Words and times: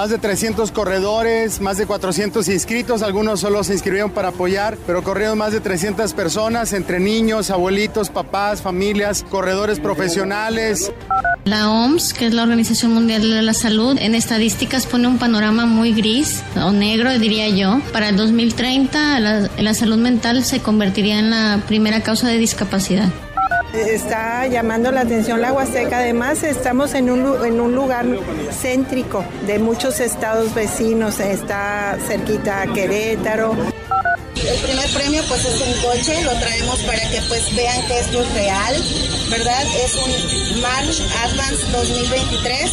Más 0.00 0.08
de 0.08 0.16
300 0.16 0.72
corredores, 0.72 1.60
más 1.60 1.76
de 1.76 1.84
400 1.84 2.48
inscritos, 2.48 3.02
algunos 3.02 3.40
solo 3.40 3.62
se 3.64 3.74
inscribieron 3.74 4.10
para 4.10 4.28
apoyar, 4.28 4.78
pero 4.86 5.04
corrieron 5.04 5.36
más 5.36 5.52
de 5.52 5.60
300 5.60 6.14
personas, 6.14 6.72
entre 6.72 6.98
niños, 7.00 7.50
abuelitos, 7.50 8.08
papás, 8.08 8.62
familias, 8.62 9.26
corredores 9.28 9.78
profesionales. 9.78 10.90
La 11.44 11.68
OMS, 11.70 12.14
que 12.14 12.28
es 12.28 12.32
la 12.32 12.44
Organización 12.44 12.94
Mundial 12.94 13.28
de 13.28 13.42
la 13.42 13.52
Salud, 13.52 13.98
en 14.00 14.14
estadísticas 14.14 14.86
pone 14.86 15.06
un 15.06 15.18
panorama 15.18 15.66
muy 15.66 15.92
gris 15.92 16.42
o 16.56 16.70
negro, 16.72 17.18
diría 17.18 17.50
yo. 17.50 17.82
Para 17.92 18.08
el 18.08 18.16
2030, 18.16 19.20
la, 19.20 19.50
la 19.58 19.74
salud 19.74 19.98
mental 19.98 20.44
se 20.44 20.60
convertiría 20.60 21.18
en 21.18 21.28
la 21.28 21.62
primera 21.68 22.00
causa 22.02 22.26
de 22.26 22.38
discapacidad. 22.38 23.10
Está 23.72 24.48
llamando 24.48 24.90
la 24.90 25.02
atención 25.02 25.40
la 25.40 25.52
Huasteca. 25.52 25.98
Además, 25.98 26.42
estamos 26.42 26.94
en 26.94 27.08
un, 27.08 27.44
en 27.44 27.60
un 27.60 27.74
lugar 27.74 28.04
céntrico 28.50 29.24
de 29.46 29.58
muchos 29.60 30.00
estados 30.00 30.52
vecinos. 30.54 31.20
Está 31.20 31.96
cerquita 32.06 32.62
a 32.62 32.66
Querétaro. 32.72 33.54
El 34.34 34.58
primer 34.60 34.90
premio 34.90 35.22
pues 35.28 35.44
es 35.44 35.60
un 35.60 35.72
coche, 35.82 36.22
lo 36.24 36.32
traemos 36.40 36.80
para 36.80 36.98
que 37.10 37.20
pues 37.28 37.54
vean 37.54 37.86
que 37.86 38.00
esto 38.00 38.22
es 38.22 38.34
real, 38.34 38.74
¿verdad? 39.30 39.62
Es 39.84 39.94
un 39.94 40.60
March 40.62 41.02
Advance 41.24 41.70
2023. 41.70 42.70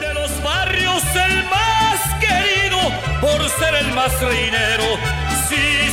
De 0.00 0.14
los 0.14 0.42
barrios 0.42 1.02
el 1.14 1.44
más 1.44 2.00
querido 2.18 2.78
por 3.20 3.48
ser 3.50 3.74
el 3.74 3.92
más 3.92 4.20
reinero, 4.22 4.84
sí 5.48 5.85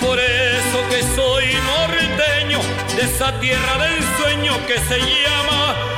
por 0.00 0.18
eso 0.18 0.88
que 0.88 1.02
soy 1.14 1.44
norteño 1.66 2.60
de 2.96 3.02
esa 3.02 3.38
tierra 3.40 3.78
del 3.78 4.02
sueño 4.18 4.52
que 4.66 4.78
se 4.78 4.98
llama 4.98 5.93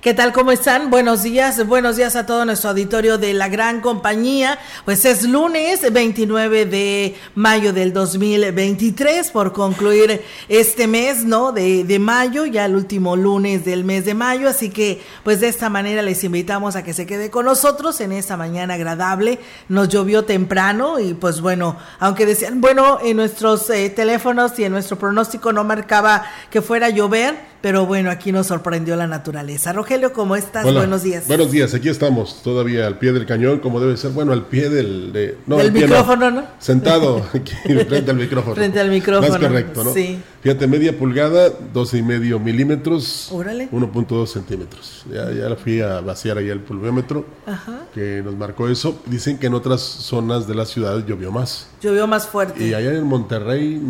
¿Qué 0.00 0.14
tal? 0.14 0.32
¿Cómo 0.32 0.50
están? 0.50 0.88
Buenos 0.88 1.24
días, 1.24 1.66
buenos 1.66 1.96
días 1.96 2.16
a 2.16 2.24
todo 2.24 2.46
nuestro 2.46 2.70
auditorio 2.70 3.18
de 3.18 3.34
la 3.34 3.48
gran 3.50 3.82
compañía. 3.82 4.58
Pues 4.86 5.04
es 5.04 5.24
lunes 5.24 5.92
29 5.92 6.64
de 6.64 7.16
mayo 7.34 7.74
del 7.74 7.92
2023 7.92 9.30
por 9.30 9.52
concluir 9.52 10.22
este 10.48 10.86
mes, 10.86 11.26
¿no? 11.26 11.52
De, 11.52 11.84
de 11.84 11.98
mayo, 11.98 12.46
ya 12.46 12.64
el 12.64 12.76
último 12.76 13.14
lunes 13.14 13.66
del 13.66 13.84
mes 13.84 14.06
de 14.06 14.14
mayo. 14.14 14.48
Así 14.48 14.70
que 14.70 15.02
pues 15.22 15.40
de 15.40 15.48
esta 15.48 15.68
manera 15.68 16.00
les 16.00 16.24
invitamos 16.24 16.76
a 16.76 16.82
que 16.82 16.94
se 16.94 17.04
quede 17.04 17.30
con 17.30 17.44
nosotros 17.44 18.00
en 18.00 18.12
esta 18.12 18.38
mañana 18.38 18.74
agradable. 18.74 19.38
Nos 19.68 19.90
llovió 19.90 20.24
temprano 20.24 20.98
y 20.98 21.12
pues 21.12 21.42
bueno, 21.42 21.76
aunque 21.98 22.24
decían, 22.24 22.62
bueno, 22.62 23.00
en 23.02 23.18
nuestros 23.18 23.68
eh, 23.68 23.90
teléfonos 23.90 24.58
y 24.58 24.64
en 24.64 24.72
nuestro 24.72 24.98
pronóstico 24.98 25.52
no 25.52 25.62
marcaba 25.62 26.24
que 26.50 26.62
fuera 26.62 26.86
a 26.86 26.90
llover 26.90 27.49
pero 27.60 27.86
bueno, 27.86 28.10
aquí 28.10 28.32
nos 28.32 28.46
sorprendió 28.46 28.96
la 28.96 29.06
naturaleza. 29.06 29.72
Rogelio, 29.72 30.12
¿cómo 30.12 30.36
estás? 30.36 30.64
Buenos 30.64 31.02
días. 31.02 31.26
Buenos 31.26 31.50
días, 31.50 31.74
aquí 31.74 31.88
estamos, 31.88 32.42
todavía 32.42 32.86
al 32.86 32.98
pie 32.98 33.12
del 33.12 33.26
cañón, 33.26 33.58
como 33.58 33.80
debe 33.80 33.96
ser. 33.96 34.12
Bueno, 34.12 34.32
al 34.32 34.46
pie 34.46 34.70
del... 34.70 35.12
De, 35.12 35.38
no, 35.46 35.56
del 35.56 35.72
micrófono, 35.72 36.30
no, 36.30 36.44
Sentado 36.58 37.26
aquí 37.34 37.52
frente 37.64 38.10
al 38.10 38.16
micrófono. 38.16 38.54
Frente 38.54 38.80
al 38.80 38.90
micrófono. 38.90 39.28
Más 39.28 39.38
correcto, 39.38 39.84
¿no? 39.84 39.92
Sí. 39.92 40.20
Fíjate, 40.42 40.66
media 40.66 40.96
pulgada, 40.96 41.50
12 41.50 41.98
y 41.98 42.02
medio 42.02 42.38
milímetros. 42.38 43.28
Órale. 43.30 43.70
1.2 43.70 44.26
centímetros. 44.26 45.04
Ya, 45.12 45.30
ya 45.30 45.48
la 45.50 45.56
fui 45.56 45.80
a 45.80 46.00
vaciar 46.00 46.38
ahí 46.38 46.48
el 46.48 46.60
pulviómetro, 46.60 47.26
Ajá. 47.46 47.80
que 47.94 48.22
nos 48.24 48.34
marcó 48.36 48.68
eso. 48.68 48.98
Dicen 49.04 49.38
que 49.38 49.48
en 49.48 49.54
otras 49.54 49.82
zonas 49.82 50.46
de 50.46 50.54
la 50.54 50.64
ciudad 50.64 51.04
llovió 51.06 51.30
más. 51.30 51.68
Llovió 51.82 52.06
más 52.06 52.26
fuerte. 52.26 52.64
Y 52.66 52.72
allá 52.72 52.92
en 52.92 53.04
Monterrey 53.04 53.80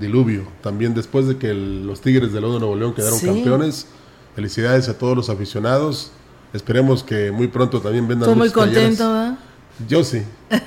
diluvio. 0.00 0.42
También 0.62 0.94
después 0.94 1.26
de 1.28 1.36
que 1.36 1.50
el, 1.50 1.86
los 1.86 2.00
Tigres 2.00 2.32
del 2.32 2.42
Lodo 2.42 2.58
Nuevo 2.58 2.76
León 2.76 2.94
quedaron 2.94 3.18
Sí. 3.18 3.26
campeones. 3.26 3.86
Felicidades 4.34 4.88
a 4.88 4.96
todos 4.98 5.16
los 5.16 5.28
aficionados. 5.30 6.12
Esperemos 6.52 7.02
que 7.04 7.30
muy 7.30 7.48
pronto 7.48 7.80
también 7.80 8.06
vendan 8.08 8.28
Estoy 8.28 8.38
muy 8.38 8.50
contento, 8.50 9.08
¿verdad? 9.12 9.38
Yo 9.88 10.02
sí. 10.04 10.22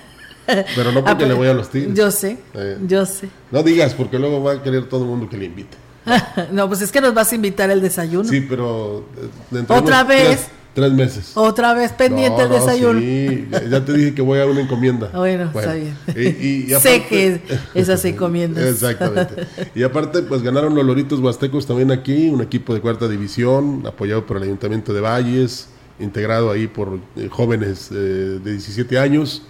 Pero 0.75 0.91
no 0.91 0.99
porque 0.99 1.11
Ah, 1.11 1.17
pues, 1.17 1.27
le 1.29 1.33
voy 1.33 1.47
a 1.47 1.53
los 1.53 1.69
Tigres. 1.69 1.93
Yo 1.95 2.11
sé, 2.11 2.37
Eh, 2.53 2.77
yo 2.87 3.05
sé. 3.05 3.29
no 3.51 3.63
digas, 3.63 3.93
porque 3.93 4.19
luego 4.19 4.43
va 4.43 4.53
a 4.53 4.63
querer 4.63 4.89
todo 4.89 5.03
el 5.03 5.09
mundo 5.09 5.29
que 5.29 5.37
le 5.37 5.45
invite. 5.45 5.77
no, 6.51 6.67
pues 6.67 6.81
es 6.81 6.91
que 6.91 6.99
nos 6.99 7.13
vas 7.13 7.31
a 7.31 7.35
invitar 7.35 7.69
el 7.69 7.79
desayuno. 7.81 8.27
Sí, 8.27 8.41
pero 8.41 9.05
eh, 9.51 9.59
¿Otra 9.69 9.77
unos 10.01 10.07
vez? 10.07 10.47
Tres 10.73 10.91
meses. 10.93 11.31
Otra 11.35 11.73
vez 11.73 11.91
pendiente 11.91 12.37
No, 12.37 12.43
el 12.43 12.49
no, 12.49 12.55
desayuno. 12.55 12.99
sí, 12.99 13.47
ya, 13.69 13.83
te 13.83 13.93
dije 13.93 14.13
que 14.15 14.21
voy 14.21 14.39
a 14.39 14.45
una 14.45 14.61
encomienda. 14.61 15.09
Bueno, 15.15 15.51
está 15.53 15.73
bien. 15.73 15.95
Y, 16.15 16.21
y 16.21 16.63
Sé 16.79 16.95
aparte- 16.97 17.07
que 17.09 17.41
esas 17.79 18.03
encomiendas. 18.05 18.63
Exactamente. 18.65 19.47
Y 19.75 19.83
aparte, 19.83 20.21
pues 20.21 20.41
ganaron 20.41 20.73
los 20.75 20.85
Loritos 20.85 21.19
Huastecos 21.19 21.65
también 21.67 21.91
aquí, 21.91 22.29
un 22.29 22.41
equipo 22.41 22.73
de 22.73 22.81
cuarta 22.81 23.07
división, 23.07 23.83
apoyado 23.85 24.25
por 24.25 24.37
el 24.37 24.43
Ayuntamiento 24.43 24.93
de 24.93 25.01
Valles, 25.01 25.67
integrado 25.99 26.49
ahí 26.51 26.67
por 26.67 26.99
eh, 27.15 27.27
jóvenes 27.29 27.89
eh, 27.91 27.95
de 28.43 28.51
17 28.51 28.97
años, 28.97 29.43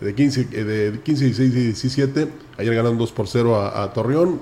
de 0.00 0.14
15, 0.14 0.48
eh, 0.52 0.64
de 0.64 1.00
15, 1.00 1.24
16 1.24 1.54
y 1.54 1.60
17. 1.64 2.28
Ayer 2.58 2.74
ganaron 2.74 2.96
2 2.98 3.12
por 3.12 3.26
0 3.28 3.56
a, 3.56 3.82
a 3.82 3.92
Torreón. 3.92 4.40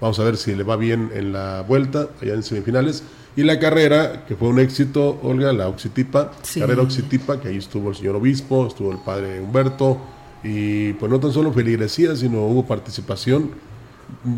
Vamos 0.00 0.18
a 0.18 0.24
ver 0.24 0.36
si 0.36 0.54
le 0.54 0.62
va 0.64 0.76
bien 0.76 1.10
en 1.14 1.32
la 1.32 1.62
vuelta, 1.66 2.08
allá 2.22 2.34
en 2.34 2.42
semifinales. 2.42 3.02
Y 3.36 3.44
la 3.44 3.58
carrera, 3.58 4.24
que 4.26 4.34
fue 4.34 4.48
un 4.48 4.58
éxito, 4.58 5.18
Olga, 5.22 5.52
la 5.52 5.68
Oxitipa, 5.68 6.32
Sí. 6.42 6.60
carrera 6.60 6.82
Oxitipa, 6.82 7.40
que 7.40 7.48
ahí 7.48 7.56
estuvo 7.58 7.90
el 7.90 7.96
señor 7.96 8.16
obispo, 8.16 8.66
estuvo 8.66 8.90
el 8.92 8.98
padre 8.98 9.40
Humberto, 9.40 9.98
y 10.42 10.94
pues 10.94 11.10
no 11.12 11.20
tan 11.20 11.32
solo 11.32 11.52
feligresía, 11.52 12.16
sino 12.16 12.42
hubo 12.46 12.66
participación 12.66 13.50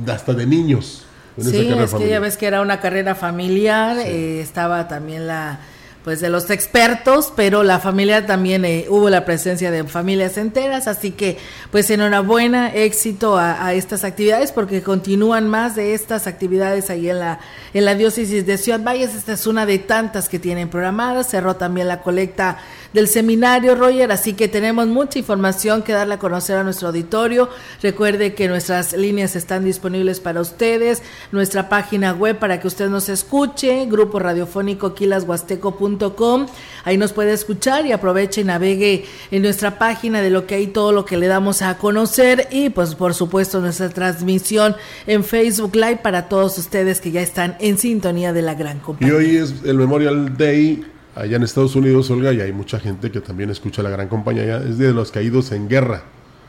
hasta 0.06 0.34
de 0.34 0.46
niños 0.46 1.04
en 1.36 1.42
esa 1.44 1.50
Sí, 1.52 1.64
carrera 1.68 1.84
es 1.84 1.94
que 1.94 2.08
ya 2.08 2.20
ves 2.20 2.36
que 2.36 2.46
era 2.46 2.60
una 2.60 2.80
carrera 2.80 3.14
familiar, 3.14 3.96
eh, 3.98 4.40
estaba 4.40 4.88
también 4.88 5.26
la 5.26 5.60
pues 6.04 6.20
de 6.20 6.30
los 6.30 6.50
expertos, 6.50 7.32
pero 7.34 7.62
la 7.62 7.78
familia 7.78 8.26
también 8.26 8.64
eh, 8.64 8.86
hubo 8.88 9.08
la 9.08 9.24
presencia 9.24 9.70
de 9.70 9.84
familias 9.84 10.36
enteras, 10.36 10.88
así 10.88 11.12
que 11.12 11.38
pues 11.70 11.90
enhorabuena, 11.90 12.74
éxito 12.74 13.36
a, 13.36 13.64
a 13.64 13.72
estas 13.74 14.04
actividades 14.04 14.52
porque 14.52 14.82
continúan 14.82 15.48
más 15.48 15.76
de 15.76 15.94
estas 15.94 16.26
actividades 16.26 16.90
ahí 16.90 17.08
en 17.08 17.20
la 17.20 17.40
en 17.74 17.84
la 17.84 17.94
diócesis 17.94 18.44
de 18.46 18.58
Ciudad 18.58 18.80
Valles, 18.82 19.14
esta 19.14 19.32
es 19.32 19.46
una 19.46 19.64
de 19.64 19.78
tantas 19.78 20.28
que 20.28 20.38
tienen 20.38 20.68
programadas, 20.68 21.30
cerró 21.30 21.56
también 21.56 21.88
la 21.88 22.00
colecta 22.00 22.58
del 22.92 23.08
seminario, 23.08 23.74
Roger, 23.74 24.12
así 24.12 24.34
que 24.34 24.48
tenemos 24.48 24.86
mucha 24.86 25.18
información 25.18 25.82
que 25.82 25.92
darle 25.92 26.14
a 26.14 26.18
conocer 26.18 26.56
a 26.56 26.64
nuestro 26.64 26.88
auditorio. 26.88 27.48
Recuerde 27.82 28.34
que 28.34 28.48
nuestras 28.48 28.92
líneas 28.92 29.36
están 29.36 29.64
disponibles 29.64 30.20
para 30.20 30.40
ustedes, 30.40 31.02
nuestra 31.30 31.68
página 31.68 32.12
web 32.12 32.38
para 32.38 32.60
que 32.60 32.68
usted 32.68 32.88
nos 32.88 33.08
escuche, 33.08 33.86
grupo 33.86 34.18
radiofónico 34.18 34.94
quilashuasteco.com, 34.94 36.46
ahí 36.84 36.96
nos 36.96 37.12
puede 37.12 37.32
escuchar 37.32 37.86
y 37.86 37.92
aproveche 37.92 38.42
y 38.42 38.44
navegue 38.44 39.04
en 39.30 39.42
nuestra 39.42 39.78
página 39.78 40.20
de 40.20 40.30
lo 40.30 40.46
que 40.46 40.56
hay, 40.56 40.66
todo 40.66 40.92
lo 40.92 41.04
que 41.04 41.16
le 41.16 41.26
damos 41.26 41.62
a 41.62 41.78
conocer 41.78 42.48
y 42.50 42.70
pues 42.70 42.94
por 42.94 43.14
supuesto 43.14 43.60
nuestra 43.60 43.88
transmisión 43.88 44.76
en 45.06 45.24
Facebook 45.24 45.74
Live 45.74 46.00
para 46.02 46.28
todos 46.28 46.58
ustedes 46.58 47.00
que 47.00 47.10
ya 47.10 47.20
están 47.20 47.56
en 47.60 47.78
sintonía 47.78 48.32
de 48.32 48.42
la 48.42 48.54
gran 48.54 48.78
compañía. 48.80 49.14
Y 49.14 49.16
hoy 49.16 49.36
es 49.36 49.54
el 49.64 49.76
Memorial 49.76 50.36
Day 50.36 50.84
allá 51.14 51.36
en 51.36 51.42
Estados 51.42 51.76
Unidos, 51.76 52.10
Olga, 52.10 52.32
y 52.32 52.40
hay 52.40 52.52
mucha 52.52 52.78
gente 52.78 53.10
que 53.10 53.20
también 53.20 53.50
escucha 53.50 53.82
la 53.82 53.90
gran 53.90 54.08
compañía. 54.08 54.58
Es 54.58 54.78
de 54.78 54.92
los 54.92 55.10
Caídos 55.10 55.52
en 55.52 55.68
Guerra. 55.68 56.02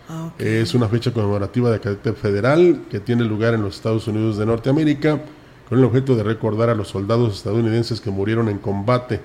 Ah, 0.10 0.32
es 0.38 0.74
una 0.74 0.88
fecha 0.90 1.12
conmemorativa 1.12 1.72
de 1.72 1.80
carácter 1.80 2.14
federal 2.16 2.82
que 2.90 3.00
tiene 3.00 3.24
lugar 3.24 3.54
en 3.54 3.62
los 3.62 3.76
Estados 3.76 4.08
Unidos 4.08 4.38
de 4.38 4.46
Norteamérica 4.46 5.22
con 5.70 5.80
el 5.80 5.86
objeto 5.86 6.16
de 6.16 6.24
recordar 6.24 6.70
a 6.70 6.76
los 6.76 6.90
soldados 6.90 7.38
estadounidenses 7.38 8.02
que 8.02 8.12
murieron 8.12 8.50
en 8.50 8.58
combate. 8.58 9.22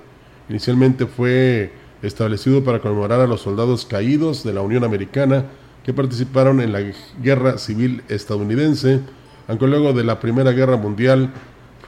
Inicialmente 0.48 1.06
fue 1.06 1.72
establecido 2.02 2.62
para 2.62 2.80
conmemorar 2.80 3.20
a 3.20 3.26
los 3.26 3.40
soldados 3.40 3.84
caídos 3.86 4.44
de 4.44 4.52
la 4.52 4.60
Unión 4.60 4.84
Americana 4.84 5.44
que 5.84 5.92
participaron 5.92 6.60
en 6.60 6.72
la 6.72 6.80
Guerra 7.22 7.58
Civil 7.58 8.02
estadounidense, 8.08 9.00
aunque 9.48 9.66
luego 9.66 9.92
de 9.92 10.04
la 10.04 10.20
Primera 10.20 10.52
Guerra 10.52 10.76
Mundial 10.76 11.30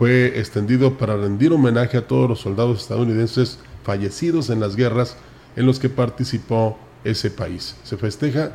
fue 0.01 0.39
extendido 0.41 0.97
para 0.97 1.15
rendir 1.15 1.53
homenaje 1.53 1.99
a 1.99 2.07
todos 2.07 2.27
los 2.27 2.41
soldados 2.41 2.81
estadounidenses 2.81 3.59
fallecidos 3.85 4.49
en 4.49 4.59
las 4.59 4.75
guerras 4.75 5.19
en 5.57 5.67
los 5.67 5.79
que 5.79 5.91
participó 5.91 6.79
ese 7.05 7.31
país. 7.31 7.77
Se 7.85 7.99
festeja 7.99 8.53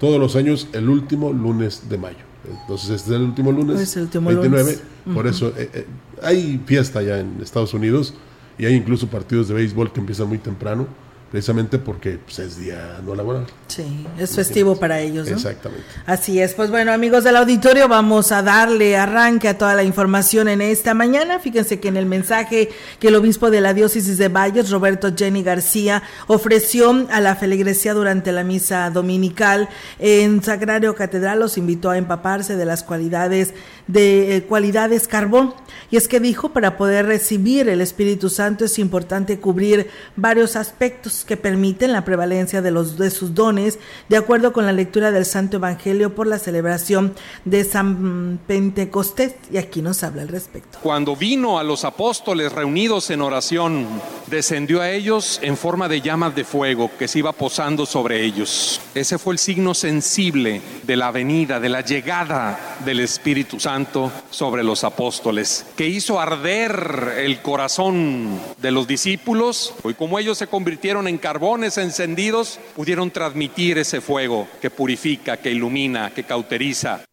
todos 0.00 0.18
los 0.18 0.34
años 0.34 0.66
el 0.72 0.88
último 0.88 1.32
lunes 1.32 1.88
de 1.88 1.98
mayo. 1.98 2.18
Entonces 2.62 2.90
este 2.90 3.10
es 3.10 3.16
el 3.16 3.22
último 3.22 3.52
lunes, 3.52 3.96
el 3.96 4.02
último 4.02 4.28
29. 4.28 4.78
Por 5.14 5.28
eso 5.28 5.52
eh, 5.56 5.70
eh, 5.72 5.86
hay 6.20 6.60
fiesta 6.66 7.00
ya 7.00 7.20
en 7.20 7.38
Estados 7.42 7.74
Unidos 7.74 8.14
y 8.58 8.66
hay 8.66 8.74
incluso 8.74 9.06
partidos 9.06 9.46
de 9.46 9.54
béisbol 9.54 9.92
que 9.92 10.00
empiezan 10.00 10.26
muy 10.26 10.38
temprano 10.38 10.88
precisamente 11.30 11.78
porque 11.78 12.18
pues, 12.18 12.38
es 12.38 12.58
día 12.58 13.00
no 13.04 13.14
laboral. 13.14 13.46
Sí, 13.66 14.06
es 14.18 14.34
festivo 14.34 14.76
para 14.76 15.00
ellos. 15.00 15.28
¿no? 15.28 15.36
Exactamente. 15.36 15.84
Así 16.06 16.40
es. 16.40 16.54
Pues 16.54 16.70
bueno, 16.70 16.92
amigos 16.92 17.24
del 17.24 17.36
auditorio, 17.36 17.86
vamos 17.86 18.32
a 18.32 18.42
darle 18.42 18.96
arranque 18.96 19.48
a 19.48 19.58
toda 19.58 19.74
la 19.74 19.82
información 19.82 20.48
en 20.48 20.62
esta 20.62 20.94
mañana. 20.94 21.38
Fíjense 21.38 21.80
que 21.80 21.88
en 21.88 21.96
el 21.96 22.06
mensaje 22.06 22.70
que 22.98 23.08
el 23.08 23.14
obispo 23.16 23.50
de 23.50 23.60
la 23.60 23.74
diócesis 23.74 24.16
de 24.16 24.28
Valles, 24.28 24.70
Roberto 24.70 25.14
Jenny 25.14 25.42
García, 25.42 26.02
ofreció 26.26 27.06
a 27.10 27.20
la 27.20 27.36
feligresía 27.36 27.92
durante 27.92 28.32
la 28.32 28.44
misa 28.44 28.88
dominical 28.90 29.68
en 29.98 30.42
Sagrario 30.42 30.94
Catedral, 30.94 31.40
los 31.40 31.58
invitó 31.58 31.90
a 31.90 31.98
empaparse 31.98 32.56
de 32.56 32.64
las 32.64 32.82
cualidades 32.82 33.52
de 33.86 34.36
eh, 34.36 34.42
cualidades 34.42 35.08
carbón. 35.08 35.54
Y 35.90 35.96
es 35.96 36.08
que 36.08 36.20
dijo, 36.20 36.50
para 36.50 36.76
poder 36.76 37.06
recibir 37.06 37.68
el 37.68 37.80
Espíritu 37.80 38.28
Santo 38.28 38.64
es 38.64 38.78
importante 38.78 39.38
cubrir 39.38 39.88
varios 40.16 40.56
aspectos 40.56 41.17
que 41.24 41.36
permiten 41.36 41.92
la 41.92 42.04
prevalencia 42.04 42.62
de, 42.62 42.70
los, 42.70 42.98
de 42.98 43.10
sus 43.10 43.34
dones, 43.34 43.78
de 44.08 44.16
acuerdo 44.16 44.52
con 44.52 44.66
la 44.66 44.72
lectura 44.72 45.10
del 45.10 45.24
Santo 45.24 45.56
Evangelio 45.56 46.14
por 46.14 46.26
la 46.26 46.38
celebración 46.38 47.14
de 47.44 47.64
San 47.64 48.38
Pentecostés. 48.46 49.34
Y 49.50 49.56
aquí 49.56 49.82
nos 49.82 50.02
habla 50.02 50.22
al 50.22 50.28
respecto. 50.28 50.78
Cuando 50.82 51.16
vino 51.16 51.58
a 51.58 51.64
los 51.64 51.84
apóstoles 51.84 52.52
reunidos 52.52 53.10
en 53.10 53.22
oración, 53.22 53.86
descendió 54.26 54.80
a 54.80 54.90
ellos 54.90 55.40
en 55.42 55.56
forma 55.56 55.88
de 55.88 56.00
llamas 56.00 56.34
de 56.34 56.44
fuego 56.44 56.90
que 56.98 57.08
se 57.08 57.20
iba 57.20 57.32
posando 57.32 57.86
sobre 57.86 58.24
ellos. 58.24 58.80
Ese 58.94 59.18
fue 59.18 59.34
el 59.34 59.38
signo 59.38 59.74
sensible 59.74 60.60
de 60.82 60.96
la 60.96 61.10
venida, 61.10 61.60
de 61.60 61.68
la 61.68 61.80
llegada 61.80 62.78
del 62.84 63.00
Espíritu 63.00 63.58
Santo 63.58 64.12
sobre 64.30 64.62
los 64.62 64.84
apóstoles, 64.84 65.64
que 65.76 65.88
hizo 65.88 66.20
arder 66.20 67.14
el 67.18 67.40
corazón 67.42 68.38
de 68.58 68.70
los 68.70 68.86
discípulos, 68.86 69.74
y 69.84 69.94
como 69.94 70.18
ellos 70.18 70.38
se 70.38 70.46
convirtieron 70.46 71.07
en 71.08 71.18
carbones 71.18 71.78
encendidos, 71.78 72.60
pudieron 72.76 73.10
transmitir 73.10 73.78
ese 73.78 74.00
fuego 74.00 74.46
que 74.60 74.70
purifica, 74.70 75.36
que 75.36 75.50
ilumina, 75.50 76.10
que 76.10 76.24
cauteriza. 76.24 77.04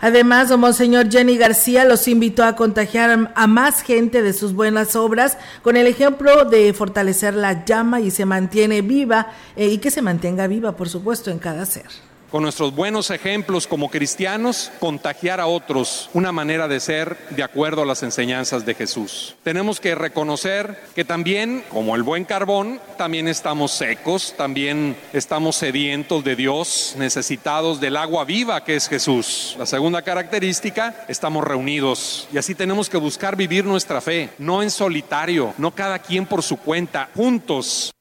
Además, 0.00 0.56
Monseñor 0.56 1.10
Jenny 1.10 1.36
García 1.36 1.84
los 1.84 2.08
invitó 2.08 2.44
a 2.44 2.56
contagiar 2.56 3.32
a 3.34 3.46
más 3.46 3.82
gente 3.82 4.22
de 4.22 4.32
sus 4.32 4.54
buenas 4.54 4.96
obras 4.96 5.36
con 5.62 5.76
el 5.76 5.86
ejemplo 5.86 6.46
de 6.46 6.72
fortalecer 6.72 7.34
la 7.34 7.66
llama 7.66 8.00
y 8.00 8.10
se 8.10 8.24
mantiene 8.24 8.80
viva 8.80 9.32
eh, 9.56 9.66
y 9.66 9.78
que 9.78 9.90
se 9.90 10.00
mantenga 10.00 10.46
viva, 10.46 10.74
por 10.74 10.88
supuesto, 10.88 11.30
en 11.30 11.38
cada 11.38 11.66
ser 11.66 12.09
con 12.30 12.42
nuestros 12.42 12.74
buenos 12.74 13.10
ejemplos 13.10 13.66
como 13.66 13.90
cristianos, 13.90 14.70
contagiar 14.80 15.40
a 15.40 15.46
otros 15.46 16.10
una 16.14 16.32
manera 16.32 16.68
de 16.68 16.80
ser 16.80 17.16
de 17.30 17.42
acuerdo 17.42 17.82
a 17.82 17.86
las 17.86 18.02
enseñanzas 18.02 18.64
de 18.64 18.74
Jesús. 18.74 19.36
Tenemos 19.42 19.80
que 19.80 19.94
reconocer 19.94 20.80
que 20.94 21.04
también, 21.04 21.64
como 21.70 21.96
el 21.96 22.02
buen 22.02 22.24
carbón, 22.24 22.80
también 22.96 23.28
estamos 23.28 23.72
secos, 23.72 24.34
también 24.36 24.96
estamos 25.12 25.56
sedientos 25.56 26.24
de 26.24 26.36
Dios, 26.36 26.94
necesitados 26.98 27.80
del 27.80 27.96
agua 27.96 28.24
viva 28.24 28.64
que 28.64 28.76
es 28.76 28.88
Jesús. 28.88 29.56
La 29.58 29.66
segunda 29.66 30.02
característica, 30.02 31.04
estamos 31.08 31.44
reunidos 31.44 32.28
y 32.32 32.38
así 32.38 32.54
tenemos 32.54 32.88
que 32.88 32.96
buscar 32.96 33.36
vivir 33.36 33.64
nuestra 33.64 34.00
fe, 34.00 34.30
no 34.38 34.62
en 34.62 34.70
solitario, 34.70 35.54
no 35.58 35.74
cada 35.74 35.98
quien 35.98 36.26
por 36.26 36.42
su 36.42 36.56
cuenta, 36.56 37.08
juntos 37.14 37.92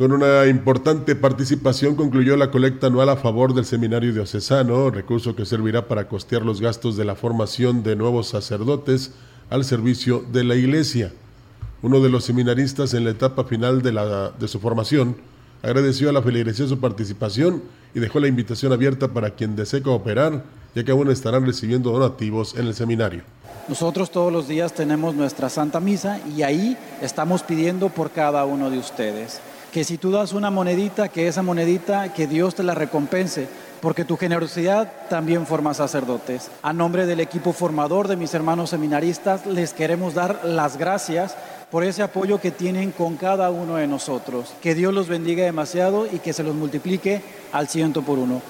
con 0.00 0.12
una 0.12 0.46
importante 0.46 1.14
participación 1.14 1.94
concluyó 1.94 2.34
la 2.34 2.50
colecta 2.50 2.86
anual 2.86 3.10
a 3.10 3.16
favor 3.16 3.52
del 3.52 3.66
Seminario 3.66 4.14
Diocesano, 4.14 4.88
recurso 4.88 5.36
que 5.36 5.44
servirá 5.44 5.88
para 5.88 6.08
costear 6.08 6.40
los 6.40 6.62
gastos 6.62 6.96
de 6.96 7.04
la 7.04 7.16
formación 7.16 7.82
de 7.82 7.96
nuevos 7.96 8.28
sacerdotes 8.28 9.12
al 9.50 9.62
servicio 9.62 10.24
de 10.32 10.44
la 10.44 10.54
Iglesia. 10.54 11.12
Uno 11.82 12.00
de 12.00 12.08
los 12.08 12.24
seminaristas 12.24 12.94
en 12.94 13.04
la 13.04 13.10
etapa 13.10 13.44
final 13.44 13.82
de, 13.82 13.92
la, 13.92 14.30
de 14.30 14.48
su 14.48 14.58
formación 14.58 15.18
agradeció 15.62 16.08
a 16.08 16.12
la 16.14 16.22
feligresía 16.22 16.66
su 16.66 16.80
participación 16.80 17.62
y 17.94 18.00
dejó 18.00 18.20
la 18.20 18.28
invitación 18.28 18.72
abierta 18.72 19.08
para 19.08 19.34
quien 19.34 19.54
desee 19.54 19.82
cooperar, 19.82 20.44
ya 20.74 20.82
que 20.82 20.92
aún 20.92 21.10
estarán 21.10 21.44
recibiendo 21.44 21.92
donativos 21.92 22.54
en 22.56 22.68
el 22.68 22.74
seminario. 22.74 23.20
Nosotros 23.68 24.10
todos 24.10 24.32
los 24.32 24.48
días 24.48 24.72
tenemos 24.72 25.14
nuestra 25.14 25.50
Santa 25.50 25.78
Misa 25.78 26.20
y 26.34 26.40
ahí 26.40 26.78
estamos 27.02 27.42
pidiendo 27.42 27.90
por 27.90 28.10
cada 28.12 28.46
uno 28.46 28.70
de 28.70 28.78
ustedes 28.78 29.42
que 29.70 29.84
si 29.84 29.98
tú 29.98 30.10
das 30.10 30.32
una 30.32 30.50
monedita, 30.50 31.08
que 31.08 31.28
esa 31.28 31.42
monedita, 31.42 32.12
que 32.12 32.26
Dios 32.26 32.54
te 32.54 32.62
la 32.62 32.74
recompense, 32.74 33.48
porque 33.80 34.04
tu 34.04 34.16
generosidad 34.16 34.92
también 35.08 35.46
forma 35.46 35.74
sacerdotes. 35.74 36.50
A 36.62 36.72
nombre 36.72 37.06
del 37.06 37.20
equipo 37.20 37.52
formador 37.52 38.08
de 38.08 38.16
mis 38.16 38.34
hermanos 38.34 38.70
seminaristas, 38.70 39.46
les 39.46 39.72
queremos 39.72 40.14
dar 40.14 40.44
las 40.44 40.76
gracias 40.76 41.36
por 41.70 41.84
ese 41.84 42.02
apoyo 42.02 42.40
que 42.40 42.50
tienen 42.50 42.90
con 42.90 43.16
cada 43.16 43.50
uno 43.50 43.76
de 43.76 43.86
nosotros. 43.86 44.52
Que 44.60 44.74
Dios 44.74 44.92
los 44.92 45.08
bendiga 45.08 45.44
demasiado 45.44 46.06
y 46.12 46.18
que 46.18 46.32
se 46.32 46.42
los 46.42 46.54
multiplique 46.54 47.22
al 47.52 47.68
ciento 47.68 48.02
por 48.02 48.18
uno. 48.18 48.42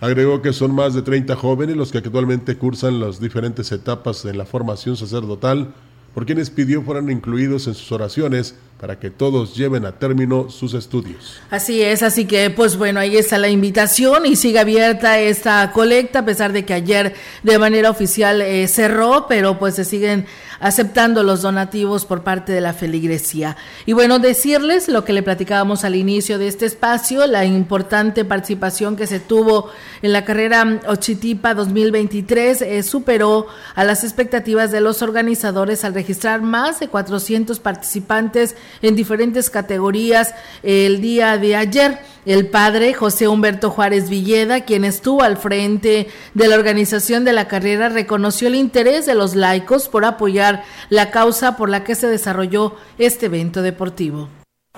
Agregó 0.00 0.40
que 0.40 0.52
son 0.54 0.74
más 0.74 0.94
de 0.94 1.02
30 1.02 1.36
jóvenes 1.36 1.76
los 1.76 1.92
que 1.92 1.98
actualmente 1.98 2.56
cursan 2.56 3.00
las 3.00 3.20
diferentes 3.20 3.70
etapas 3.72 4.22
de 4.22 4.32
la 4.32 4.46
formación 4.46 4.96
sacerdotal, 4.96 5.74
por 6.14 6.24
quienes 6.24 6.50
pidió 6.50 6.82
fueran 6.82 7.10
incluidos 7.10 7.66
en 7.66 7.74
sus 7.74 7.92
oraciones 7.92 8.54
para 8.80 8.98
que 8.98 9.10
todos 9.10 9.54
lleven 9.54 9.84
a 9.84 9.92
término 9.92 10.48
sus 10.48 10.72
estudios. 10.72 11.38
Así 11.50 11.82
es, 11.82 12.02
así 12.02 12.24
que 12.24 12.48
pues 12.48 12.78
bueno, 12.78 12.98
ahí 12.98 13.18
está 13.18 13.36
la 13.36 13.50
invitación 13.50 14.24
y 14.24 14.36
sigue 14.36 14.58
abierta 14.58 15.18
esta 15.18 15.70
colecta 15.72 16.20
a 16.20 16.24
pesar 16.24 16.54
de 16.54 16.64
que 16.64 16.72
ayer 16.72 17.14
de 17.42 17.58
manera 17.58 17.90
oficial 17.90 18.40
eh, 18.40 18.66
cerró, 18.68 19.26
pero 19.28 19.58
pues 19.58 19.74
se 19.74 19.84
siguen 19.84 20.24
aceptando 20.60 21.22
los 21.22 21.42
donativos 21.42 22.04
por 22.04 22.22
parte 22.22 22.52
de 22.52 22.60
la 22.60 22.74
feligresía. 22.74 23.56
Y 23.86 23.94
bueno, 23.94 24.18
decirles 24.18 24.88
lo 24.88 25.04
que 25.04 25.14
le 25.14 25.22
platicábamos 25.22 25.84
al 25.84 25.96
inicio 25.96 26.38
de 26.38 26.48
este 26.48 26.66
espacio, 26.66 27.26
la 27.26 27.44
importante 27.44 28.24
participación 28.24 28.94
que 28.94 29.06
se 29.06 29.20
tuvo 29.20 29.70
en 30.02 30.12
la 30.12 30.24
carrera 30.24 30.80
Ochitipa 30.86 31.54
2023 31.54 32.62
eh, 32.62 32.82
superó 32.82 33.46
a 33.74 33.84
las 33.84 34.04
expectativas 34.04 34.70
de 34.70 34.82
los 34.82 35.02
organizadores 35.02 35.84
al 35.84 35.94
registrar 35.94 36.42
más 36.42 36.78
de 36.78 36.88
400 36.88 37.58
participantes 37.58 38.54
en 38.82 38.96
diferentes 38.96 39.50
categorías 39.50 40.34
el 40.62 41.00
día 41.00 41.38
de 41.38 41.56
ayer. 41.56 41.98
El 42.26 42.48
padre 42.48 42.92
José 42.92 43.28
Humberto 43.28 43.70
Juárez 43.70 44.10
Villeda, 44.10 44.60
quien 44.64 44.84
estuvo 44.84 45.22
al 45.22 45.36
frente 45.36 46.08
de 46.34 46.48
la 46.48 46.56
organización 46.56 47.24
de 47.24 47.32
la 47.32 47.48
carrera, 47.48 47.88
reconoció 47.88 48.48
el 48.48 48.54
interés 48.54 49.06
de 49.06 49.14
los 49.14 49.34
laicos 49.34 49.88
por 49.88 50.04
apoyar 50.04 50.64
la 50.90 51.10
causa 51.10 51.56
por 51.56 51.70
la 51.70 51.82
que 51.82 51.94
se 51.94 52.08
desarrolló 52.08 52.76
este 52.98 53.26
evento 53.26 53.62
deportivo. 53.62 54.28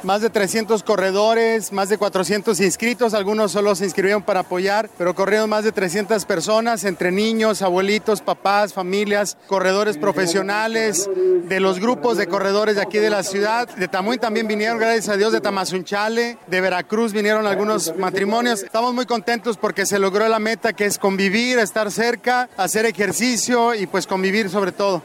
Más 0.04 0.20
de 0.20 0.30
300 0.30 0.82
corredores, 0.82 1.72
más 1.72 1.88
de 1.88 1.98
400 1.98 2.60
inscritos, 2.60 3.14
algunos 3.14 3.52
solo 3.52 3.74
se 3.74 3.84
inscribieron 3.84 4.22
para 4.22 4.40
apoyar, 4.40 4.90
pero 4.98 5.14
corrieron 5.14 5.48
más 5.48 5.64
de 5.64 5.72
300 5.72 6.24
personas, 6.24 6.84
entre 6.84 7.12
niños, 7.12 7.62
abuelitos, 7.62 8.20
papás, 8.20 8.72
familias, 8.72 9.36
corredores 9.46 9.98
profesionales, 9.98 11.08
de 11.44 11.60
los 11.60 11.80
grupos 11.80 12.16
de 12.16 12.26
corredores 12.26 12.76
de 12.76 12.82
aquí 12.82 12.98
de 12.98 13.10
la 13.10 13.22
ciudad. 13.22 13.68
De 13.76 13.88
Tamuín 13.88 14.18
también 14.18 14.46
vinieron, 14.48 14.78
gracias 14.78 15.08
a 15.08 15.16
Dios, 15.16 15.32
de 15.32 15.40
Tamazunchale, 15.40 16.38
de 16.46 16.60
Veracruz 16.60 17.12
vinieron 17.12 17.46
algunos 17.46 17.96
matrimonios. 17.96 18.62
Estamos 18.62 18.94
muy 18.94 19.06
contentos 19.06 19.56
porque 19.56 19.86
se 19.86 19.98
logró 19.98 20.28
la 20.28 20.38
meta 20.38 20.72
que 20.72 20.86
es 20.86 20.98
convivir, 20.98 21.58
estar 21.58 21.90
cerca, 21.90 22.48
hacer 22.56 22.86
ejercicio 22.86 23.74
y 23.74 23.86
pues 23.86 24.06
convivir 24.06 24.50
sobre 24.50 24.72
todo. 24.72 25.02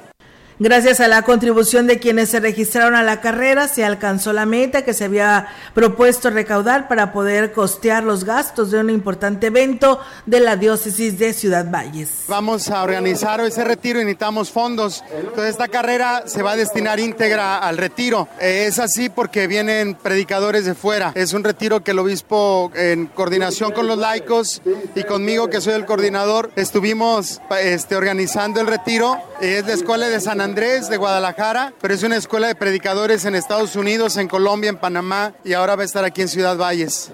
Gracias 0.60 1.00
a 1.02 1.08
la 1.08 1.22
contribución 1.22 1.86
de 1.86 2.00
quienes 2.00 2.30
se 2.30 2.40
registraron 2.40 2.96
a 2.96 3.04
la 3.04 3.22
carrera, 3.22 3.68
se 3.68 3.86
alcanzó 3.86 4.34
la 4.34 4.48
meta 4.48 4.84
que 4.84 4.96
se 4.96 5.04
había 5.04 5.50
propuesto 5.76 6.32
recaudar 6.32 6.88
para 6.88 7.14
poder 7.14 7.52
costear 7.52 8.04
los 8.04 8.24
gastos 8.24 8.72
de 8.72 8.80
un 8.80 8.90
importante 8.90 9.48
evento 9.48 10.00
de 10.26 10.40
la 10.40 10.56
diócesis 10.56 11.20
de 11.20 11.34
Ciudad 11.34 11.70
Valles. 11.70 12.24
Vamos 12.28 12.72
a 12.72 12.82
organizar 12.82 13.40
ese 13.42 13.64
retiro 13.64 14.02
y 14.02 14.06
necesitamos 14.06 14.50
fondos. 14.50 15.04
Entonces 15.16 15.52
esta 15.52 15.68
carrera 15.68 16.24
se 16.26 16.42
va 16.42 16.54
a 16.54 16.56
destinar 16.56 17.00
íntegra 17.00 17.60
al 17.60 17.78
retiro. 17.78 18.28
Eh, 18.42 18.66
es 18.68 18.80
así 18.80 19.10
porque 19.10 19.46
vienen 19.46 19.94
predicadores 19.94 20.66
de 20.66 20.74
fuera. 20.74 21.12
Es 21.14 21.34
un 21.34 21.44
retiro 21.44 21.84
que 21.84 21.92
el 21.92 22.00
obispo 22.00 22.72
en 22.74 23.06
coordinación 23.06 23.74
con 23.74 23.86
los 23.86 24.00
laicos 24.00 24.64
y 24.96 25.04
conmigo 25.04 25.52
que 25.52 25.62
soy 25.62 25.76
el 25.76 25.86
coordinador 25.86 26.50
estuvimos 26.56 27.42
este, 27.62 27.96
organizando 27.96 28.60
el 28.60 28.66
retiro. 28.66 29.22
Es 29.40 29.68
la 29.68 29.74
escuela 29.74 30.10
de 30.10 30.20
San 30.20 30.42
Andrés 30.42 30.47
de 30.56 30.98
Guadalajara, 30.98 31.74
pero 31.82 31.94
es 31.94 32.04
una 32.04 32.16
escuela 32.16 32.48
de 32.48 32.56
predicadores 32.56 33.26
en 33.26 33.36
Estados 33.36 33.76
Unidos, 33.76 34.16
en 34.16 34.30
Colombia, 34.30 34.70
en 34.70 34.78
Panamá 34.78 35.34
y 35.44 35.52
ahora 35.52 35.76
va 35.76 35.82
a 35.82 35.86
estar 35.86 36.06
aquí 36.06 36.22
en 36.22 36.30
Ciudad 36.30 36.58
Valles. 36.58 37.12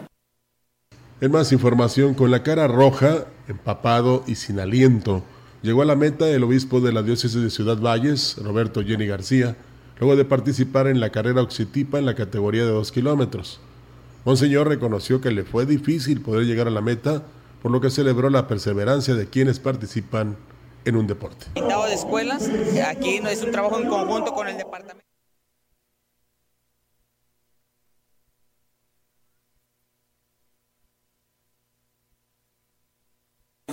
En 1.20 1.32
más 1.32 1.52
información, 1.52 2.13
con 2.13 2.30
la 2.30 2.44
cara 2.44 2.68
roja, 2.68 3.25
empapado 3.48 4.24
y 4.28 4.36
sin 4.36 4.60
aliento, 4.60 5.24
llegó 5.63 5.82
a 5.82 5.86
la 5.86 5.96
meta 5.96 6.30
el 6.30 6.44
obispo 6.44 6.80
de 6.80 6.94
la 6.94 7.02
diócesis 7.02 7.42
de 7.42 7.50
Ciudad 7.50 7.78
Valles, 7.78 8.36
Roberto 8.38 8.84
Jenny 8.84 9.08
García, 9.08 9.58
luego 10.00 10.16
de 10.16 10.25
participar 10.25 10.86
en 10.86 11.00
la 11.00 11.10
carrera 11.10 11.42
Oxitipa 11.42 11.98
en 11.98 12.06
la 12.06 12.13
categoría 12.13 12.66
de 12.66 12.72
dos 12.72 12.92
kilómetros. 12.92 13.60
Monseñor 14.25 14.68
reconoció 14.68 15.22
que 15.22 15.32
le 15.32 15.44
fue 15.44 15.66
difícil 15.66 16.22
poder 16.22 16.46
llegar 16.46 16.68
a 16.68 16.72
la 16.72 16.82
meta, 16.82 17.24
por 17.63 17.72
lo 17.72 17.82
que 17.82 17.90
celebró 17.90 18.30
la 18.30 18.48
perseverancia 18.48 19.16
de 19.16 19.28
quienes 19.28 19.60
participan 19.60 20.38
en 20.86 20.96
un 20.96 21.08
deporte. 21.08 21.46
de 21.86 21.94
escuelas, 21.94 22.50
aquí 22.88 23.20
no 23.20 23.30
es 23.30 23.42
un 23.42 23.52
trabajo 23.52 23.80
en 23.80 23.88
conjunto 23.88 24.34
con 24.34 24.48
el 24.48 24.58
departamento. 24.58 25.12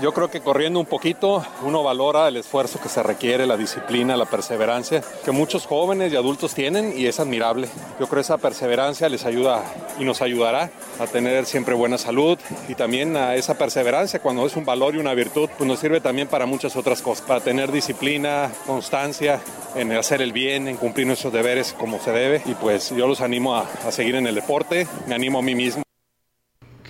Yo 0.00 0.14
creo 0.14 0.30
que 0.30 0.40
corriendo 0.40 0.80
un 0.80 0.86
poquito 0.86 1.44
uno 1.62 1.82
valora 1.82 2.26
el 2.26 2.38
esfuerzo 2.38 2.80
que 2.80 2.88
se 2.88 3.02
requiere, 3.02 3.46
la 3.46 3.58
disciplina, 3.58 4.16
la 4.16 4.24
perseverancia, 4.24 5.02
que 5.24 5.30
muchos 5.30 5.66
jóvenes 5.66 6.10
y 6.10 6.16
adultos 6.16 6.54
tienen 6.54 6.98
y 6.98 7.04
es 7.04 7.20
admirable. 7.20 7.68
Yo 7.98 8.06
creo 8.06 8.16
que 8.16 8.20
esa 8.20 8.38
perseverancia 8.38 9.10
les 9.10 9.26
ayuda 9.26 9.62
y 9.98 10.04
nos 10.04 10.22
ayudará 10.22 10.70
a 10.98 11.06
tener 11.06 11.44
siempre 11.44 11.74
buena 11.74 11.98
salud 11.98 12.38
y 12.66 12.76
también 12.76 13.14
a 13.18 13.34
esa 13.34 13.58
perseverancia 13.58 14.22
cuando 14.22 14.46
es 14.46 14.56
un 14.56 14.64
valor 14.64 14.94
y 14.94 14.98
una 14.98 15.12
virtud, 15.12 15.50
pues 15.58 15.68
nos 15.68 15.80
sirve 15.80 16.00
también 16.00 16.28
para 16.28 16.46
muchas 16.46 16.76
otras 16.76 17.02
cosas, 17.02 17.26
para 17.26 17.40
tener 17.40 17.70
disciplina, 17.70 18.50
constancia 18.66 19.38
en 19.74 19.92
hacer 19.92 20.22
el 20.22 20.32
bien, 20.32 20.66
en 20.66 20.78
cumplir 20.78 21.06
nuestros 21.06 21.30
deberes 21.30 21.74
como 21.74 22.00
se 22.00 22.10
debe 22.12 22.40
y 22.46 22.54
pues 22.54 22.88
yo 22.88 23.06
los 23.06 23.20
animo 23.20 23.54
a, 23.54 23.66
a 23.86 23.92
seguir 23.92 24.14
en 24.14 24.26
el 24.26 24.34
deporte, 24.34 24.86
me 25.06 25.14
animo 25.14 25.40
a 25.40 25.42
mí 25.42 25.54
mismo. 25.54 25.82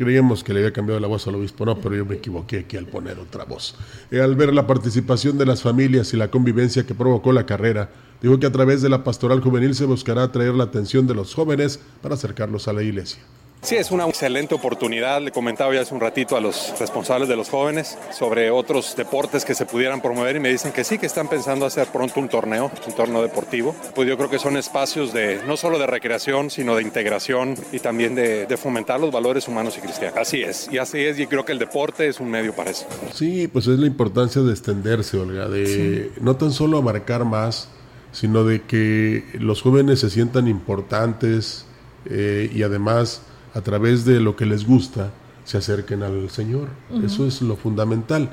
Creíamos 0.01 0.43
que 0.43 0.55
le 0.55 0.61
había 0.61 0.73
cambiado 0.73 0.99
la 0.99 1.09
voz 1.09 1.27
al 1.27 1.35
obispo, 1.35 1.67
no, 1.67 1.77
pero 1.79 1.95
yo 1.95 2.07
me 2.07 2.15
equivoqué 2.15 2.61
aquí 2.61 2.79
al 2.79 2.87
poner 2.87 3.19
otra 3.19 3.45
voz. 3.45 3.75
Y 4.11 4.17
al 4.17 4.35
ver 4.35 4.55
la 4.55 4.67
participación 4.67 5.37
de 5.37 5.45
las 5.45 5.61
familias 5.61 6.15
y 6.15 6.17
la 6.17 6.31
convivencia 6.31 6.87
que 6.87 6.95
provocó 6.95 7.35
la 7.35 7.45
carrera, 7.45 7.91
dijo 8.23 8.41
que 8.41 8.47
a 8.47 8.51
través 8.51 8.81
de 8.81 8.89
la 8.89 9.05
pastoral 9.05 9.43
juvenil 9.43 9.75
se 9.75 9.85
buscará 9.85 10.23
atraer 10.23 10.55
la 10.55 10.65
atención 10.65 11.07
de 11.07 11.13
los 11.13 11.35
jóvenes 11.35 11.81
para 12.01 12.15
acercarlos 12.15 12.67
a 12.67 12.73
la 12.73 12.83
iglesia. 12.83 13.21
Sí, 13.63 13.77
es 13.77 13.91
una 13.91 14.07
excelente 14.07 14.55
oportunidad. 14.55 15.21
Le 15.21 15.33
comentaba 15.33 15.75
ya 15.75 15.83
hace 15.83 15.95
un 15.95 16.01
ratito 16.01 16.35
a 16.37 16.41
los 16.41 16.75
responsables 16.81 17.29
de 17.29 17.37
los 17.37 17.51
jóvenes 17.51 17.99
sobre 18.11 18.51
otros 18.51 18.97
deportes 18.97 19.45
que 19.45 19.55
se 19.55 19.67
pudieran 19.67 20.01
promover 20.01 20.37
y 20.37 20.41
me 20.41 20.49
dicen 20.49 20.73
que 20.73 20.83
sí, 20.83 20.97
que 20.97 21.05
están 21.07 21.29
pensando 21.29 21.67
hacer 21.67 21.89
pronto 21.89 22.21
un 22.21 22.29
torneo, 22.29 22.71
un 22.87 22.93
torneo 22.95 23.23
deportivo. 23.23 23.77
Pues 23.95 24.09
yo 24.09 24.17
creo 24.17 24.31
que 24.31 24.39
son 24.39 24.57
espacios 24.57 25.13
de 25.13 25.41
no 25.47 25.59
solo 25.59 25.79
de 25.79 25.87
recreación, 25.87 26.49
sino 26.49 26.75
de 26.75 26.83
integración 26.83 27.55
y 27.71 27.81
también 27.81 28.15
de, 28.15 28.47
de 28.47 28.57
fomentar 28.57 28.99
los 28.99 29.13
valores 29.13 29.47
humanos 29.47 29.77
y 29.77 29.83
cristianos. 29.83 30.17
Así 30.19 30.43
es, 30.43 30.69
y 30.73 30.79
así 30.79 30.99
es, 31.01 31.19
y 31.19 31.27
creo 31.27 31.45
que 31.45 31.53
el 31.53 31.59
deporte 31.59 32.09
es 32.09 32.19
un 32.19 32.31
medio 32.31 32.55
para 32.55 32.71
eso. 32.71 32.87
Sí, 33.13 33.47
pues 33.47 33.67
es 33.67 33.79
la 33.79 33.87
importancia 33.87 34.41
de 34.41 34.53
extenderse, 34.53 35.19
Olga, 35.19 35.49
de 35.49 35.67
sí. 35.67 36.21
no 36.23 36.35
tan 36.37 36.51
solo 36.53 36.79
abarcar 36.79 37.27
más, 37.27 37.69
sino 38.13 38.45
de 38.45 38.63
que 38.63 39.23
los 39.35 39.61
jóvenes 39.61 40.01
se 40.01 40.09
sientan 40.09 40.49
importantes 40.49 41.67
eh, 42.07 42.51
y 42.53 42.63
además 42.63 43.23
a 43.55 43.61
través 43.61 44.05
de 44.05 44.21
lo 44.21 44.37
que 44.37 44.47
les 44.47 44.67
gusta, 44.67 45.13
se 45.45 45.59
acerquen 45.59 46.03
al 46.03 46.31
Señor. 46.31 46.69
Uh 46.91 46.99
-huh. 46.99 47.07
Eso 47.07 47.27
es 47.27 47.43
lo 47.43 47.57
fundamental. 47.57 48.31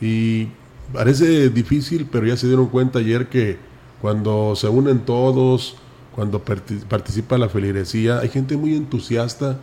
Y 0.00 0.48
parece 0.92 1.48
difícil, 1.50 2.08
pero 2.10 2.26
ya 2.26 2.36
se 2.36 2.46
dieron 2.46 2.66
cuenta 2.68 2.98
ayer 2.98 3.28
que 3.28 3.58
cuando 4.00 4.54
se 4.56 4.68
unen 4.68 5.00
todos, 5.00 5.76
cuando 6.14 6.42
participa 6.88 7.38
la 7.38 7.48
feligresía, 7.48 8.18
hay 8.18 8.28
gente 8.28 8.56
muy 8.56 8.74
entusiasta 8.74 9.58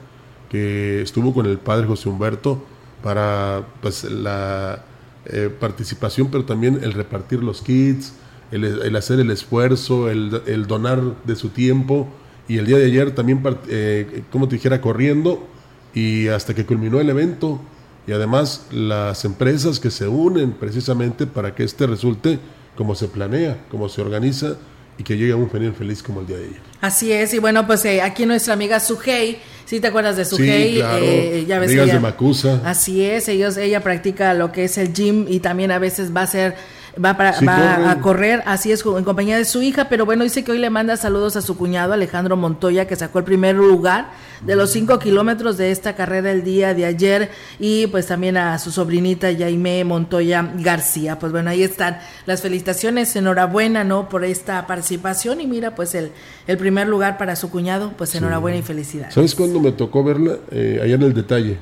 que 0.49 1.01
estuvo 1.01 1.33
con 1.33 1.45
el 1.45 1.59
padre 1.59 1.85
José 1.87 2.09
Humberto 2.09 2.63
para 3.03 3.67
pues, 3.81 4.03
la 4.03 4.83
eh, 5.25 5.49
participación, 5.59 6.29
pero 6.31 6.45
también 6.45 6.79
el 6.81 6.93
repartir 6.93 7.43
los 7.43 7.61
kits, 7.61 8.13
el, 8.51 8.63
el 8.63 8.95
hacer 8.95 9.19
el 9.19 9.29
esfuerzo, 9.29 10.09
el, 10.09 10.41
el 10.47 10.65
donar 10.65 11.01
de 11.23 11.35
su 11.35 11.49
tiempo 11.49 12.07
y 12.49 12.57
el 12.57 12.65
día 12.65 12.77
de 12.77 12.85
ayer 12.85 13.11
también, 13.11 13.41
eh, 13.69 14.23
como 14.31 14.49
te 14.49 14.55
dijera, 14.55 14.81
corriendo 14.81 15.47
y 15.93 16.27
hasta 16.27 16.53
que 16.53 16.65
culminó 16.65 16.99
el 16.99 17.09
evento 17.09 17.61
y 18.07 18.11
además 18.11 18.65
las 18.71 19.23
empresas 19.23 19.79
que 19.79 19.91
se 19.91 20.07
unen 20.07 20.53
precisamente 20.53 21.27
para 21.27 21.53
que 21.53 21.63
este 21.63 21.85
resulte 21.85 22.39
como 22.75 22.95
se 22.95 23.07
planea, 23.07 23.65
como 23.69 23.87
se 23.87 24.01
organiza 24.01 24.57
y 24.97 25.03
que 25.03 25.15
llegue 25.15 25.31
a 25.31 25.35
un 25.35 25.49
final 25.49 25.73
feliz 25.73 26.01
como 26.01 26.21
el 26.21 26.27
día 26.27 26.37
de 26.37 26.45
ayer. 26.45 26.59
Así 26.81 27.11
es, 27.11 27.33
y 27.35 27.39
bueno, 27.39 27.67
pues 27.67 27.85
eh, 27.85 28.01
aquí 28.01 28.25
nuestra 28.25 28.55
amiga 28.55 28.79
Sujei, 28.79 29.33
si 29.65 29.75
¿sí 29.75 29.79
te 29.79 29.87
acuerdas 29.87 30.17
de 30.17 30.25
Sujei? 30.25 30.73
Sí, 30.73 30.79
claro. 30.79 31.05
eh, 31.05 31.45
ya 31.47 31.59
ves 31.59 31.69
Amigas 31.69 31.85
ella, 31.85 31.93
de 31.93 31.99
Macusa. 31.99 32.61
Así 32.65 33.05
es, 33.05 33.27
ellos, 33.27 33.57
ella 33.57 33.81
practica 33.81 34.33
lo 34.33 34.51
que 34.51 34.63
es 34.63 34.77
el 34.79 34.91
gym 34.91 35.27
y 35.29 35.39
también 35.39 35.71
a 35.71 35.77
veces 35.77 36.15
va 36.15 36.23
a 36.23 36.27
ser 36.27 36.55
va, 37.03 37.15
para, 37.17 37.33
Sí, 37.33 37.45
va 37.45 37.55
corren. 37.75 37.87
a 37.87 38.01
correr, 38.01 38.43
así 38.45 38.71
es, 38.71 38.83
en 38.85 39.03
compañía 39.03 39.37
de 39.37 39.45
su 39.45 39.61
hija, 39.61 39.89
pero 39.89 40.05
bueno, 40.05 40.23
dice 40.23 40.43
que 40.43 40.51
hoy 40.51 40.57
le 40.59 40.69
manda 40.69 40.97
saludos 40.97 41.35
a 41.35 41.41
su 41.41 41.57
cuñado 41.57 41.93
Alejandro 41.93 42.35
Montoya, 42.37 42.87
que 42.87 42.95
sacó 42.95 43.19
el 43.19 43.25
primer 43.25 43.55
lugar 43.55 44.09
de 44.41 44.55
los 44.55 44.71
cinco 44.71 44.99
kilómetros 44.99 45.57
de 45.57 45.71
esta 45.71 45.95
carrera 45.95 46.31
el 46.31 46.43
día 46.43 46.73
de 46.73 46.85
ayer, 46.85 47.29
y 47.59 47.87
pues 47.87 48.07
también 48.07 48.37
a 48.37 48.57
su 48.59 48.71
sobrinita 48.71 49.27
Jaime 49.37 49.83
Montoya 49.83 50.51
García. 50.55 51.19
Pues 51.19 51.31
bueno, 51.31 51.49
ahí 51.49 51.63
están 51.63 51.99
las 52.25 52.41
felicitaciones, 52.41 53.15
enhorabuena, 53.15 53.83
¿no? 53.83 54.07
Por 54.09 54.23
esta 54.23 54.65
participación, 54.67 55.41
y 55.41 55.47
mira, 55.47 55.75
pues 55.75 55.93
el, 55.95 56.11
el 56.47 56.57
primer 56.57 56.87
lugar 56.87 57.17
para 57.17 57.35
su 57.35 57.49
cuñado, 57.49 57.93
pues 57.97 58.15
enhorabuena 58.15 58.57
y 58.57 58.61
felicidades. 58.61 59.13
¿Sabes 59.13 59.35
cuándo 59.35 59.59
me 59.59 59.71
tocó 59.71 60.03
verla? 60.03 60.37
Eh, 60.51 60.79
allá 60.81 60.95
en 60.95 61.03
el 61.03 61.13
detalle, 61.13 61.57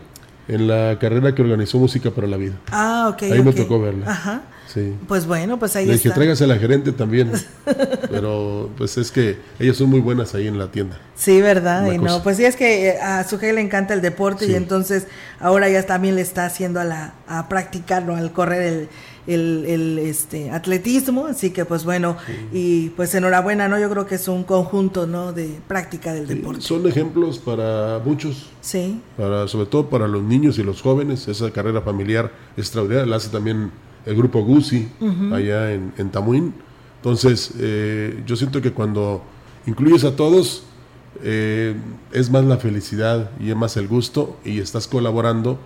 en 0.48 0.68
la 0.68 0.98
carrera 1.00 1.34
que 1.34 1.42
organizó 1.42 1.78
Música 1.80 2.12
para 2.12 2.28
la 2.28 2.38
Vida. 2.38 2.54
Ah, 2.72 3.10
ok. 3.12 3.24
Ahí 3.24 3.42
me 3.44 3.54
tocó 3.54 3.82
verla. 3.82 4.10
Ajá. 4.12 4.42
Sí. 4.78 4.94
Pues 5.08 5.26
bueno, 5.26 5.58
pues 5.58 5.76
ahí 5.76 5.86
Le 5.88 5.94
dije, 5.94 6.10
está. 6.10 6.16
tráigase 6.16 6.44
a 6.44 6.48
la 6.48 6.58
gerente 6.58 6.92
también. 6.92 7.32
Pero 8.10 8.70
pues 8.78 8.98
es 8.98 9.12
que 9.12 9.38
ellas 9.60 9.76
son 9.78 9.90
muy 9.90 10.00
buenas 10.00 10.36
ahí 10.36 10.48
en 10.48 10.60
la 10.60 10.70
tienda. 10.72 11.00
Sí, 11.16 11.42
¿verdad? 11.42 11.86
Una 11.86 11.96
Y 11.96 11.98
no, 11.98 12.22
pues 12.22 12.38
sí 12.38 12.46
es 12.46 12.56
que 12.56 12.90
eh, 12.90 13.02
a 13.02 13.24
su 13.28 13.38
le 13.38 13.60
encanta 13.62 13.94
el 13.94 14.02
deporte 14.02 14.46
Sí. 14.46 14.52
y 14.52 14.56
entonces 14.56 15.08
ahora 15.40 15.68
ya 15.70 15.84
también 15.86 16.16
le 16.16 16.22
está 16.22 16.46
haciendo 16.46 16.80
a 16.80 16.84
la 16.84 17.14
a 17.28 17.50
practicarlo, 17.50 18.16
al 18.16 18.32
correr 18.32 18.62
el, 18.62 18.90
el, 19.28 19.66
el, 19.66 20.00
este 20.00 20.52
atletismo, 20.52 21.26
así 21.28 21.50
que 21.52 21.66
pues 21.66 21.84
bueno, 21.84 22.18
y 22.54 22.90
pues 22.90 23.14
enhorabuena, 23.16 23.68
¿no? 23.68 23.80
Yo 23.80 23.90
creo 23.90 24.06
que 24.06 24.16
es 24.16 24.28
un 24.28 24.44
conjunto, 24.44 25.06
¿no? 25.08 25.34
De 25.34 25.60
práctica 25.68 26.14
del 26.14 26.28
deporte. 26.28 26.62
Son 26.62 26.86
ejemplos 26.88 27.40
para 27.40 28.00
muchos, 28.06 28.50
Sí. 28.62 29.02
para, 29.18 29.48
sobre 29.48 29.66
todo 29.66 29.90
para 29.90 30.08
los 30.08 30.24
niños 30.24 30.58
y 30.60 30.64
los 30.64 30.82
jóvenes. 30.82 31.28
Esa 31.28 31.52
carrera 31.52 31.82
familiar 31.82 32.32
extraordinaria 32.56 33.06
la 33.06 33.16
hace 33.18 33.30
también 33.30 33.72
el 34.08 34.16
grupo 34.16 34.42
Gucci 34.42 34.88
Ujú. 35.00 35.36
allá 35.36 35.72
en, 35.74 35.94
en 35.98 36.10
Tamuín. 36.10 36.54
Entonces, 36.98 37.54
eh, 37.60 38.24
yo 38.26 38.36
siento 38.36 38.62
que 38.62 38.72
cuando 38.72 39.22
incluyes 39.66 40.04
a 40.04 40.16
todos, 40.16 40.64
eh, 41.24 41.76
es 42.12 42.30
más 42.30 42.46
la 42.46 42.58
felicidad 42.58 43.32
y 43.40 43.50
es 43.50 43.56
más 43.56 43.78
el 43.78 43.88
gusto 43.88 44.38
y 44.44 44.60
estás 44.60 44.88
colaborando 44.88 45.60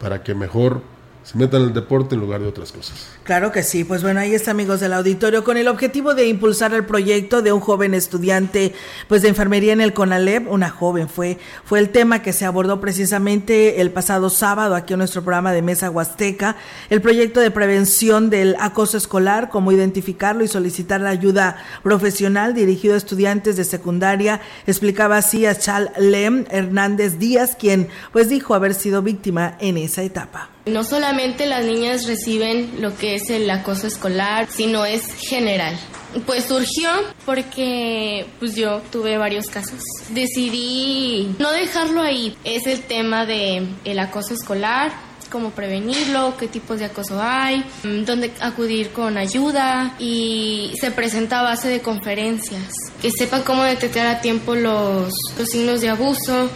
para 0.00 0.22
que 0.22 0.34
mejor 0.34 0.82
se 1.26 1.36
metan 1.36 1.62
el 1.62 1.74
deporte 1.74 2.14
en 2.14 2.20
lugar 2.20 2.40
de 2.40 2.46
otras 2.46 2.70
cosas. 2.70 3.08
Claro 3.24 3.50
que 3.50 3.64
sí, 3.64 3.82
pues 3.82 4.00
bueno, 4.04 4.20
ahí 4.20 4.32
está 4.32 4.52
amigos 4.52 4.78
del 4.78 4.92
auditorio 4.92 5.42
con 5.42 5.56
el 5.56 5.66
objetivo 5.66 6.14
de 6.14 6.28
impulsar 6.28 6.72
el 6.72 6.84
proyecto 6.84 7.42
de 7.42 7.50
un 7.50 7.58
joven 7.58 7.94
estudiante 7.94 8.72
pues 9.08 9.22
de 9.22 9.28
enfermería 9.28 9.72
en 9.72 9.80
el 9.80 9.92
CONALEP, 9.92 10.48
una 10.48 10.70
joven 10.70 11.08
fue 11.08 11.38
fue 11.64 11.80
el 11.80 11.88
tema 11.88 12.22
que 12.22 12.32
se 12.32 12.44
abordó 12.44 12.80
precisamente 12.80 13.80
el 13.80 13.90
pasado 13.90 14.30
sábado 14.30 14.76
aquí 14.76 14.92
en 14.92 15.00
nuestro 15.00 15.22
programa 15.22 15.52
de 15.52 15.62
Mesa 15.62 15.90
Huasteca, 15.90 16.54
el 16.90 17.02
proyecto 17.02 17.40
de 17.40 17.50
prevención 17.50 18.30
del 18.30 18.54
acoso 18.60 18.96
escolar, 18.96 19.48
cómo 19.50 19.72
identificarlo 19.72 20.44
y 20.44 20.48
solicitar 20.48 21.00
la 21.00 21.10
ayuda 21.10 21.56
profesional 21.82 22.54
dirigido 22.54 22.94
a 22.94 22.98
estudiantes 22.98 23.56
de 23.56 23.64
secundaria, 23.64 24.40
explicaba 24.68 25.16
así 25.16 25.44
a 25.44 25.58
Chal 25.58 25.90
Lem 25.98 26.44
Hernández 26.50 27.18
Díaz, 27.18 27.56
quien 27.58 27.88
pues 28.12 28.28
dijo 28.28 28.54
haber 28.54 28.74
sido 28.74 29.02
víctima 29.02 29.56
en 29.58 29.76
esa 29.76 30.02
etapa. 30.02 30.55
No 30.66 30.82
solamente 30.82 31.46
las 31.46 31.64
niñas 31.64 32.08
reciben 32.08 32.80
lo 32.80 32.96
que 32.96 33.14
es 33.14 33.30
el 33.30 33.48
acoso 33.48 33.86
escolar, 33.86 34.48
sino 34.50 34.84
es 34.84 35.14
general. 35.14 35.78
Pues 36.26 36.46
surgió 36.46 36.90
porque 37.24 38.26
pues 38.40 38.56
yo 38.56 38.82
tuve 38.90 39.16
varios 39.16 39.46
casos. 39.46 39.80
Decidí 40.10 41.36
no 41.38 41.52
dejarlo 41.52 42.02
ahí. 42.02 42.36
Es 42.42 42.66
el 42.66 42.82
tema 42.82 43.26
de 43.26 43.64
el 43.84 43.98
acoso 44.00 44.34
escolar, 44.34 44.90
cómo 45.30 45.50
prevenirlo, 45.50 46.36
qué 46.36 46.48
tipos 46.48 46.80
de 46.80 46.86
acoso 46.86 47.20
hay, 47.22 47.64
mm, 47.84 48.04
dónde 48.04 48.32
acudir 48.40 48.90
con 48.90 49.18
ayuda 49.18 49.94
y 50.00 50.72
se 50.80 50.90
presenta 50.90 51.40
a 51.40 51.42
base 51.44 51.68
de 51.68 51.80
conferencias. 51.80 52.72
Que 53.00 53.12
sepan 53.12 53.42
cómo 53.42 53.62
detectar 53.62 54.06
a 54.08 54.20
tiempo 54.20 54.56
los, 54.56 55.12
los 55.38 55.48
signos 55.48 55.80
de 55.80 55.90
abuso. 55.90 56.50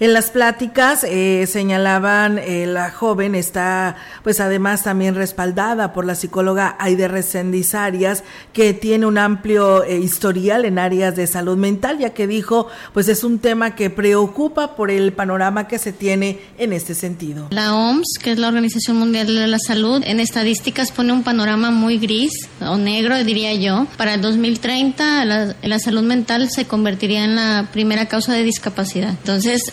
En 0.00 0.14
las 0.14 0.30
pláticas 0.30 1.04
eh, 1.04 1.46
señalaban 1.46 2.38
eh, 2.38 2.64
la 2.66 2.90
joven 2.90 3.34
está 3.34 3.96
pues 4.22 4.40
además 4.40 4.82
también 4.82 5.14
respaldada 5.14 5.92
por 5.92 6.06
la 6.06 6.14
psicóloga 6.14 6.74
Aide 6.78 7.06
Recendizarias 7.06 8.24
que 8.54 8.72
tiene 8.72 9.04
un 9.04 9.18
amplio 9.18 9.84
eh, 9.84 9.98
historial 9.98 10.64
en 10.64 10.78
áreas 10.78 11.16
de 11.16 11.26
salud 11.26 11.58
mental 11.58 11.98
ya 11.98 12.14
que 12.14 12.26
dijo 12.26 12.68
pues 12.94 13.08
es 13.08 13.24
un 13.24 13.40
tema 13.40 13.74
que 13.74 13.90
preocupa 13.90 14.74
por 14.74 14.90
el 14.90 15.12
panorama 15.12 15.68
que 15.68 15.78
se 15.78 15.92
tiene 15.92 16.38
en 16.56 16.72
este 16.72 16.94
sentido. 16.94 17.48
La 17.50 17.74
OMS, 17.74 18.18
que 18.22 18.32
es 18.32 18.38
la 18.38 18.48
Organización 18.48 18.96
Mundial 18.96 19.26
de 19.26 19.48
la 19.48 19.58
Salud, 19.58 20.02
en 20.06 20.18
estadísticas 20.18 20.92
pone 20.92 21.12
un 21.12 21.24
panorama 21.24 21.70
muy 21.72 21.98
gris 21.98 22.48
o 22.62 22.78
negro 22.78 23.22
diría 23.22 23.52
yo. 23.52 23.86
Para 23.98 24.14
el 24.14 24.22
2030 24.22 25.26
la, 25.26 25.54
la 25.60 25.78
salud 25.78 26.04
mental 26.04 26.48
se 26.48 26.64
convertiría 26.64 27.22
en 27.22 27.36
la 27.36 27.68
primera 27.70 28.06
causa 28.06 28.32
de 28.32 28.44
discapacidad. 28.44 29.10
Entonces, 29.10 29.70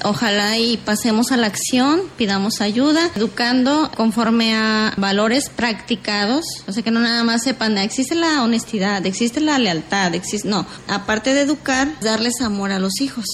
y 0.57 0.77
pasemos 0.77 1.31
a 1.31 1.37
la 1.37 1.47
acción, 1.47 2.01
pidamos 2.17 2.61
ayuda, 2.61 3.11
educando 3.15 3.91
conforme 3.95 4.55
a 4.55 4.93
valores 4.97 5.49
practicados, 5.49 6.43
o 6.67 6.71
sea 6.71 6.83
que 6.83 6.91
no 6.91 6.99
nada 6.99 7.23
más 7.23 7.43
sepan, 7.43 7.77
existe 7.77 8.15
la 8.15 8.43
honestidad, 8.43 9.05
existe 9.05 9.39
la 9.39 9.59
lealtad, 9.59 10.15
existe, 10.15 10.47
no, 10.47 10.65
aparte 10.87 11.33
de 11.33 11.41
educar, 11.41 11.87
darles 12.01 12.41
amor 12.41 12.71
a 12.71 12.79
los 12.79 12.99
hijos. 12.99 13.25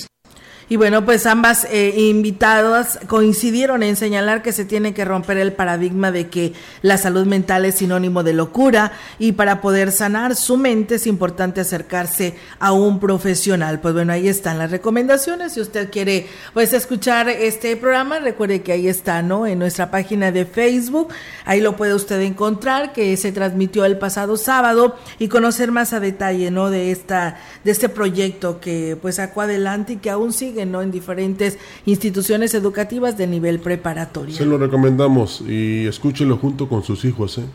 Y 0.69 0.77
bueno, 0.77 1.05
pues 1.05 1.25
ambas 1.25 1.67
eh, 1.69 1.93
invitadas 1.97 2.99
coincidieron 3.07 3.83
en 3.83 3.95
señalar 3.95 4.41
que 4.41 4.51
se 4.51 4.65
tiene 4.65 4.93
que 4.93 5.05
romper 5.05 5.37
el 5.37 5.53
paradigma 5.53 6.11
de 6.11 6.29
que 6.29 6.53
la 6.81 6.97
salud 6.97 7.25
mental 7.25 7.65
es 7.65 7.75
sinónimo 7.75 8.23
de 8.23 8.33
locura 8.33 8.93
y 9.19 9.33
para 9.33 9.61
poder 9.61 9.91
sanar 9.91 10.35
su 10.35 10.57
mente 10.57 10.95
es 10.95 11.07
importante 11.07 11.61
acercarse 11.61 12.35
a 12.59 12.71
un 12.71 12.99
profesional. 12.99 13.81
Pues 13.81 13.93
bueno, 13.93 14.13
ahí 14.13 14.27
están 14.27 14.57
las 14.57 14.71
recomendaciones. 14.71 15.53
Si 15.53 15.61
usted 15.61 15.91
quiere 15.91 16.27
pues 16.53 16.73
escuchar 16.73 17.29
este 17.29 17.75
programa, 17.75 18.19
recuerde 18.19 18.61
que 18.61 18.71
ahí 18.71 18.87
está, 18.87 19.21
¿no? 19.21 19.45
En 19.45 19.59
nuestra 19.59 19.91
página 19.91 20.31
de 20.31 20.45
Facebook. 20.45 21.09
Ahí 21.45 21.61
lo 21.61 21.75
puede 21.75 21.93
usted 21.93 22.21
encontrar 22.21 22.93
que 22.93 23.15
se 23.17 23.31
transmitió 23.31 23.85
el 23.85 23.97
pasado 23.97 24.37
sábado 24.37 24.97
y 25.19 25.27
conocer 25.27 25.71
más 25.71 25.93
a 25.93 25.99
detalle, 25.99 26.51
¿no? 26.51 26.69
De 26.69 26.91
esta 26.91 27.37
de 27.63 27.71
este 27.71 27.89
proyecto 27.89 28.59
que 28.59 28.97
pues 29.01 29.15
sacó 29.15 29.41
adelante 29.41 29.93
y 29.93 29.97
que 29.97 30.09
aún 30.09 30.33
sigue 30.33 30.62
¿no? 30.65 30.81
en 30.81 30.91
diferentes 30.91 31.57
instituciones 31.85 32.53
educativas 32.53 33.17
de 33.17 33.27
nivel 33.27 33.59
preparatorio. 33.59 34.35
Se 34.35 34.45
lo 34.45 34.57
recomendamos 34.57 35.41
y 35.41 35.85
escúchelo 35.87 36.37
junto 36.37 36.69
con 36.69 36.83
sus 36.83 37.05
hijos, 37.05 37.37
¿eh? 37.37 37.45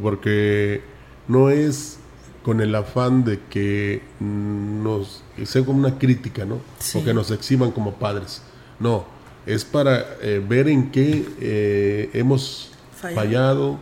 porque 0.00 0.82
no 1.28 1.50
es 1.50 1.98
con 2.42 2.60
el 2.60 2.74
afán 2.74 3.24
de 3.24 3.40
que 3.48 4.02
nos 4.20 5.22
sea 5.44 5.64
como 5.64 5.78
una 5.78 5.98
crítica, 5.98 6.44
¿no? 6.44 6.58
O 6.94 7.04
que 7.04 7.14
nos 7.14 7.30
exhiban 7.30 7.70
como 7.70 7.94
padres. 7.94 8.42
No, 8.80 9.04
es 9.46 9.64
para 9.64 10.04
eh, 10.20 10.44
ver 10.46 10.68
en 10.68 10.90
qué 10.90 11.24
eh, 11.40 12.10
hemos 12.12 12.72
fallado, 13.14 13.78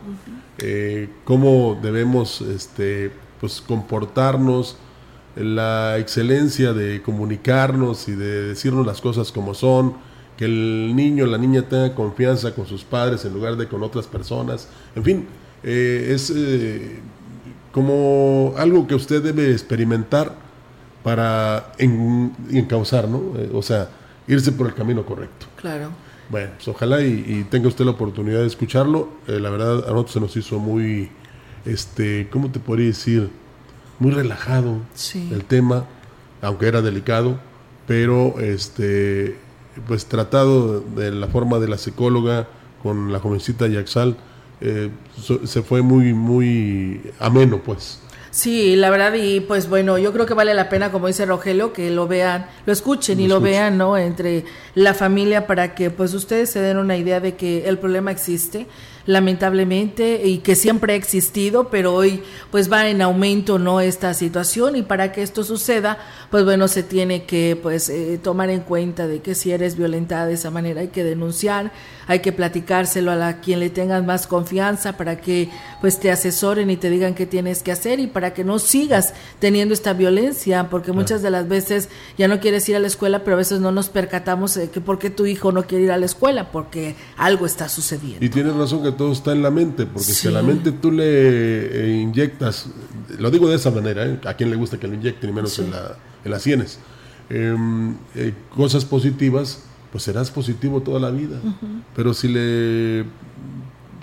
eh, 0.57 1.09
cómo 1.23 1.79
debemos 1.81 2.41
este, 2.41 3.11
pues, 3.39 3.61
comportarnos, 3.61 4.77
la 5.35 5.97
excelencia 5.97 6.73
de 6.73 7.01
comunicarnos 7.01 8.07
y 8.07 8.13
de 8.13 8.49
decirnos 8.49 8.85
las 8.85 9.01
cosas 9.01 9.31
como 9.31 9.53
son, 9.53 9.93
que 10.37 10.45
el 10.45 10.95
niño, 10.95 11.25
la 11.25 11.37
niña 11.37 11.63
tenga 11.67 11.93
confianza 11.95 12.53
con 12.53 12.65
sus 12.65 12.83
padres 12.83 13.23
en 13.25 13.33
lugar 13.33 13.55
de 13.57 13.67
con 13.67 13.83
otras 13.83 14.07
personas. 14.07 14.67
En 14.95 15.03
fin, 15.03 15.27
eh, 15.63 16.11
es 16.13 16.33
eh, 16.35 16.99
como 17.71 18.53
algo 18.57 18.87
que 18.87 18.95
usted 18.95 19.21
debe 19.21 19.51
experimentar 19.51 20.35
para 21.03 21.73
encauzar, 21.77 23.07
¿no? 23.07 23.33
Eh, 23.37 23.49
o 23.53 23.61
sea, 23.61 23.89
irse 24.27 24.51
por 24.51 24.67
el 24.67 24.73
camino 24.73 25.05
correcto. 25.05 25.47
Claro. 25.55 25.89
Bueno, 26.29 26.51
pues 26.55 26.67
ojalá 26.67 27.01
y, 27.01 27.45
tenga 27.49 27.67
usted 27.67 27.83
la 27.83 27.91
oportunidad 27.91 28.39
de 28.39 28.47
escucharlo. 28.47 29.09
la 29.27 29.49
verdad, 29.49 29.83
a 29.87 29.91
nosotros 29.91 30.11
se 30.11 30.19
nos 30.21 30.37
hizo 30.37 30.59
muy, 30.59 31.09
este, 31.65 32.29
¿cómo 32.31 32.49
te 32.49 32.59
podría 32.59 32.87
decir? 32.87 33.29
Muy 34.01 34.11
relajado 34.11 34.77
el 35.13 35.45
tema, 35.45 35.85
aunque 36.41 36.67
era 36.67 36.81
delicado, 36.81 37.39
pero 37.85 38.39
este 38.39 39.37
pues 39.87 40.07
tratado 40.07 40.81
de 40.81 41.11
la 41.11 41.27
forma 41.27 41.59
de 41.59 41.67
la 41.67 41.77
psicóloga 41.77 42.47
con 42.81 43.13
la 43.13 43.19
jovencita 43.19 43.67
Yaxal, 43.67 44.17
eh, 44.59 44.89
se 45.45 45.61
fue 45.61 45.83
muy, 45.83 46.13
muy 46.13 47.13
ameno, 47.19 47.61
pues. 47.63 48.01
Sí, 48.31 48.75
la 48.75 48.89
verdad, 48.89 49.13
y 49.13 49.41
pues 49.41 49.69
bueno, 49.69 49.97
yo 49.97 50.13
creo 50.13 50.25
que 50.25 50.33
vale 50.33 50.53
la 50.53 50.67
pena, 50.67 50.91
como 50.91 51.07
dice 51.07 51.25
Rogelio, 51.25 51.73
que 51.73 51.91
lo 51.91 52.07
vean, 52.07 52.47
lo 52.65 52.73
escuchen 52.73 53.19
y 53.19 53.27
lo 53.27 53.39
vean, 53.39 53.77
¿no? 53.77 53.97
Entre 53.97 54.45
la 54.73 54.93
familia 54.93 55.45
para 55.45 55.75
que 55.75 55.91
pues 55.91 56.13
ustedes 56.13 56.49
se 56.49 56.61
den 56.61 56.77
una 56.77 56.95
idea 56.97 57.19
de 57.19 57.35
que 57.35 57.67
el 57.67 57.77
problema 57.77 58.09
existe 58.09 58.67
lamentablemente 59.05 60.21
y 60.25 60.39
que 60.39 60.55
siempre 60.55 60.93
ha 60.93 60.95
existido, 60.95 61.69
pero 61.69 61.93
hoy 61.93 62.23
pues 62.51 62.71
va 62.71 62.87
en 62.87 63.01
aumento 63.01 63.59
no 63.59 63.81
esta 63.81 64.13
situación 64.13 64.75
y 64.75 64.83
para 64.83 65.11
que 65.11 65.23
esto 65.23 65.43
suceda, 65.43 65.97
pues 66.29 66.45
bueno, 66.45 66.67
se 66.67 66.83
tiene 66.83 67.25
que 67.25 67.57
pues 67.61 67.89
eh, 67.89 68.19
tomar 68.21 68.49
en 68.49 68.61
cuenta 68.61 69.07
de 69.07 69.21
que 69.21 69.35
si 69.35 69.51
eres 69.51 69.77
violentada 69.77 70.25
de 70.25 70.33
esa 70.33 70.51
manera 70.51 70.81
hay 70.81 70.89
que 70.89 71.03
denunciar, 71.03 71.71
hay 72.07 72.19
que 72.19 72.31
platicárselo 72.31 73.11
a 73.11 73.15
la, 73.15 73.39
quien 73.41 73.59
le 73.59 73.69
tengas 73.69 74.03
más 74.03 74.27
confianza 74.27 74.97
para 74.97 75.21
que 75.21 75.49
pues 75.79 75.99
te 75.99 76.11
asesoren 76.11 76.69
y 76.69 76.77
te 76.77 76.89
digan 76.89 77.15
qué 77.15 77.25
tienes 77.25 77.63
que 77.63 77.71
hacer 77.71 77.99
y 77.99 78.07
para 78.07 78.33
que 78.33 78.43
no 78.43 78.59
sigas 78.59 79.13
teniendo 79.39 79.73
esta 79.73 79.93
violencia, 79.93 80.69
porque 80.69 80.91
muchas 80.91 81.21
de 81.21 81.31
las 81.31 81.47
veces 81.47 81.89
ya 82.17 82.27
no 82.27 82.39
quieres 82.39 82.67
ir 82.69 82.75
a 82.75 82.79
la 82.79 82.87
escuela, 82.87 83.23
pero 83.23 83.35
a 83.35 83.37
veces 83.37 83.59
no 83.59 83.71
nos 83.71 83.89
percatamos 83.89 84.53
de 84.55 84.69
que 84.69 84.81
por 84.81 84.99
qué 84.99 85.09
tu 85.09 85.25
hijo 85.25 85.51
no 85.51 85.63
quiere 85.63 85.85
ir 85.85 85.91
a 85.91 85.97
la 85.97 86.05
escuela, 86.05 86.51
porque 86.51 86.95
algo 87.17 87.45
está 87.45 87.69
sucediendo. 87.69 88.23
Y 88.23 88.29
tienes 88.29 88.55
razón 88.55 88.83
que 88.83 88.90
todo 88.93 89.11
está 89.11 89.31
en 89.31 89.41
la 89.41 89.51
mente, 89.51 89.85
porque 89.85 90.11
si 90.11 90.27
a 90.27 90.31
la 90.31 90.41
mente 90.41 90.71
tú 90.71 90.91
le 90.91 91.03
eh, 91.05 92.01
inyectas, 92.01 92.67
lo 93.17 93.31
digo 93.31 93.49
de 93.49 93.55
esa 93.55 93.71
manera, 93.71 94.05
¿eh? 94.05 94.19
a 94.25 94.33
quien 94.33 94.49
le 94.49 94.55
gusta 94.55 94.79
que 94.79 94.87
lo 94.87 94.93
inyecten, 94.93 95.29
y 95.29 95.33
menos 95.33 95.57
en, 95.59 95.71
la, 95.71 95.97
en 96.23 96.31
las 96.31 96.41
sienes, 96.41 96.79
em, 97.29 97.95
eh, 98.15 98.33
cosas 98.55 98.85
positivas, 98.85 99.63
pues 99.91 100.03
serás 100.03 100.31
positivo 100.31 100.81
toda 100.81 100.99
la 100.99 101.11
vida. 101.11 101.39
Pero 101.95 102.13
si 102.13 102.27
le, 102.29 103.05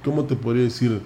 ¿cómo 0.04 0.24
te 0.24 0.36
podría 0.36 0.64
decir? 0.64 1.00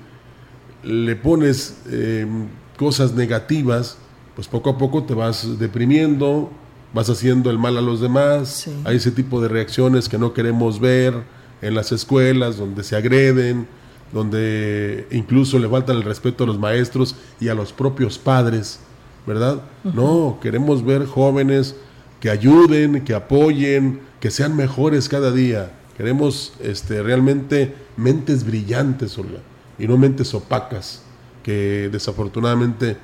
Le 0.83 1.15
pones 1.15 1.77
em, 1.91 2.49
cosas 2.77 3.15
negativas, 3.15 3.99
pues 4.35 4.49
poco 4.49 4.71
a 4.71 4.79
poco 4.79 5.05
te 5.05 5.15
vas 5.15 5.59
deprimiendo, 5.59 6.51
vas 6.93 7.09
haciendo 7.09 7.51
el 7.51 7.59
mal 7.59 7.77
a 7.79 7.81
los 7.81 8.01
demás, 8.01 8.69
hay 8.85 8.97
ese 8.97 9.13
tipo 9.13 9.41
de 9.41 9.49
reacciones 9.49 10.09
que 10.09 10.19
no 10.19 10.33
queremos 10.33 10.81
ver 10.81 11.42
en 11.63 11.75
las 11.75 11.93
escuelas, 11.93 12.59
donde 12.59 12.85
se 12.85 12.97
agreden, 12.97 13.67
donde 14.13 15.07
incluso 15.11 15.59
le 15.59 15.69
faltan 15.69 15.97
el 15.97 16.03
respeto 16.03 16.45
a 16.45 16.47
los 16.47 16.59
maestros 16.59 17.17
y 17.41 17.49
a 17.49 17.55
los 17.55 17.73
propios 17.73 18.19
padres, 18.19 18.81
¿verdad? 19.27 19.63
No, 19.85 20.39
queremos 20.43 20.85
ver 20.85 21.07
jóvenes 21.07 21.77
que 22.21 22.29
ayuden, 22.29 23.05
que 23.05 23.15
apoyen, 23.15 24.01
que 24.21 24.31
sean 24.31 24.55
mejores 24.55 25.09
cada 25.09 25.33
día. 25.33 25.73
Queremos 25.97 26.53
este, 26.61 27.03
realmente 27.03 27.75
mentes 27.97 28.45
brillantes, 28.45 29.17
Olga, 29.19 29.41
y 29.79 29.87
no 29.87 29.97
mentes 29.97 30.35
opacas 30.35 31.03
que 31.43 31.89
desafortunadamente 31.91 32.97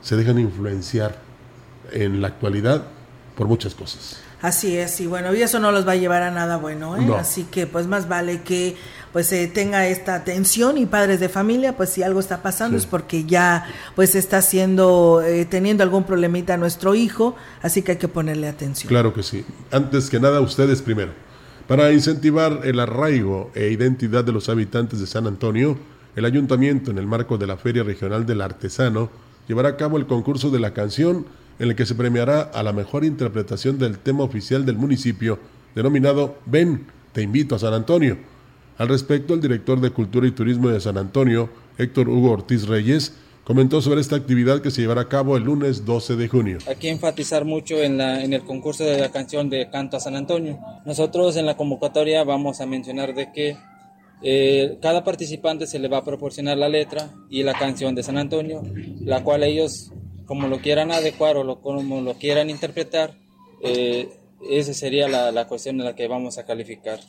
se 0.00 0.16
dejan 0.16 0.38
influenciar 0.38 1.20
en 1.92 2.20
la 2.20 2.28
actualidad 2.28 2.84
por 3.36 3.46
muchas 3.46 3.74
cosas. 3.74 4.20
Así 4.46 4.76
es, 4.76 5.00
y 5.00 5.08
bueno, 5.08 5.34
y 5.34 5.42
eso 5.42 5.58
no 5.58 5.72
los 5.72 5.88
va 5.88 5.92
a 5.92 5.96
llevar 5.96 6.22
a 6.22 6.30
nada 6.30 6.56
bueno, 6.56 6.96
¿eh? 6.96 7.04
Así 7.18 7.48
que 7.50 7.66
pues 7.66 7.88
más 7.88 8.08
vale 8.08 8.42
que 8.42 8.76
pues 9.12 9.26
se 9.26 9.48
tenga 9.48 9.88
esta 9.88 10.14
atención 10.14 10.78
y 10.78 10.86
padres 10.86 11.18
de 11.18 11.28
familia, 11.28 11.76
pues 11.76 11.90
si 11.90 12.04
algo 12.04 12.20
está 12.20 12.42
pasando 12.42 12.76
es 12.76 12.86
porque 12.86 13.24
ya 13.24 13.66
pues 13.96 14.14
está 14.14 14.38
haciendo, 14.38 15.20
eh, 15.20 15.46
teniendo 15.46 15.82
algún 15.82 16.04
problemita 16.04 16.56
nuestro 16.56 16.94
hijo, 16.94 17.34
así 17.60 17.82
que 17.82 17.92
hay 17.92 17.98
que 17.98 18.06
ponerle 18.06 18.46
atención. 18.46 18.88
Claro 18.88 19.12
que 19.12 19.24
sí. 19.24 19.44
Antes 19.72 20.08
que 20.10 20.20
nada, 20.20 20.40
ustedes 20.40 20.80
primero. 20.80 21.10
Para 21.66 21.90
incentivar 21.90 22.60
el 22.62 22.78
arraigo 22.78 23.50
e 23.52 23.70
identidad 23.70 24.22
de 24.22 24.30
los 24.30 24.48
habitantes 24.48 25.00
de 25.00 25.08
San 25.08 25.26
Antonio, 25.26 25.76
el 26.14 26.24
ayuntamiento, 26.24 26.92
en 26.92 26.98
el 26.98 27.08
marco 27.08 27.36
de 27.36 27.48
la 27.48 27.56
Feria 27.56 27.82
Regional 27.82 28.26
del 28.26 28.42
Artesano, 28.42 29.10
llevará 29.48 29.70
a 29.70 29.76
cabo 29.76 29.96
el 29.96 30.06
concurso 30.06 30.50
de 30.50 30.60
la 30.60 30.72
canción 30.72 31.26
en 31.58 31.70
el 31.70 31.76
que 31.76 31.86
se 31.86 31.94
premiará 31.94 32.42
a 32.42 32.62
la 32.62 32.72
mejor 32.72 33.04
interpretación 33.04 33.78
del 33.78 33.98
tema 33.98 34.24
oficial 34.24 34.66
del 34.66 34.76
municipio, 34.76 35.38
denominado 35.74 36.38
Ven, 36.46 36.86
te 37.12 37.22
invito 37.22 37.54
a 37.54 37.58
San 37.58 37.74
Antonio 37.74 38.18
al 38.78 38.88
respecto, 38.88 39.32
el 39.32 39.40
director 39.40 39.80
de 39.80 39.90
Cultura 39.90 40.26
y 40.26 40.32
Turismo 40.32 40.68
de 40.68 40.80
San 40.80 40.98
Antonio, 40.98 41.48
Héctor 41.78 42.10
Hugo 42.10 42.32
Ortiz 42.32 42.66
Reyes, 42.66 43.14
comentó 43.44 43.80
sobre 43.80 44.02
esta 44.02 44.16
actividad 44.16 44.60
que 44.60 44.70
se 44.70 44.82
llevará 44.82 45.02
a 45.02 45.08
cabo 45.08 45.36
el 45.36 45.44
lunes 45.44 45.86
12 45.86 46.16
de 46.16 46.28
junio. 46.28 46.58
Hay 46.66 46.76
que 46.76 46.90
enfatizar 46.90 47.46
mucho 47.46 47.82
en 47.82 48.00
el 48.00 48.42
concurso 48.42 48.84
de 48.84 48.98
la 48.98 49.10
canción 49.10 49.48
de 49.48 49.70
Canto 49.70 49.96
a 49.96 50.00
San 50.00 50.14
Antonio. 50.14 50.58
Nosotros 50.84 51.36
en 51.36 51.46
la 51.46 51.56
convocatoria 51.56 52.22
vamos 52.24 52.60
a 52.60 52.66
mencionar 52.66 53.14
de 53.14 53.32
que 53.32 53.56
eh, 54.22 54.78
cada 54.82 55.04
participante 55.04 55.66
se 55.66 55.78
le 55.78 55.88
va 55.88 55.98
a 55.98 56.04
proporcionar 56.04 56.58
la 56.58 56.68
letra 56.68 57.14
y 57.30 57.44
la 57.44 57.54
canción 57.54 57.94
de 57.94 58.02
San 58.02 58.18
Antonio, 58.18 58.62
la 59.00 59.22
cual 59.24 59.42
ellos, 59.42 59.92
como 60.26 60.48
lo 60.48 60.58
quieran 60.58 60.90
adecuar 60.90 61.36
o 61.36 61.44
lo, 61.44 61.60
como 61.60 62.00
lo 62.00 62.14
quieran 62.14 62.50
interpretar, 62.50 63.14
eh, 63.62 64.08
esa 64.50 64.74
sería 64.74 65.08
la, 65.08 65.32
la 65.32 65.46
cuestión 65.46 65.80
en 65.80 65.86
la 65.86 65.94
que 65.94 66.08
vamos 66.08 66.38
a 66.38 66.44
calificar. 66.44 67.00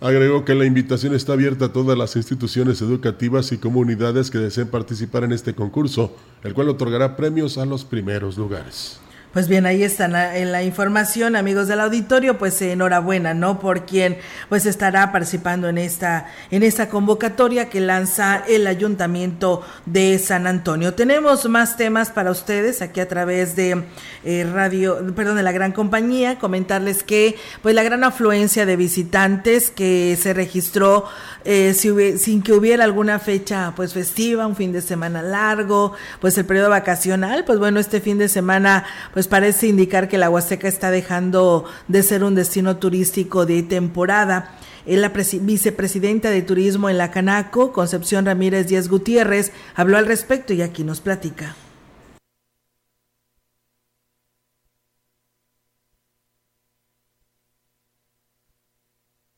Agregó 0.00 0.44
que 0.44 0.54
la 0.54 0.66
invitación 0.66 1.14
está 1.14 1.32
abierta 1.32 1.66
a 1.66 1.72
todas 1.72 1.96
las 1.96 2.16
instituciones 2.16 2.82
educativas 2.82 3.52
y 3.52 3.58
comunidades 3.58 4.30
que 4.30 4.38
deseen 4.38 4.68
participar 4.68 5.24
en 5.24 5.32
este 5.32 5.54
concurso, 5.54 6.14
el 6.42 6.52
cual 6.52 6.68
otorgará 6.68 7.16
premios 7.16 7.56
a 7.58 7.64
los 7.64 7.84
primeros 7.84 8.36
lugares. 8.36 9.00
Pues 9.34 9.48
bien, 9.48 9.66
ahí 9.66 9.82
está 9.82 10.36
en 10.38 10.52
la 10.52 10.62
información, 10.62 11.34
amigos 11.34 11.66
del 11.66 11.80
auditorio, 11.80 12.38
pues 12.38 12.62
enhorabuena, 12.62 13.34
¿no? 13.34 13.58
Por 13.58 13.84
quien 13.84 14.16
pues 14.48 14.64
estará 14.64 15.10
participando 15.10 15.68
en 15.68 15.76
esta 15.76 16.28
en 16.52 16.62
esta 16.62 16.88
convocatoria 16.88 17.68
que 17.68 17.80
lanza 17.80 18.44
el 18.46 18.64
Ayuntamiento 18.68 19.62
de 19.86 20.20
San 20.20 20.46
Antonio. 20.46 20.94
Tenemos 20.94 21.48
más 21.48 21.76
temas 21.76 22.12
para 22.12 22.30
ustedes 22.30 22.80
aquí 22.80 23.00
a 23.00 23.08
través 23.08 23.56
de 23.56 23.82
eh, 24.22 24.48
radio, 24.54 25.04
perdón, 25.16 25.36
de 25.36 25.42
la 25.42 25.50
gran 25.50 25.72
compañía, 25.72 26.38
comentarles 26.38 27.02
que 27.02 27.34
pues 27.60 27.74
la 27.74 27.82
gran 27.82 28.04
afluencia 28.04 28.66
de 28.66 28.76
visitantes 28.76 29.72
que 29.72 30.16
se 30.16 30.32
registró 30.32 31.06
eh, 31.44 31.74
sin 31.74 32.40
que 32.42 32.52
hubiera 32.52 32.84
alguna 32.84 33.18
fecha 33.18 33.72
pues 33.74 33.94
festiva, 33.94 34.46
un 34.46 34.54
fin 34.54 34.72
de 34.72 34.80
semana 34.80 35.22
largo, 35.22 35.92
pues 36.20 36.38
el 36.38 36.44
periodo 36.44 36.70
vacacional, 36.70 37.44
pues 37.44 37.58
bueno, 37.58 37.80
este 37.80 38.00
fin 38.00 38.16
de 38.16 38.28
semana 38.28 38.84
pues 39.12 39.23
pues 39.24 39.30
parece 39.30 39.68
indicar 39.68 40.06
que 40.06 40.18
la 40.18 40.28
Huasteca 40.28 40.68
está 40.68 40.90
dejando 40.90 41.64
de 41.88 42.02
ser 42.02 42.24
un 42.24 42.34
destino 42.34 42.76
turístico 42.76 43.46
de 43.46 43.62
temporada. 43.62 44.50
La 44.84 45.08
vicepresidenta 45.40 46.28
de 46.28 46.42
Turismo 46.42 46.90
en 46.90 46.98
la 46.98 47.10
Canaco, 47.10 47.72
Concepción 47.72 48.26
Ramírez 48.26 48.66
Díaz 48.66 48.88
Gutiérrez, 48.88 49.52
habló 49.74 49.96
al 49.96 50.04
respecto 50.04 50.52
y 50.52 50.60
aquí 50.60 50.84
nos 50.84 51.00
platica. 51.00 51.56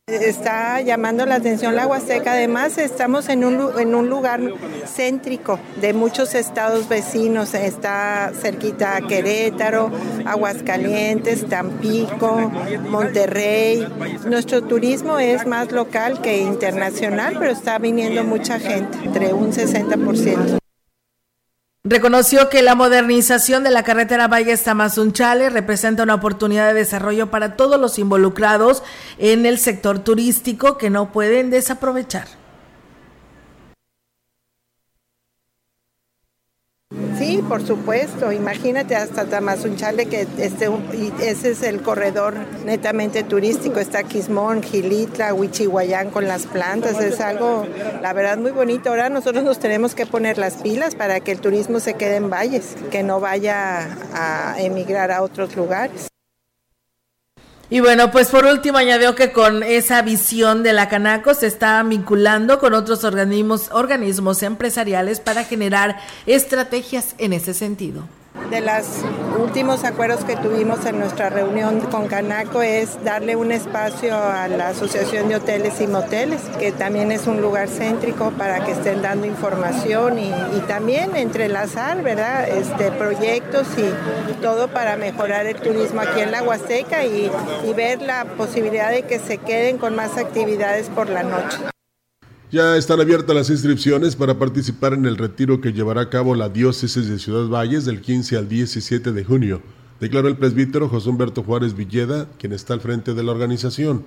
Está 0.08 0.80
llamando 0.82 1.26
la 1.26 1.34
atención 1.34 1.74
la 1.74 1.84
Huasteca. 1.88 2.34
Además, 2.34 2.78
estamos 2.78 3.28
en 3.28 3.44
un, 3.44 3.76
en 3.76 3.92
un 3.92 4.08
lugar 4.08 4.40
céntrico 4.86 5.58
de 5.80 5.94
muchos 5.94 6.36
estados 6.36 6.88
vecinos. 6.88 7.54
Está 7.54 8.30
cerquita 8.40 9.00
Querétaro, 9.00 9.90
Aguascalientes, 10.24 11.48
Tampico, 11.48 12.52
Monterrey. 12.88 13.84
Nuestro 14.26 14.62
turismo 14.62 15.18
es 15.18 15.44
más 15.44 15.72
local 15.72 16.20
que 16.22 16.38
internacional, 16.38 17.34
pero 17.40 17.50
está 17.50 17.80
viniendo 17.80 18.22
mucha 18.22 18.60
gente, 18.60 18.96
entre 19.02 19.32
un 19.32 19.50
60%. 19.50 20.60
Reconoció 21.88 22.48
que 22.48 22.64
la 22.64 22.74
modernización 22.74 23.62
de 23.62 23.70
la 23.70 23.84
carretera 23.84 24.26
Valle 24.26 24.56
Tamazunchale 24.56 25.50
representa 25.50 26.02
una 26.02 26.16
oportunidad 26.16 26.66
de 26.66 26.74
desarrollo 26.74 27.30
para 27.30 27.54
todos 27.54 27.80
los 27.80 28.00
involucrados 28.00 28.82
en 29.18 29.46
el 29.46 29.56
sector 29.60 30.00
turístico 30.00 30.78
que 30.78 30.90
no 30.90 31.12
pueden 31.12 31.48
desaprovechar. 31.48 32.26
Sí, 37.26 37.42
por 37.48 37.66
supuesto. 37.66 38.30
Imagínate 38.30 38.94
hasta 38.94 39.24
Tamazunchale 39.24 40.06
que 40.06 40.28
este, 40.38 40.70
ese 41.20 41.50
es 41.50 41.62
el 41.64 41.82
corredor 41.82 42.34
netamente 42.64 43.24
turístico. 43.24 43.80
Está 43.80 44.04
Quismón, 44.04 44.62
Gilitla, 44.62 45.34
Huichihuayán 45.34 46.10
con 46.10 46.28
las 46.28 46.46
plantas. 46.46 47.00
Es 47.00 47.20
algo, 47.20 47.66
la 48.00 48.12
verdad, 48.12 48.38
muy 48.38 48.52
bonito. 48.52 48.90
Ahora 48.90 49.08
nosotros 49.08 49.42
nos 49.42 49.58
tenemos 49.58 49.96
que 49.96 50.06
poner 50.06 50.38
las 50.38 50.54
pilas 50.58 50.94
para 50.94 51.18
que 51.18 51.32
el 51.32 51.40
turismo 51.40 51.80
se 51.80 51.94
quede 51.94 52.14
en 52.14 52.30
valles, 52.30 52.76
que 52.92 53.02
no 53.02 53.18
vaya 53.18 53.88
a 54.14 54.54
emigrar 54.60 55.10
a 55.10 55.22
otros 55.22 55.56
lugares. 55.56 56.06
Y 57.68 57.80
bueno, 57.80 58.12
pues 58.12 58.28
por 58.28 58.44
último 58.44 58.78
añadió 58.78 59.16
que 59.16 59.32
con 59.32 59.62
esa 59.64 60.00
visión 60.02 60.62
de 60.62 60.72
la 60.72 60.88
Canaco 60.88 61.34
se 61.34 61.48
está 61.48 61.82
vinculando 61.82 62.60
con 62.60 62.74
otros 62.74 63.02
organismos, 63.02 63.70
organismos 63.72 64.42
empresariales 64.44 65.18
para 65.18 65.42
generar 65.42 65.96
estrategias 66.26 67.16
en 67.18 67.32
ese 67.32 67.54
sentido 67.54 68.04
de 68.50 68.60
los 68.60 69.04
últimos 69.38 69.84
acuerdos 69.84 70.24
que 70.24 70.36
tuvimos 70.36 70.84
en 70.86 70.98
nuestra 70.98 71.30
reunión 71.30 71.80
con 71.80 72.06
Canaco 72.06 72.62
es 72.62 73.02
darle 73.04 73.36
un 73.36 73.50
espacio 73.50 74.14
a 74.14 74.48
la 74.48 74.68
Asociación 74.68 75.28
de 75.28 75.36
Hoteles 75.36 75.80
y 75.80 75.86
Moteles, 75.86 76.42
que 76.58 76.72
también 76.72 77.10
es 77.12 77.26
un 77.26 77.40
lugar 77.40 77.68
céntrico 77.68 78.30
para 78.32 78.64
que 78.64 78.72
estén 78.72 79.02
dando 79.02 79.26
información 79.26 80.18
y, 80.18 80.32
también 80.66 81.14
entrelazar, 81.14 82.02
¿verdad? 82.02 82.48
Este, 82.48 82.90
proyectos 82.90 83.66
y 83.76 84.32
todo 84.42 84.68
para 84.68 84.96
mejorar 84.96 85.46
el 85.46 85.56
turismo 85.56 86.00
aquí 86.00 86.20
en 86.20 86.32
la 86.32 86.42
Huasteca 86.42 87.04
y 87.04 87.30
ver 87.76 88.02
la 88.02 88.24
posibilidad 88.24 88.90
de 88.90 89.02
que 89.02 89.18
se 89.18 89.38
queden 89.38 89.78
con 89.78 89.94
más 89.94 90.16
actividades 90.16 90.88
por 90.88 91.08
la 91.08 91.22
noche. 91.22 91.75
Ya 92.52 92.76
están 92.76 93.00
abiertas 93.00 93.34
las 93.34 93.50
inscripciones 93.50 94.14
para 94.14 94.38
participar 94.38 94.92
en 94.92 95.04
el 95.04 95.16
retiro 95.16 95.60
que 95.60 95.72
llevará 95.72 96.02
a 96.02 96.10
cabo 96.10 96.36
la 96.36 96.48
diócesis 96.48 97.08
de 97.08 97.18
Ciudad 97.18 97.48
Valles 97.48 97.84
del 97.84 98.00
15 98.00 98.36
al 98.36 98.48
17 98.48 99.10
de 99.10 99.24
junio, 99.24 99.62
declaró 99.98 100.28
el 100.28 100.36
presbítero 100.36 100.88
José 100.88 101.08
Humberto 101.08 101.42
Juárez 101.42 101.74
Villeda, 101.74 102.28
quien 102.38 102.52
está 102.52 102.74
al 102.74 102.80
frente 102.80 103.14
de 103.14 103.24
la 103.24 103.32
organización. 103.32 104.04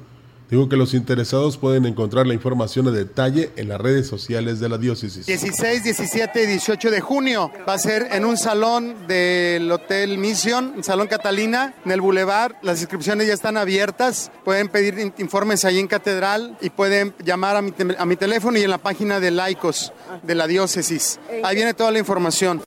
Digo 0.49 0.67
que 0.67 0.77
los 0.77 0.95
interesados 0.95 1.57
pueden 1.57 1.85
encontrar 1.85 2.25
la 2.25 2.33
información 2.33 2.87
a 2.87 2.91
detalle 2.91 3.51
en 3.55 3.69
las 3.69 3.79
redes 3.79 4.07
sociales 4.07 4.59
de 4.59 4.67
la 4.67 4.79
diócesis. 4.79 5.27
16, 5.27 5.83
17 5.83 6.43
y 6.43 6.47
18 6.47 6.89
de 6.89 7.01
junio 7.01 7.51
va 7.67 7.73
a 7.73 7.77
ser 7.77 8.07
en 8.11 8.25
un 8.25 8.35
salón 8.35 8.95
del 9.07 9.71
Hotel 9.71 10.17
Mission, 10.17 10.83
Salón 10.83 11.05
Catalina, 11.07 11.75
en 11.85 11.91
el 11.91 12.01
Boulevard. 12.01 12.55
Las 12.63 12.79
inscripciones 12.81 13.27
ya 13.27 13.33
están 13.35 13.57
abiertas. 13.57 14.31
Pueden 14.43 14.69
pedir 14.69 15.13
informes 15.19 15.65
ahí 15.65 15.77
en 15.77 15.87
Catedral 15.87 16.57
y 16.61 16.71
pueden 16.71 17.13
llamar 17.23 17.55
a 17.55 17.61
mi, 17.61 17.71
a 17.95 18.05
mi 18.07 18.15
teléfono 18.15 18.57
y 18.57 18.63
en 18.63 18.71
la 18.71 18.79
página 18.79 19.19
de 19.19 19.29
laicos 19.29 19.93
de 20.23 20.33
la 20.33 20.47
diócesis. 20.47 21.19
Ahí 21.43 21.57
viene 21.57 21.75
toda 21.75 21.91
la 21.91 21.99
información. 21.99 22.63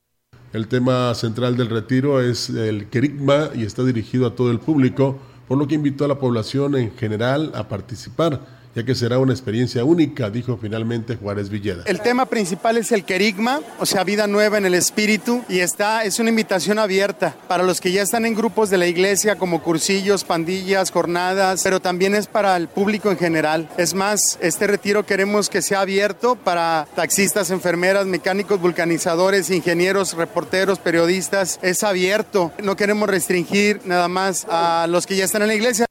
El 0.52 0.68
tema 0.68 1.12
central 1.16 1.56
del 1.56 1.68
retiro 1.68 2.20
es 2.20 2.48
el 2.50 2.88
querigma 2.90 3.50
y 3.54 3.64
está 3.64 3.82
dirigido 3.82 4.26
a 4.26 4.36
todo 4.36 4.52
el 4.52 4.60
público 4.60 5.18
por 5.48 5.58
lo 5.58 5.66
que 5.66 5.74
invitó 5.74 6.04
a 6.04 6.08
la 6.08 6.18
población 6.18 6.76
en 6.76 6.92
general 6.96 7.52
a 7.54 7.68
participar 7.68 8.61
ya 8.74 8.84
que 8.84 8.94
será 8.94 9.18
una 9.18 9.32
experiencia 9.32 9.84
única, 9.84 10.30
dijo 10.30 10.58
finalmente 10.60 11.16
Juárez 11.16 11.50
Villeda. 11.50 11.82
El 11.86 12.00
tema 12.00 12.26
principal 12.26 12.76
es 12.76 12.92
el 12.92 13.04
querigma, 13.04 13.60
o 13.78 13.86
sea, 13.86 14.04
vida 14.04 14.26
nueva 14.26 14.58
en 14.58 14.66
el 14.66 14.74
espíritu, 14.74 15.42
y 15.48 15.58
está, 15.60 16.04
es 16.04 16.18
una 16.18 16.30
invitación 16.30 16.78
abierta 16.78 17.34
para 17.48 17.62
los 17.62 17.80
que 17.80 17.92
ya 17.92 18.02
están 18.02 18.24
en 18.24 18.34
grupos 18.34 18.70
de 18.70 18.78
la 18.78 18.86
iglesia, 18.86 19.36
como 19.36 19.62
cursillos, 19.62 20.24
pandillas, 20.24 20.90
jornadas, 20.90 21.62
pero 21.62 21.80
también 21.80 22.14
es 22.14 22.26
para 22.26 22.56
el 22.56 22.68
público 22.68 23.10
en 23.10 23.18
general. 23.18 23.68
Es 23.76 23.94
más, 23.94 24.38
este 24.40 24.66
retiro 24.66 25.04
queremos 25.04 25.48
que 25.48 25.62
sea 25.62 25.80
abierto 25.80 26.36
para 26.36 26.86
taxistas, 26.94 27.50
enfermeras, 27.50 28.06
mecánicos, 28.06 28.60
vulcanizadores, 28.60 29.50
ingenieros, 29.50 30.14
reporteros, 30.14 30.78
periodistas. 30.78 31.58
Es 31.62 31.82
abierto, 31.82 32.52
no 32.62 32.76
queremos 32.76 33.08
restringir 33.08 33.80
nada 33.84 34.08
más 34.08 34.46
a 34.48 34.86
los 34.88 35.06
que 35.06 35.16
ya 35.16 35.24
están 35.24 35.42
en 35.42 35.48
la 35.48 35.54
iglesia. 35.54 35.86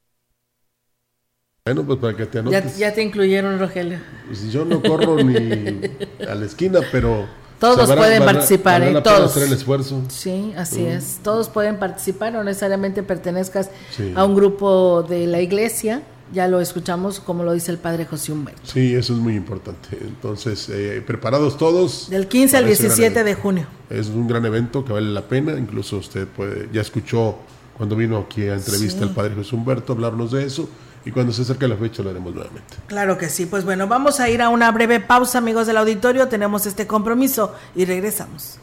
Bueno, 1.63 1.84
pues 1.84 2.00
para 2.00 2.17
que 2.17 2.26
te 2.26 2.41
Ya, 2.80 2.91
te 2.91 3.04
incluyeron, 3.04 3.60
Rogelio. 3.60 4.00
Pues 4.26 4.52
yo 4.52 4.65
no 4.65 4.82
corro 4.82 5.24
ni 5.24 5.36
a 6.28 6.34
la 6.34 6.45
esquina, 6.47 6.80
pero 6.91 7.28
Todos 7.60 7.93
pueden 7.95 8.26
participar, 8.26 8.82
¿eh? 8.82 9.00
todos. 9.04 9.30
Hacer 9.30 9.43
el 9.43 9.54
esfuerzo. 9.54 10.02
Sí, 10.10 10.54
así 10.58 10.84
es. 10.84 11.19
Todos 11.24 11.50
pueden 11.50 11.78
participar, 11.78 12.34
no 12.34 12.43
necesariamente 12.43 13.04
pertenezcas 13.04 13.69
a 14.15 14.26
un 14.26 14.34
grupo 14.34 15.04
de 15.08 15.28
la 15.28 15.39
iglesia. 15.39 16.02
Ya 16.34 16.47
lo 16.47 16.62
escuchamos, 16.62 17.19
como 17.19 17.43
lo 17.43 17.54
dice 17.54 17.71
el 17.71 17.78
padre 17.78 18.06
José 18.06 18.32
Humberto. 18.32 18.62
Sí, 18.63 18.95
eso 18.95 19.13
es 19.13 19.19
muy 19.19 19.36
importante. 19.36 20.00
Entonces, 20.02 20.67
eh, 20.67 21.04
preparados 21.06 21.60
todos. 21.60 22.10
Del 22.10 22.28
15 22.28 22.58
al 22.58 22.65
17 22.65 23.24
de 23.24 23.36
junio. 23.36 23.67
Es 23.88 24.08
un 24.08 24.28
gran 24.28 24.43
evento 24.47 24.84
que 24.84 24.93
vale 24.93 25.12
la 25.12 25.28
pena. 25.28 25.52
Incluso 25.60 25.97
usted 25.97 26.26
puede, 26.26 26.69
ya 26.74 26.82
escuchó 26.82 27.36
cuando 27.78 27.95
vino 27.95 28.17
aquí 28.17 28.47
a 28.47 28.56
entrevista 28.56 29.04
el 29.04 29.12
padre 29.12 29.36
José 29.36 29.56
Humberto 29.56 29.93
hablarnos 29.93 30.32
de 30.32 30.43
eso 30.43 30.67
y 31.06 31.12
cuando 31.12 31.34
se 31.34 31.42
acerque 31.42 31.68
la 31.68 31.78
fecha 31.78 32.04
lo 32.04 32.12
haremos 32.12 32.34
nuevamente. 32.34 32.76
Claro 32.88 33.18
que 33.18 33.30
sí, 33.30 33.46
pues 33.46 33.66
bueno, 33.66 33.88
vamos 33.88 34.20
a 34.20 34.30
ir 34.30 34.42
a 34.42 34.50
una 34.50 34.72
breve 34.72 35.00
pausa, 35.00 35.40
amigos 35.40 35.68
del 35.68 35.78
auditorio, 35.78 36.28
tenemos 36.28 36.66
este 36.66 36.88
compromiso 36.88 37.54
y 37.76 37.86
regresamos. 37.86 38.58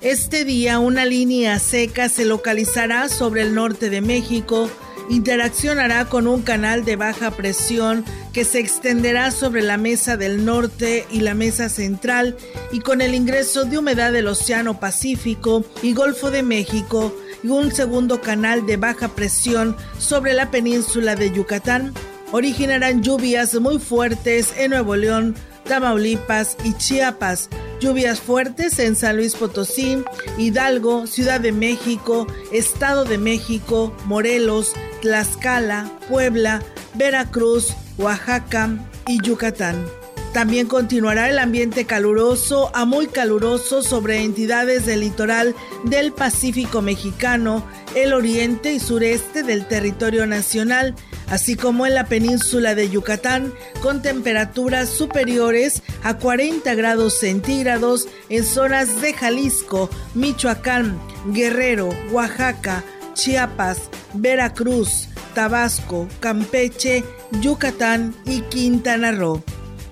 Este 0.00 0.44
día 0.44 0.78
una 0.78 1.04
línea 1.04 1.58
seca 1.58 2.08
se 2.08 2.24
localizará 2.24 3.08
sobre 3.08 3.42
el 3.42 3.54
norte 3.54 3.88
de 3.88 4.00
México, 4.00 4.68
interaccionará 5.08 6.06
con 6.06 6.26
un 6.26 6.42
canal 6.42 6.84
de 6.84 6.96
baja 6.96 7.30
presión 7.30 8.04
que 8.32 8.44
se 8.44 8.58
extenderá 8.58 9.30
sobre 9.30 9.62
la 9.62 9.76
mesa 9.76 10.16
del 10.16 10.44
norte 10.44 11.06
y 11.10 11.20
la 11.20 11.34
mesa 11.34 11.68
central 11.68 12.36
y 12.72 12.80
con 12.80 13.00
el 13.00 13.14
ingreso 13.14 13.64
de 13.64 13.78
humedad 13.78 14.12
del 14.12 14.26
Océano 14.26 14.80
Pacífico 14.80 15.64
y 15.82 15.94
Golfo 15.94 16.30
de 16.30 16.42
México 16.42 17.14
y 17.42 17.48
un 17.48 17.72
segundo 17.72 18.20
canal 18.20 18.66
de 18.66 18.76
baja 18.76 19.08
presión 19.08 19.76
sobre 19.98 20.32
la 20.32 20.50
península 20.50 21.16
de 21.16 21.32
Yucatán, 21.32 21.92
originarán 22.30 23.02
lluvias 23.02 23.54
muy 23.54 23.78
fuertes 23.78 24.54
en 24.56 24.70
Nuevo 24.70 24.96
León, 24.96 25.34
Tamaulipas 25.64 26.56
y 26.64 26.74
Chiapas, 26.74 27.48
lluvias 27.80 28.20
fuertes 28.20 28.78
en 28.78 28.96
San 28.96 29.16
Luis 29.16 29.34
Potosí, 29.34 30.02
Hidalgo, 30.38 31.06
Ciudad 31.06 31.40
de 31.40 31.52
México, 31.52 32.26
Estado 32.52 33.04
de 33.04 33.18
México, 33.18 33.94
Morelos, 34.06 34.72
Tlaxcala, 35.00 35.90
Puebla, 36.08 36.62
Veracruz, 36.94 37.74
Oaxaca 37.98 38.70
y 39.06 39.20
Yucatán. 39.22 40.01
También 40.32 40.66
continuará 40.66 41.28
el 41.28 41.38
ambiente 41.38 41.84
caluroso 41.84 42.70
a 42.74 42.86
muy 42.86 43.06
caluroso 43.06 43.82
sobre 43.82 44.22
entidades 44.22 44.86
del 44.86 45.00
litoral 45.00 45.54
del 45.84 46.12
Pacífico 46.12 46.80
mexicano, 46.80 47.66
el 47.94 48.14
oriente 48.14 48.72
y 48.72 48.80
sureste 48.80 49.42
del 49.42 49.68
territorio 49.68 50.26
nacional, 50.26 50.94
así 51.28 51.54
como 51.54 51.86
en 51.86 51.94
la 51.94 52.06
península 52.06 52.74
de 52.74 52.88
Yucatán, 52.88 53.52
con 53.82 54.00
temperaturas 54.00 54.88
superiores 54.88 55.82
a 56.02 56.16
40 56.16 56.74
grados 56.76 57.18
centígrados 57.18 58.08
en 58.30 58.44
zonas 58.44 59.02
de 59.02 59.12
Jalisco, 59.12 59.90
Michoacán, 60.14 60.98
Guerrero, 61.26 61.90
Oaxaca, 62.10 62.82
Chiapas, 63.12 63.90
Veracruz, 64.14 65.08
Tabasco, 65.34 66.08
Campeche, 66.20 67.04
Yucatán 67.42 68.14
y 68.24 68.40
Quintana 68.42 69.12
Roo. 69.12 69.44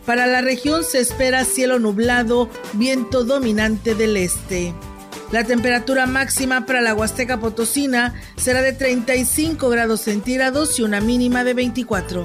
Para 0.07 0.27
la 0.27 0.41
región 0.41 0.85
se 0.85 1.01
espera 1.01 1.45
cielo 1.45 1.79
nublado, 1.79 2.49
viento 2.73 3.25
dominante 3.25 3.95
del 3.95 4.17
este. 4.17 4.75
La 5.31 5.45
temperatura 5.45 6.07
máxima 6.07 6.67
para 6.67 6.81
la 6.81 6.95
Huasteca 6.95 7.39
Potosina 7.39 8.15
será 8.37 8.63
de 8.63 8.73
35 8.73 9.69
grados 9.69 10.01
centígrados 10.01 10.79
y 10.79 10.83
una 10.83 11.01
mínima 11.01 11.45
de 11.45 11.55
24. 11.55 12.25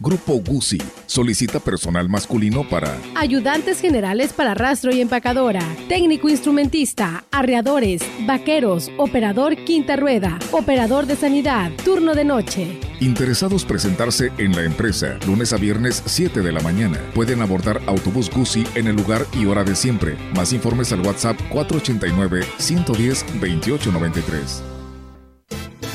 Grupo 0.00 0.40
Guzzi 0.40 0.78
solicita 1.04 1.60
personal 1.60 2.08
masculino 2.08 2.66
para 2.66 2.96
ayudantes 3.14 3.82
generales 3.82 4.32
para 4.32 4.54
rastro 4.54 4.92
y 4.92 5.02
empacadora, 5.02 5.60
técnico 5.88 6.30
instrumentista, 6.30 7.24
arreadores, 7.30 8.00
vaqueros, 8.26 8.90
operador 8.96 9.56
quinta 9.66 9.96
rueda, 9.96 10.38
operador 10.52 11.04
de 11.04 11.16
sanidad, 11.16 11.70
turno 11.84 12.14
de 12.14 12.24
noche. 12.24 12.80
Interesados 13.00 13.66
presentarse 13.66 14.32
en 14.38 14.56
la 14.56 14.62
empresa 14.62 15.18
lunes 15.26 15.52
a 15.52 15.58
viernes 15.58 16.02
7 16.06 16.40
de 16.40 16.52
la 16.52 16.60
mañana. 16.60 16.98
Pueden 17.14 17.42
abordar 17.42 17.82
autobús 17.86 18.30
Guzzi 18.30 18.64
en 18.76 18.86
el 18.86 18.96
lugar 18.96 19.26
y 19.34 19.44
hora 19.44 19.64
de 19.64 19.76
siempre. 19.76 20.16
Más 20.34 20.54
informes 20.54 20.92
al 20.92 21.00
WhatsApp 21.00 21.36
489 21.50 22.46
110 22.56 23.26
2893. 23.38 24.69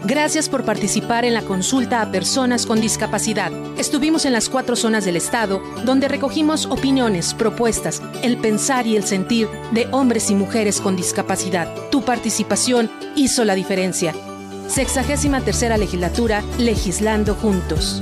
Gracias 0.05 0.47
por 0.47 0.63
participar 0.63 1.25
en 1.25 1.33
la 1.33 1.41
consulta 1.41 2.01
a 2.01 2.09
personas 2.09 2.65
con 2.65 2.79
discapacidad. 2.79 3.51
Estuvimos 3.77 4.25
en 4.25 4.31
las 4.31 4.47
cuatro 4.47 4.77
zonas 4.77 5.03
del 5.03 5.17
Estado, 5.17 5.61
donde 5.83 6.07
recogimos 6.07 6.67
opiniones, 6.67 7.33
propuestas, 7.33 8.01
el 8.23 8.37
pensar 8.37 8.87
y 8.87 8.95
el 8.95 9.03
sentir 9.03 9.49
de 9.71 9.87
hombres 9.91 10.31
y 10.31 10.35
mujeres 10.35 10.79
con 10.79 10.95
discapacidad. 10.95 11.73
Tu 11.91 12.01
participación 12.03 12.89
hizo 13.15 13.43
la 13.43 13.55
diferencia. 13.55 14.15
Sexagésima 14.67 15.41
tercera 15.41 15.77
legislatura, 15.77 16.43
legislando 16.57 17.35
juntos. 17.35 18.01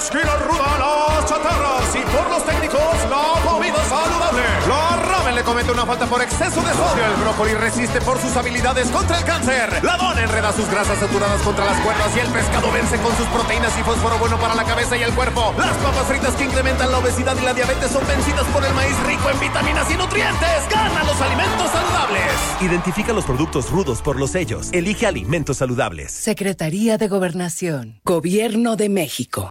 esquina 0.00 0.34
ruda 0.36 0.78
las 0.80 1.26
chatarras 1.26 1.94
y 1.94 2.00
por 2.16 2.30
los 2.30 2.44
técnicos 2.44 2.80
la 3.10 3.50
comida 3.50 3.84
saludable. 3.84 4.42
La 4.66 5.00
le 5.32 5.42
comete 5.44 5.70
una 5.70 5.86
falta 5.86 6.06
por 6.06 6.20
exceso 6.22 6.60
de 6.60 6.72
sodio. 6.72 7.04
El 7.04 7.20
brócoli 7.22 7.54
resiste 7.54 8.00
por 8.00 8.18
sus 8.18 8.34
habilidades 8.36 8.88
contra 8.88 9.18
el 9.18 9.24
cáncer. 9.24 9.84
La 9.84 9.96
dona 9.96 10.22
enreda 10.22 10.52
sus 10.52 10.68
grasas 10.68 10.98
saturadas 10.98 11.40
contra 11.42 11.64
las 11.64 11.78
cuerdas 11.80 12.16
y 12.16 12.20
el 12.20 12.28
pescado 12.28 12.72
vence 12.72 12.96
con 12.98 13.16
sus 13.16 13.26
proteínas 13.28 13.78
y 13.78 13.82
fósforo 13.82 14.18
bueno 14.18 14.38
para 14.38 14.54
la 14.54 14.64
cabeza 14.64 14.96
y 14.96 15.02
el 15.02 15.12
cuerpo. 15.12 15.54
Las 15.56 15.76
papas 15.76 16.06
fritas 16.08 16.34
que 16.34 16.44
incrementan 16.44 16.90
la 16.90 16.98
obesidad 16.98 17.36
y 17.40 17.44
la 17.44 17.54
diabetes 17.54 17.90
son 17.90 18.06
vencidas 18.06 18.46
por 18.46 18.64
el 18.64 18.74
maíz 18.74 18.98
rico 19.06 19.30
en 19.30 19.38
vitaminas 19.38 19.90
y 19.90 19.96
nutrientes. 19.96 20.68
Gana 20.70 21.04
los 21.04 21.20
alimentos 21.20 21.70
saludables. 21.70 22.32
Identifica 22.60 23.12
los 23.12 23.24
productos 23.24 23.70
rudos 23.70 24.02
por 24.02 24.18
los 24.18 24.32
sellos. 24.32 24.70
Elige 24.72 25.06
alimentos 25.06 25.58
saludables. 25.58 26.10
Secretaría 26.10 26.98
de 26.98 27.08
Gobernación. 27.08 28.00
Gobierno 28.04 28.76
de 28.76 28.88
México. 28.88 29.50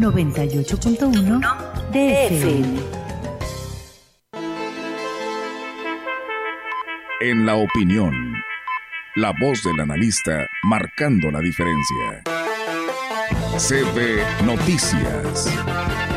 98.1 0.00 1.40
DFM. 1.92 2.80
En 7.20 7.44
la 7.44 7.56
opinión, 7.56 8.14
la 9.16 9.32
voz 9.38 9.62
del 9.62 9.78
analista 9.80 10.46
marcando 10.64 11.30
la 11.30 11.40
diferencia. 11.40 12.22
CB 13.58 14.44
Noticias. 14.46 16.09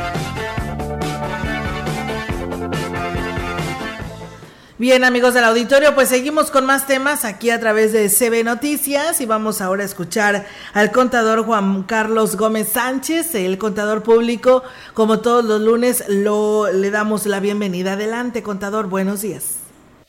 Bien, 4.80 5.04
amigos 5.04 5.36
del 5.36 5.44
auditorio, 5.44 5.94
pues 5.94 6.10
seguimos 6.10 6.50
con 6.50 6.66
más 6.66 6.88
temas 6.88 7.26
aquí 7.26 7.52
a 7.52 7.60
través 7.60 7.94
de 7.94 8.10
CB 8.10 8.44
Noticias 8.44 9.22
y 9.22 9.28
vamos 9.28 9.62
ahora 9.62 9.84
a 9.84 9.86
escuchar 9.86 10.48
al 10.74 10.92
contador 10.92 11.46
Juan 11.46 11.84
Carlos 11.84 12.36
Gómez 12.38 12.70
Sánchez, 12.70 13.36
el 13.36 13.60
contador 13.60 14.02
público. 14.02 14.64
Como 14.96 15.20
todos 15.20 15.46
los 15.46 15.62
lunes, 15.62 16.04
lo, 16.10 16.72
le 16.72 16.90
damos 16.90 17.28
la 17.28 17.40
bienvenida. 17.40 17.94
Adelante, 17.94 18.42
contador, 18.42 18.88
buenos 18.88 19.22
días. 19.22 19.58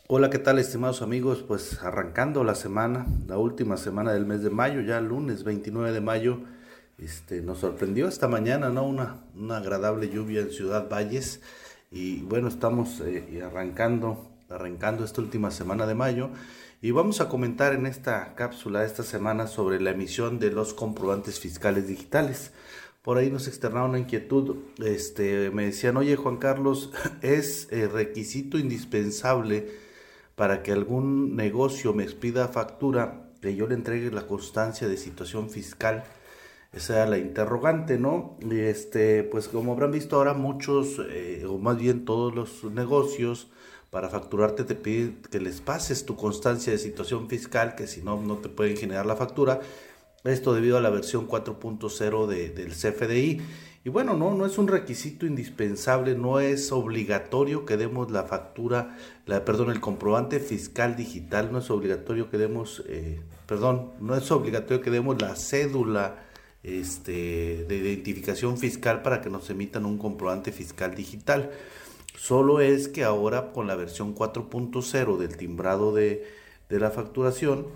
Hola, 0.07 0.31
¿qué 0.31 0.38
tal, 0.38 0.59
estimados 0.59 1.03
amigos? 1.03 1.44
Pues 1.46 1.83
arrancando 1.83 2.42
la 2.42 2.55
semana, 2.55 3.05
la 3.27 3.37
última 3.37 3.77
semana 3.77 4.14
del 4.14 4.24
mes 4.24 4.42
de 4.42 4.48
mayo, 4.48 4.81
ya 4.81 4.98
lunes 4.98 5.44
29 5.44 5.92
de 5.92 6.00
mayo, 6.00 6.38
este, 6.96 7.42
nos 7.42 7.59
sorprendió 7.59 8.09
esta 8.09 8.29
mañana, 8.29 8.70
¿no? 8.70 8.85
Una, 8.85 9.16
una 9.37 9.59
agradable 9.59 10.09
lluvia 10.09 10.40
en 10.40 10.50
Ciudad 10.50 10.88
Valles 10.88 11.42
y 11.90 12.22
bueno, 12.22 12.48
estamos 12.48 13.03
eh, 13.05 13.42
arrancando 13.46 14.34
arrancando 14.50 15.04
esta 15.04 15.20
última 15.20 15.50
semana 15.50 15.87
de 15.87 15.94
mayo 15.94 16.30
y 16.83 16.90
vamos 16.90 17.20
a 17.20 17.28
comentar 17.28 17.72
en 17.72 17.87
esta 17.87 18.35
cápsula 18.35 18.85
esta 18.85 19.02
semana 19.02 19.46
sobre 19.46 19.80
la 19.80 19.92
emisión 19.92 20.38
de 20.38 20.50
los 20.50 20.74
comprobantes 20.74 21.40
fiscales 21.40 21.88
digitales. 21.88 22.52
Por 23.02 23.18
ahí 23.18 23.30
nos 23.30 23.48
externaron 23.48 23.90
una 23.90 23.98
inquietud, 23.98 24.57
este, 24.85 25.50
me 25.50 25.64
decían, 25.66 25.96
oye 25.96 26.16
Juan 26.16 26.37
Carlos, 26.37 26.92
¿es 27.22 27.68
eh, 27.70 27.88
requisito 27.88 28.59
indispensable 28.59 29.70
para 30.35 30.62
que 30.62 30.72
algún 30.72 31.37
negocio 31.37 31.92
me 31.94 32.04
expida 32.04 32.48
factura 32.48 33.30
que 33.40 33.54
yo 33.57 33.66
le 33.66 33.74
entregue 33.74 34.11
la 34.11 34.26
constancia 34.26 34.88
de 34.88 34.96
situación 34.96 35.50
fiscal? 35.50 36.04
Esa 36.75 36.95
era 36.97 37.07
la 37.07 37.19
interrogante, 37.19 37.99
¿no? 37.99 38.37
Este, 38.51 39.23
pues 39.23 39.49
como 39.49 39.73
habrán 39.73 39.93
visto 39.93 40.17
ahora 40.17 40.35
muchos, 40.35 41.01
eh, 41.09 41.45
o 41.49 41.59
más 41.59 41.79
bien 41.79 42.05
todos 42.05 42.35
los 42.35 42.65
negocios, 42.65 43.49
para 43.91 44.09
facturarte 44.09 44.65
te 44.65 44.75
piden 44.75 45.23
que 45.31 45.39
les 45.39 45.61
pases 45.61 46.05
tu 46.05 46.17
constancia 46.17 46.73
de 46.73 46.79
situación 46.79 47.29
fiscal, 47.29 47.77
que 47.77 47.87
si 47.87 48.03
no, 48.03 48.21
no 48.21 48.39
te 48.39 48.49
pueden 48.49 48.77
generar 48.77 49.07
la 49.07 49.15
factura. 49.15 49.61
Esto 50.25 50.53
debido 50.53 50.77
a 50.77 50.81
la 50.81 50.91
versión 50.91 51.29
4.0 51.29 52.27
de, 52.27 52.51
del 52.51 52.73
CFDI. 52.73 53.41
Y 53.85 53.91
bueno, 53.91 54.15
no, 54.15 54.35
no 54.35 54.47
es 54.47 54.59
un 54.59 54.67
requisito 54.67 55.27
indispensable, 55.27 56.17
no 56.17 56.41
es 56.41 56.73
obligatorio 56.73 57.65
que 57.67 57.77
demos 57.77 58.11
la 58.11 58.25
factura, 58.25 58.97
la, 59.27 59.45
perdón, 59.45 59.71
el 59.71 59.81
comprobante 59.81 60.41
fiscal 60.41 60.97
digital, 60.97 61.53
no 61.53 61.59
es 61.59 61.71
obligatorio 61.71 62.31
que 62.31 62.39
demos, 62.39 62.83
eh, 62.89 63.21
perdón, 63.47 63.93
no 64.01 64.17
es 64.17 64.29
obligatorio 64.33 64.83
que 64.83 64.91
demos 64.91 65.21
la 65.23 65.37
cédula 65.37 66.24
este, 66.64 67.64
de 67.68 67.77
identificación 67.77 68.57
fiscal 68.57 69.03
para 69.03 69.20
que 69.20 69.31
nos 69.31 69.50
emitan 69.50 69.85
un 69.85 69.98
comprobante 69.98 70.50
fiscal 70.50 70.94
digital. 70.94 71.50
Solo 72.16 72.61
es 72.61 72.88
que 72.88 73.05
ahora 73.05 73.53
con 73.53 73.66
la 73.66 73.74
versión 73.74 74.14
4.0 74.14 75.18
del 75.18 75.37
timbrado 75.37 75.94
de, 75.94 76.27
la 76.70 76.90
facturación, 76.90 77.66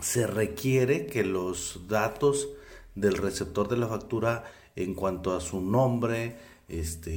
se 0.00 0.26
requiere 0.26 1.06
que 1.06 1.22
los 1.22 1.82
datos 1.86 2.48
del 2.94 3.16
receptor 3.18 3.68
de 3.68 3.76
la 3.76 3.86
factura 3.86 4.44
en 4.74 4.94
cuanto 4.94 5.36
a 5.36 5.40
su 5.40 5.60
nombre, 5.60 6.36
este, 6.68 7.12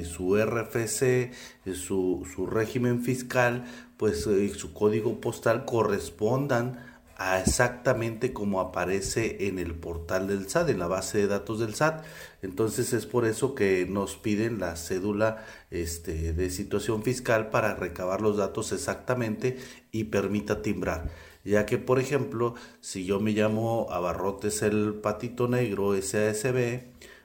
eh, 0.00 0.04
su 0.04 0.36
RFC, 0.36 1.02
eh, 1.02 1.30
su, 1.74 2.26
su, 2.34 2.46
régimen 2.46 3.02
fiscal, 3.02 3.64
pues 3.96 4.26
eh, 4.26 4.48
su 4.48 4.72
código 4.72 5.20
postal 5.20 5.66
correspondan 5.66 6.80
a 7.16 7.40
exactamente 7.40 8.32
como 8.32 8.60
aparece 8.60 9.46
en 9.46 9.58
el 9.58 9.74
portal 9.74 10.28
del 10.28 10.48
SAT, 10.48 10.70
en 10.70 10.78
la 10.78 10.86
base 10.86 11.18
de 11.18 11.26
datos 11.26 11.60
del 11.60 11.74
SAT. 11.74 12.04
Entonces 12.42 12.92
es 12.92 13.06
por 13.06 13.24
eso 13.26 13.54
que 13.54 13.86
nos 13.88 14.16
piden 14.16 14.58
la 14.58 14.76
cédula 14.76 15.44
este, 15.70 16.32
de 16.32 16.50
situación 16.50 17.02
fiscal 17.02 17.50
para 17.50 17.74
recabar 17.74 18.20
los 18.20 18.36
datos 18.36 18.72
exactamente 18.72 19.58
y 19.92 20.04
permita 20.04 20.62
timbrar. 20.62 21.10
Ya 21.44 21.66
que, 21.66 21.78
por 21.78 22.00
ejemplo, 22.00 22.54
si 22.80 23.04
yo 23.04 23.20
me 23.20 23.32
llamo 23.32 23.86
Abarrotes 23.90 24.62
el 24.62 24.94
Patito 24.94 25.46
Negro 25.46 26.00
SASB, 26.00 26.80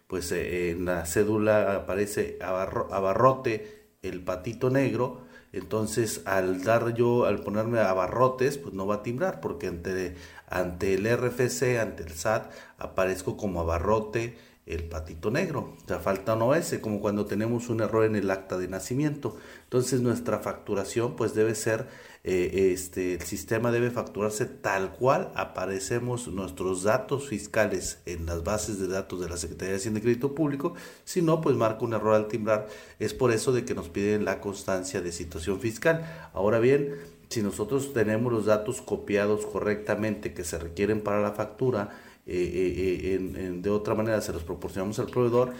pues 0.07 0.31
eh, 0.31 0.71
en 0.71 0.85
la 0.85 1.05
cédula 1.05 1.75
aparece 1.75 2.37
Abarrote 2.41 3.79
el 4.01 4.21
Patito 4.23 4.69
Negro, 4.69 5.21
entonces, 5.51 6.21
al 6.25 6.63
dar 6.63 6.93
yo, 6.93 7.25
al 7.25 7.41
ponerme 7.41 7.79
abarrotes, 7.79 8.57
pues 8.57 8.73
no 8.73 8.85
va 8.85 8.95
a 8.95 9.03
timbrar, 9.03 9.41
porque 9.41 9.67
ante, 9.67 10.15
ante 10.47 10.93
el 10.93 11.05
RFC, 11.05 11.79
ante 11.79 12.03
el 12.03 12.11
SAT, 12.11 12.51
aparezco 12.77 13.35
como 13.35 13.61
abarrote 13.61 14.37
el 14.67 14.83
patito 14.83 15.31
negro. 15.31 15.75
O 15.83 15.87
sea, 15.87 15.99
falta 15.99 16.35
un 16.35 16.43
OS, 16.43 16.77
como 16.79 17.01
cuando 17.01 17.25
tenemos 17.25 17.69
un 17.69 17.81
error 17.81 18.05
en 18.05 18.15
el 18.15 18.29
acta 18.29 18.57
de 18.59 18.67
nacimiento. 18.67 19.37
Entonces, 19.63 20.01
nuestra 20.01 20.39
facturación, 20.39 21.15
pues 21.15 21.33
debe 21.33 21.55
ser 21.55 21.87
eh, 22.23 22.71
este, 22.73 23.13
el 23.13 23.21
sistema 23.21 23.71
debe 23.71 23.91
facturarse 23.91 24.45
tal 24.45 24.91
cual 24.91 25.31
aparecemos 25.35 26.27
nuestros 26.27 26.83
datos 26.83 27.29
fiscales 27.29 27.99
en 28.05 28.25
las 28.25 28.43
bases 28.43 28.77
de 28.77 28.87
datos 28.87 29.21
de 29.21 29.29
la 29.29 29.37
Secretaría 29.37 29.71
de 29.71 29.77
Hacienda 29.77 29.99
y 29.99 30.03
Crédito 30.03 30.35
Público, 30.35 30.73
si 31.05 31.21
no, 31.21 31.39
pues 31.39 31.55
marca 31.55 31.85
un 31.85 31.93
error 31.93 32.15
al 32.15 32.27
timbrar. 32.27 32.67
Es 32.99 33.13
por 33.13 33.31
eso 33.31 33.53
de 33.53 33.63
que 33.63 33.73
nos 33.73 33.87
piden 33.87 34.25
la 34.25 34.41
constancia 34.41 35.01
de 35.01 35.13
situación 35.13 35.61
fiscal. 35.61 36.29
Ahora 36.33 36.59
bien, 36.59 36.95
si 37.29 37.41
nosotros 37.41 37.93
tenemos 37.93 38.33
los 38.33 38.45
datos 38.45 38.81
copiados 38.81 39.45
correctamente 39.45 40.33
que 40.33 40.43
se 40.43 40.59
requieren 40.59 41.01
para 41.01 41.21
la 41.21 41.31
factura, 41.31 41.89
eh, 42.25 43.17
eh, 43.17 43.49
de 43.61 43.69
otra 43.69 43.95
manera 43.95 44.21
se 44.21 44.33
los 44.33 44.43
proporcionamos 44.43 44.99
al 44.99 45.07
proveedor, 45.07 45.53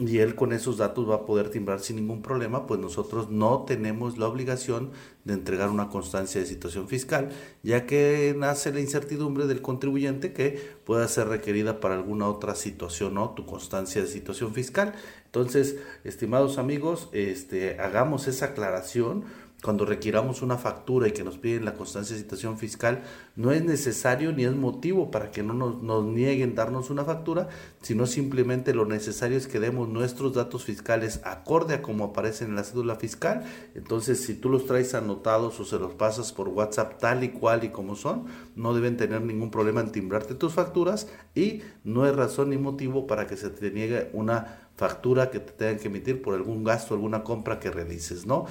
y 0.00 0.18
él 0.18 0.34
con 0.34 0.52
esos 0.52 0.78
datos 0.78 1.08
va 1.08 1.16
a 1.16 1.26
poder 1.26 1.50
timbrar 1.50 1.80
sin 1.80 1.96
ningún 1.96 2.22
problema, 2.22 2.66
pues 2.66 2.80
nosotros 2.80 3.30
no 3.30 3.64
tenemos 3.66 4.16
la 4.16 4.28
obligación 4.28 4.92
de 5.24 5.34
entregar 5.34 5.68
una 5.68 5.88
constancia 5.88 6.40
de 6.40 6.46
situación 6.46 6.88
fiscal, 6.88 7.28
ya 7.62 7.86
que 7.86 8.34
nace 8.36 8.72
la 8.72 8.80
incertidumbre 8.80 9.46
del 9.46 9.60
contribuyente 9.60 10.32
que 10.32 10.58
pueda 10.84 11.06
ser 11.06 11.28
requerida 11.28 11.80
para 11.80 11.94
alguna 11.94 12.28
otra 12.28 12.54
situación 12.54 13.18
o 13.18 13.30
tu 13.30 13.44
constancia 13.44 14.00
de 14.00 14.08
situación 14.08 14.54
fiscal. 14.54 14.94
Entonces, 15.26 15.76
estimados 16.04 16.56
amigos, 16.56 17.08
este, 17.12 17.78
hagamos 17.78 18.26
esa 18.26 18.46
aclaración 18.46 19.24
cuando 19.62 19.84
requiramos 19.84 20.40
una 20.40 20.56
factura 20.56 21.08
y 21.08 21.12
que 21.12 21.22
nos 21.22 21.36
piden 21.36 21.64
la 21.64 21.74
constancia 21.74 22.16
de 22.16 22.22
situación 22.22 22.56
fiscal, 22.56 23.02
no 23.36 23.52
es 23.52 23.62
necesario 23.62 24.32
ni 24.32 24.44
es 24.44 24.54
motivo 24.54 25.10
para 25.10 25.30
que 25.30 25.42
no 25.42 25.52
nos, 25.52 26.04
nieguen 26.04 26.54
darnos 26.54 26.88
una 26.88 27.04
factura, 27.04 27.48
sino 27.82 28.06
simplemente 28.06 28.72
lo 28.72 28.86
necesario 28.86 29.36
es 29.36 29.46
que 29.46 29.60
demos 29.60 29.88
nuestros 29.88 30.34
datos 30.34 30.64
fiscales 30.64 31.20
acorde 31.24 31.74
a 31.74 31.82
como 31.82 32.04
aparecen 32.04 32.48
en 32.48 32.56
la 32.56 32.64
cédula 32.64 32.96
fiscal. 32.96 33.44
Entonces, 33.74 34.22
si 34.24 34.34
tú 34.34 34.48
los 34.48 34.66
traes 34.66 34.94
anotados 34.94 35.60
o 35.60 35.64
se 35.64 35.78
los 35.78 35.92
pasas 35.92 36.32
por 36.32 36.48
WhatsApp 36.48 36.98
tal 36.98 37.22
y 37.22 37.28
cual 37.28 37.64
y 37.64 37.68
como 37.68 37.96
son, 37.96 38.26
no 38.56 38.74
deben 38.74 38.96
tener 38.96 39.20
ningún 39.20 39.50
problema 39.50 39.82
en 39.82 39.92
timbrarte 39.92 40.34
tus 40.34 40.54
facturas 40.54 41.08
y 41.34 41.62
no 41.84 42.06
es 42.06 42.16
razón 42.16 42.50
ni 42.50 42.56
motivo 42.56 43.06
para 43.06 43.26
que 43.26 43.36
se 43.36 43.50
te 43.50 43.70
niegue 43.70 44.10
una 44.14 44.70
factura 44.76 45.30
que 45.30 45.40
te 45.40 45.52
tengan 45.52 45.78
que 45.78 45.88
emitir 45.88 46.22
por 46.22 46.32
algún 46.32 46.64
gasto, 46.64 46.94
alguna 46.94 47.22
compra 47.22 47.60
que 47.60 47.70
realices, 47.70 48.24
¿no? 48.24 48.46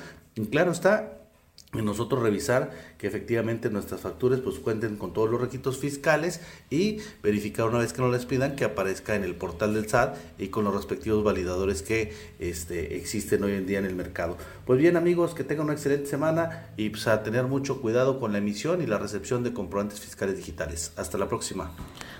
Claro 0.47 0.71
está, 0.71 1.18
y 1.71 1.83
nosotros 1.83 2.23
revisar 2.23 2.71
que 2.97 3.05
efectivamente 3.05 3.69
nuestras 3.69 4.01
facturas 4.01 4.39
pues 4.39 4.57
cuenten 4.57 4.95
con 4.95 5.13
todos 5.13 5.29
los 5.29 5.39
requisitos 5.39 5.77
fiscales 5.77 6.41
y 6.71 6.97
verificar 7.21 7.67
una 7.67 7.77
vez 7.77 7.93
que 7.93 8.01
nos 8.01 8.11
les 8.11 8.25
pidan 8.25 8.55
que 8.55 8.65
aparezca 8.65 9.15
en 9.15 9.23
el 9.23 9.35
portal 9.35 9.75
del 9.75 9.87
SAT 9.87 10.17
y 10.39 10.47
con 10.47 10.63
los 10.63 10.73
respectivos 10.73 11.23
validadores 11.23 11.83
que 11.83 12.11
este, 12.39 12.97
existen 12.97 13.43
hoy 13.43 13.53
en 13.53 13.67
día 13.67 13.77
en 13.77 13.85
el 13.85 13.95
mercado. 13.95 14.35
Pues 14.65 14.79
bien 14.79 14.97
amigos, 14.97 15.35
que 15.35 15.43
tengan 15.43 15.65
una 15.65 15.73
excelente 15.73 16.07
semana 16.07 16.69
y 16.75 16.89
pues 16.89 17.07
a 17.07 17.21
tener 17.21 17.45
mucho 17.45 17.81
cuidado 17.81 18.19
con 18.19 18.31
la 18.31 18.39
emisión 18.39 18.81
y 18.81 18.87
la 18.87 18.97
recepción 18.97 19.43
de 19.43 19.53
comprobantes 19.53 19.99
fiscales 19.99 20.37
digitales. 20.37 20.91
Hasta 20.95 21.19
la 21.19 21.27
próxima. 21.27 21.71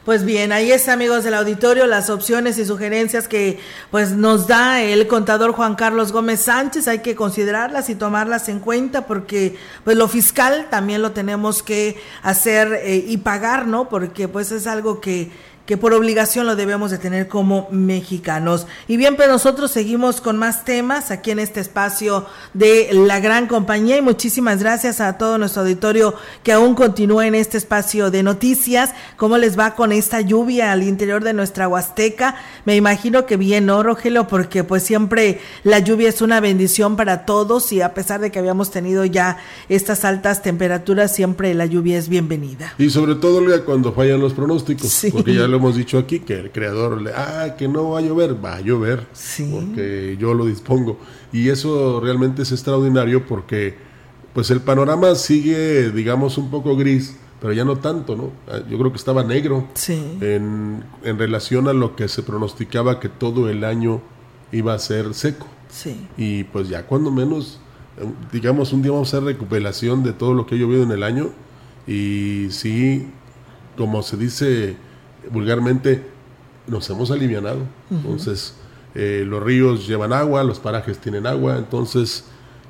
Pues 0.06 0.26
bien, 0.26 0.52
ahí 0.52 0.72
está, 0.72 0.94
amigos 0.94 1.24
del 1.24 1.34
auditorio, 1.34 1.88
las 1.88 2.10
opciones 2.10 2.58
y 2.58 2.66
sugerencias 2.66 3.28
que 3.28 3.60
pues 3.92 4.12
nos 4.12 4.48
da 4.48 4.82
el 4.82 5.08
contador 5.08 5.52
Juan 5.54 5.76
Carlos 5.76 6.12
Gómez 6.12 6.42
Sánchez. 6.42 6.88
Hay 6.88 7.00
que 7.00 7.16
considerarlas 7.16 7.90
y 7.90 7.96
tomarlas 7.96 8.48
en 8.50 8.60
cuenta 8.60 9.06
porque 9.08 9.39
pues 9.84 9.98
lo 9.98 10.08
fiscal 10.08 10.68
también 10.70 11.02
lo 11.02 11.12
tenemos 11.12 11.64
que 11.64 11.98
hacer 12.22 12.74
eh, 12.84 13.04
y 13.08 13.18
pagar, 13.18 13.68
¿no? 13.68 13.90
Porque 13.90 14.28
pues 14.28 14.52
es 14.52 14.68
algo 14.68 15.02
que 15.02 15.32
que 15.70 15.78
por 15.78 15.94
obligación 15.94 16.48
lo 16.48 16.56
debemos 16.56 16.90
de 16.90 16.98
tener 16.98 17.28
como 17.28 17.68
mexicanos. 17.70 18.66
Y 18.88 18.98
bien, 18.98 19.16
pues 19.16 19.30
nosotros 19.30 19.70
seguimos 19.70 20.20
con 20.20 20.36
más 20.36 20.66
temas 20.66 21.12
aquí 21.12 21.30
en 21.30 21.38
este 21.38 21.60
espacio 21.60 22.26
de 22.56 22.90
la 22.92 23.20
gran 23.20 23.46
compañía 23.46 23.96
y 23.96 24.02
muchísimas 24.02 24.64
gracias 24.64 25.00
a 25.00 25.20
todo 25.20 25.38
nuestro 25.38 25.62
auditorio 25.62 26.16
que 26.42 26.54
aún 26.54 26.74
continúa 26.74 27.28
en 27.28 27.36
este 27.36 27.60
espacio 27.60 28.10
de 28.10 28.24
noticias. 28.24 28.96
¿Cómo 29.16 29.38
les 29.38 29.60
va 29.60 29.76
con 29.76 29.92
esta 29.92 30.22
lluvia 30.22 30.72
al 30.72 30.82
interior 30.82 31.24
de 31.24 31.34
nuestra 31.34 31.68
Huasteca? 31.68 32.34
Me 32.66 32.76
imagino 32.76 33.28
que 33.28 33.38
bien, 33.38 33.68
¿no, 33.68 33.84
Rogelio? 33.84 34.28
Porque 34.28 34.64
pues 34.64 34.82
siempre 34.82 35.40
la 35.64 35.78
lluvia 35.78 36.10
es 36.10 36.24
una 36.24 36.40
bendición 36.40 36.96
para 36.96 37.28
todos 37.28 37.72
y 37.72 37.82
a 37.82 37.94
pesar 37.94 38.22
de 38.22 38.32
que 38.32 38.40
habíamos 38.40 38.72
tenido 38.72 39.06
ya 39.06 39.38
estas 39.70 40.04
altas 40.04 40.42
temperaturas, 40.42 41.14
siempre 41.14 41.54
la 41.54 41.68
lluvia 41.68 42.00
es 42.00 42.10
bienvenida. 42.10 42.74
Y 42.80 42.90
sobre 42.90 43.14
todo 43.14 43.44
cuando 43.64 43.94
fallan 43.94 44.20
los 44.20 44.34
pronósticos, 44.34 45.06
porque 45.12 45.36
ya 45.36 45.48
lo 45.48 45.59
hemos 45.60 45.76
dicho 45.76 45.98
aquí, 45.98 46.20
que 46.20 46.40
el 46.40 46.52
creador 46.52 47.02
le, 47.02 47.12
ah, 47.12 47.56
que 47.58 47.68
no 47.68 47.92
va 47.92 48.00
a 48.00 48.02
llover, 48.02 48.44
va 48.44 48.56
a 48.56 48.62
llover, 48.62 49.08
porque 49.52 50.18
yo 50.20 50.34
lo 50.34 50.46
dispongo. 50.46 50.98
Y 51.32 51.50
eso 51.50 52.00
realmente 52.02 52.42
es 52.42 52.52
extraordinario 52.52 53.26
porque 53.26 53.76
pues 54.34 54.50
el 54.52 54.62
panorama 54.62 55.16
sigue, 55.16 55.92
digamos, 55.92 56.38
un 56.38 56.50
poco 56.50 56.76
gris, 56.76 57.16
pero 57.42 57.54
ya 57.54 57.66
no 57.66 57.78
tanto, 57.78 58.16
¿no? 58.16 58.32
Ah, 58.48 58.60
yo 58.70 58.78
creo 58.78 58.92
que 58.92 58.98
estaba 58.98 59.24
negro 59.24 59.68
en, 60.22 60.84
en 61.04 61.18
relación 61.20 61.68
a 61.68 61.74
lo 61.74 61.96
que 61.96 62.08
se 62.08 62.24
pronosticaba 62.24 63.00
que 63.00 63.10
todo 63.10 63.50
el 63.50 63.64
año 63.64 64.02
iba 64.52 64.74
a 64.74 64.80
ser 64.80 65.14
seco. 65.14 65.48
Y 66.18 66.46
pues 66.46 66.68
ya 66.70 66.86
cuando 66.88 67.12
menos, 67.12 67.60
digamos, 68.32 68.74
un 68.74 68.82
día 68.82 68.92
vamos 68.92 69.14
a 69.14 69.18
hacer 69.18 69.26
recuperación 69.26 70.04
de 70.04 70.14
todo 70.14 70.34
lo 70.34 70.46
que 70.46 70.56
ha 70.56 70.58
llovido 70.58 70.84
en 70.84 70.92
el 70.92 71.04
año 71.04 71.30
y 71.88 72.48
sí, 72.52 73.08
como 73.78 74.04
se 74.04 74.18
dice 74.18 74.78
vulgarmente 75.32 76.04
nos 76.68 76.90
hemos 76.90 77.12
alivianado. 77.12 77.60
Entonces, 77.90 78.56
eh, 78.96 79.24
los 79.26 79.42
ríos 79.42 79.88
llevan 79.88 80.14
agua, 80.14 80.44
los 80.44 80.60
parajes 80.60 80.98
tienen 81.00 81.28
agua, 81.28 81.58
entonces 81.58 82.26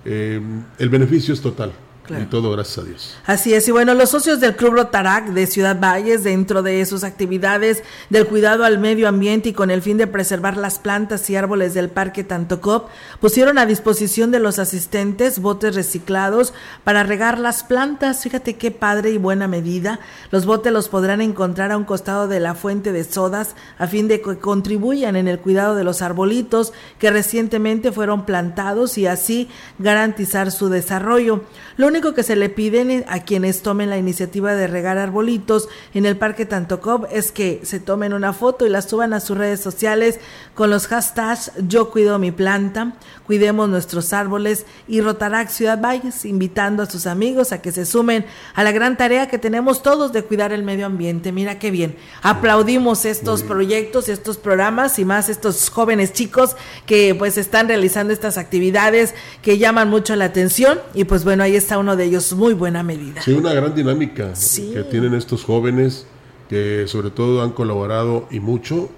eh, 0.06 0.41
el 0.78 0.89
beneficio 0.89 1.34
es 1.34 1.41
total. 1.41 1.72
Y 2.18 2.26
todo 2.26 2.51
gracias 2.51 2.78
a 2.80 2.84
Dios. 2.84 3.18
Así 3.26 3.53
es, 3.53 3.68
y 3.68 3.72
bueno, 3.72 3.93
los 3.93 4.10
socios 4.10 4.39
del 4.39 4.55
Club 4.55 4.74
Rotarac 4.74 5.28
de 5.30 5.45
Ciudad 5.47 5.80
Valles, 5.80 6.24
dentro 6.24 6.64
de 6.64 6.86
sus 6.86 7.03
actividades 7.03 7.84
del 8.10 8.26
cuidado 8.26 8.64
al 8.64 8.80
medio 8.80 9.07
ambiente 9.07 9.49
y 9.49 9.53
con 9.53 9.70
el 9.70 9.82
fin 9.82 9.97
de 9.97 10.07
preservar 10.07 10.57
las 10.57 10.80
plantas 10.80 11.30
y 11.30 11.36
árboles 11.36 11.74
del 11.74 11.89
Parque 11.89 12.24
Tantocop, 12.24 12.89
pusieron 13.20 13.57
a 13.57 13.66
disposición 13.66 14.32
de 14.32 14.39
los 14.39 14.60
asistentes 14.60 15.39
botes 15.39 15.76
reciclados 15.76 16.53
para 16.84 17.03
regar 17.03 17.38
las 17.38 17.64
plantas. 17.64 18.24
Fíjate 18.24 18.55
qué 18.55 18.72
padre 18.72 19.12
y 19.12 19.18
buena 19.18 19.47
medida. 19.47 19.99
Los 20.32 20.45
botes 20.45 20.74
los 20.74 20.89
podrán 20.89 21.22
encontrar 21.22 21.72
a 21.72 21.78
un 21.78 21.84
costado 21.84 22.28
de 22.28 22.39
la 22.39 22.55
fuente 22.55 22.91
de 22.91 23.03
sodas 23.03 23.55
a 23.78 23.88
fin 23.88 24.07
de 24.07 24.22
que 24.22 24.38
contribuyan 24.38 25.16
en 25.16 25.28
el 25.28 25.39
cuidado 25.39 25.76
de 25.76 25.84
los 25.84 26.01
arbolitos 26.01 26.74
que 26.97 27.12
recientemente 27.12 27.91
fueron 27.91 28.26
plantados 28.26 28.97
y 28.97 29.07
así 29.07 29.49
garantizar 29.78 30.51
su 30.51 30.70
desarrollo. 30.70 31.43
Lo 31.78 31.88
único 31.88 31.99
que 32.00 32.24
se 32.24 32.38
le 32.38 32.50
piden 32.50 33.04
a 33.10 33.20
quienes 33.20 33.62
tomen 33.62 33.89
la 33.89 33.97
iniciativa 33.97 34.56
de 34.56 34.68
regar 34.68 34.97
arbolitos 34.97 35.68
en 35.93 36.06
el 36.06 36.16
Parque 36.16 36.45
Tantocop 36.45 37.06
es 37.12 37.34
que 37.34 37.60
se 37.64 37.82
tomen 37.82 38.14
una 38.14 38.32
foto 38.32 38.66
y 38.66 38.70
la 38.70 38.82
suban 38.82 39.14
a 39.14 39.20
sus 39.20 39.38
redes 39.38 39.60
sociales 39.60 40.20
con 40.56 40.70
los 40.70 40.88
hashtags 40.88 41.52
Yo 41.68 41.91
cuido 41.91 42.18
mi 42.18 42.32
planta, 42.32 42.93
cuidemos 43.28 43.68
nuestros 43.68 44.14
árboles 44.14 44.66
y 44.88 45.02
Rotarac 45.02 45.50
Ciudad 45.50 45.80
Valles, 45.82 46.24
invitando 46.24 46.84
a 46.84 46.89
sus 46.89 47.06
amigos 47.06 47.52
a 47.52 47.62
que 47.62 47.74
se 47.74 47.86
sumen 47.86 48.26
a 48.56 48.64
la 48.64 48.72
gran 48.72 48.95
tarea 48.95 49.28
que 49.28 49.38
tenemos 49.38 49.84
todos 49.84 50.14
de 50.14 50.24
cuidar 50.24 50.54
el 50.54 50.64
medio 50.64 50.86
ambiente. 50.86 51.34
Mira 51.34 51.60
qué 51.60 51.70
bien. 51.70 51.97
Aplaudimos 52.22 53.04
estos 53.04 53.43
proyectos, 53.43 54.08
estos 54.08 54.38
programas 54.38 54.97
y 55.00 55.06
más 55.06 55.28
estos 55.28 55.70
jóvenes 55.70 56.14
chicos 56.14 56.56
que 56.86 57.14
pues 57.14 57.38
están 57.38 57.68
realizando 57.68 58.14
estas 58.14 58.38
actividades 58.38 59.14
que 59.41 59.58
llaman 59.58 59.89
mucho 59.89 60.16
la 60.16 60.26
atención 60.26 60.80
y 60.93 61.04
pues 61.04 61.24
bueno, 61.24 61.43
ahí 61.43 61.56
está 61.56 61.78
uno 61.78 61.88
de 61.95 62.05
ellos, 62.05 62.33
muy 62.33 62.53
buena 62.53 62.83
medida. 62.83 63.21
Sí, 63.21 63.33
una 63.33 63.53
gran 63.53 63.75
dinámica 63.75 64.33
que 64.55 64.83
tienen 64.83 65.13
estos 65.13 65.43
jóvenes 65.43 66.05
que 66.49 66.85
sobre 66.87 67.11
todo 67.11 67.43
han 67.43 67.51
colaborado 67.51 68.27
y 68.31 68.39
mucho 68.39 68.89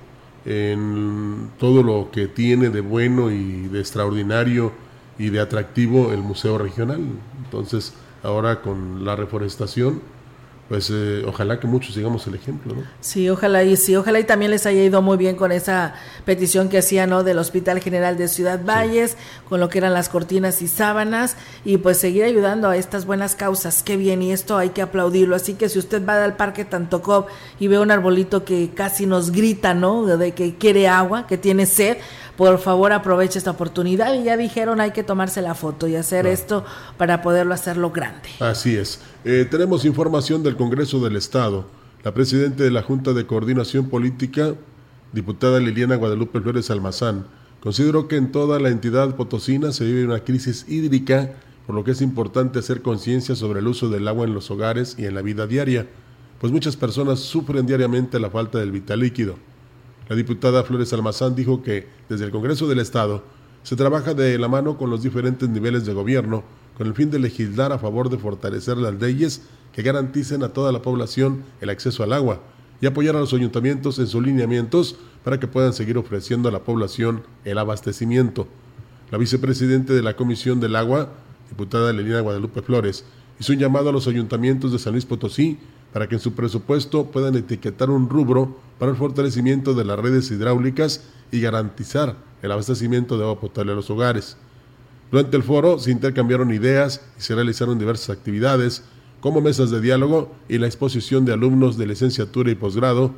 en 0.45 1.49
todo 1.59 1.83
lo 1.83 2.09
que 2.11 2.27
tiene 2.27 2.69
de 2.69 2.81
bueno 2.81 3.29
y 3.29 3.67
de 3.67 3.79
extraordinario 3.79 4.71
y 5.19 5.29
de 5.29 5.39
atractivo 5.39 6.11
el 6.13 6.19
Museo 6.19 6.57
Regional. 6.57 7.01
Entonces, 7.43 7.93
ahora 8.23 8.61
con 8.61 9.05
la 9.05 9.15
reforestación, 9.15 10.01
pues 10.72 10.89
eh, 10.89 11.24
ojalá 11.28 11.59
que 11.59 11.67
muchos 11.67 11.93
sigamos 11.93 12.26
el 12.28 12.36
ejemplo, 12.36 12.74
¿no? 12.74 12.84
Sí, 13.01 13.30
ojalá 13.30 13.61
y 13.61 13.76
sí, 13.76 13.93
ojalá 13.97 14.22
y 14.22 14.24
también 14.24 14.51
les 14.51 14.65
haya 14.65 14.82
ido 14.82 15.01
muy 15.01 15.17
bien 15.17 15.36
con 15.36 15.51
esa 15.51 15.95
petición 16.24 16.69
que 16.69 16.78
hacía, 16.78 17.05
¿no? 17.07 17.26
Del 17.26 17.39
Hospital 17.39 17.82
General 17.82 18.17
de 18.17 18.30
Ciudad 18.30 18.63
Valles, 18.63 19.17
con 19.49 19.59
lo 19.59 19.67
que 19.67 19.80
eran 19.80 19.93
las 19.93 20.07
cortinas 20.07 20.61
y 20.61 20.69
sábanas, 20.69 21.36
y 21.65 21.76
pues 21.76 21.97
seguir 21.97 22.24
ayudando 22.24 22.69
a 22.69 22.78
estas 22.78 23.05
buenas 23.05 23.36
causas, 23.36 23.84
qué 23.84 23.97
bien, 23.97 24.22
y 24.22 24.32
esto 24.32 24.57
hay 24.57 24.69
que 24.69 24.82
aplaudirlo, 24.82 25.36
así 25.36 25.55
que 25.55 25.67
si 25.67 25.78
usted 25.78 26.07
va 26.07 26.24
al 26.24 26.38
Parque 26.38 26.63
Tantocop 26.63 27.28
y 27.59 27.67
ve 27.67 27.78
un 27.78 27.91
arbolito 27.91 28.45
que 28.45 28.69
casi 28.74 29.05
nos 29.05 29.34
grita, 29.34 29.74
¿no? 29.74 30.05
De 30.05 30.32
que 30.32 30.55
quiere 30.55 30.88
agua, 30.88 31.28
que 31.28 31.38
tiene 31.38 31.65
sed, 31.65 31.97
por 32.38 32.57
favor 32.59 32.91
aproveche 32.91 33.38
esta 33.38 33.51
oportunidad 33.51 34.13
y 34.13 34.23
ya 34.23 34.38
dijeron 34.38 34.82
hay 34.82 34.91
que 34.91 35.03
tomarse 35.03 35.41
la 35.41 35.55
foto 35.55 35.88
y 35.88 35.95
hacer 35.95 36.27
esto 36.27 36.63
para 36.97 37.21
poderlo 37.21 37.53
hacerlo 37.53 37.91
grande. 37.91 38.29
Así 38.39 38.75
es. 38.75 38.99
Eh, 39.23 39.47
tenemos 39.49 39.86
información 39.86 40.43
del 40.43 40.55
Congreso 40.55 40.99
del 41.03 41.15
Estado. 41.15 41.65
La 42.03 42.13
presidenta 42.13 42.63
de 42.63 42.71
la 42.71 42.82
Junta 42.82 43.13
de 43.13 43.27
Coordinación 43.27 43.89
Política, 43.89 44.55
diputada 45.13 45.59
Liliana 45.59 45.97
Guadalupe 45.97 46.41
Flores 46.41 46.71
Almazán, 46.71 47.25
consideró 47.59 48.07
que 48.07 48.17
en 48.17 48.32
toda 48.32 48.59
la 48.59 48.69
entidad 48.69 49.15
potosina 49.15 49.71
se 49.71 49.86
vive 49.86 50.05
una 50.05 50.21
crisis 50.21 50.65
hídrica, 50.67 51.34
por 51.67 51.75
lo 51.75 51.84
que 51.84 51.91
es 51.91 52.01
importante 52.01 52.57
hacer 52.57 52.82
conciencia 52.82 53.36
sobre 53.36 53.59
el 53.59 53.67
uso 53.67 53.89
del 53.89 54.07
agua 54.07 54.25
en 54.25 54.34
los 54.34 54.49
hogares 54.49 54.95
y 54.97 55.05
en 55.05 55.13
la 55.13 55.21
vida 55.21 55.45
diaria, 55.45 55.88
pues 56.39 56.51
muchas 56.51 56.75
personas 56.75 57.19
sufren 57.19 57.67
diariamente 57.67 58.19
la 58.19 58.32
falta 58.32 58.57
del 58.57 58.71
vital 58.71 59.01
líquido. 59.01 59.36
La 60.12 60.18
diputada 60.18 60.66
Flores 60.66 60.91
Almazán 60.91 61.36
dijo 61.36 61.64
que 61.64 61.88
desde 62.09 62.26
el 62.26 62.32
Congreso 62.32 62.68
del 62.68 62.80
Estado 62.80 63.24
se 63.64 63.78
trabaja 63.78 64.14
de 64.14 64.38
la 64.38 64.49
mano 64.49 64.78
con 64.78 64.89
los 64.89 65.01
diferentes 65.01 65.47
niveles 65.47 65.86
de 65.86 65.93
gobierno 65.93 66.43
con 66.78 66.86
el 66.88 66.93
fin 66.93 67.09
de 67.09 67.18
legislar 67.18 67.72
a 67.72 67.80
favor 67.80 68.09
de 68.09 68.18
fortalecer 68.18 68.76
las 68.76 68.93
leyes 68.95 69.43
que 69.72 69.84
garanticen 69.84 70.43
a 70.43 70.49
toda 70.49 70.74
la 70.74 70.82
población 70.82 71.45
el 71.62 71.70
acceso 71.70 72.03
al 72.03 72.12
agua 72.12 72.41
y 72.82 72.88
apoyar 72.88 73.16
a 73.16 73.22
los 73.22 73.34
ayuntamientos 73.34 73.99
en 73.99 74.07
sus 74.07 74.22
lineamientos 74.22 74.97
para 75.24 75.39
que 75.39 75.47
puedan 75.47 75.72
seguir 75.72 75.97
ofreciendo 75.97 76.49
a 76.49 76.51
la 76.51 76.66
población 76.66 77.24
el 77.45 77.57
abastecimiento. 77.57 78.49
La 79.12 79.18
vicepresidente 79.18 79.93
de 79.93 80.03
la 80.03 80.18
Comisión 80.18 80.59
del 80.59 80.76
Agua, 80.76 81.07
diputada 81.47 81.93
Lelina 81.93 82.20
Guadalupe 82.20 82.62
Flores, 82.62 83.05
hizo 83.39 83.53
un 83.53 83.59
llamado 83.59 83.88
a 83.88 83.93
los 83.93 84.09
ayuntamientos 84.09 84.74
de 84.74 84.80
San 84.80 84.91
Luis 84.91 85.05
Potosí 85.05 85.57
para 85.93 86.07
que 86.07 86.15
en 86.15 86.21
su 86.21 86.33
presupuesto 86.33 87.05
puedan 87.05 87.35
etiquetar 87.35 87.89
un 87.89 88.09
rubro 88.09 88.57
para 88.79 88.91
el 88.91 88.97
fortalecimiento 88.97 89.73
de 89.73 89.85
las 89.85 89.99
redes 89.99 90.31
hidráulicas 90.31 91.03
y 91.31 91.41
garantizar 91.41 92.15
el 92.41 92.51
abastecimiento 92.51 93.17
de 93.17 93.23
agua 93.23 93.39
potable 93.39 93.71
a 93.71 93.75
los 93.75 93.89
hogares. 93.89 94.37
Durante 95.11 95.35
el 95.35 95.43
foro 95.43 95.77
se 95.77 95.91
intercambiaron 95.91 96.53
ideas 96.53 97.01
y 97.17 97.21
se 97.21 97.35
realizaron 97.35 97.77
diversas 97.77 98.09
actividades, 98.09 98.83
como 99.19 99.41
mesas 99.41 99.69
de 99.69 99.81
diálogo 99.81 100.31
y 100.49 100.57
la 100.57 100.67
exposición 100.67 101.25
de 101.25 101.33
alumnos 101.33 101.77
de 101.77 101.85
licenciatura 101.85 102.49
y 102.49 102.55
posgrado. 102.55 103.11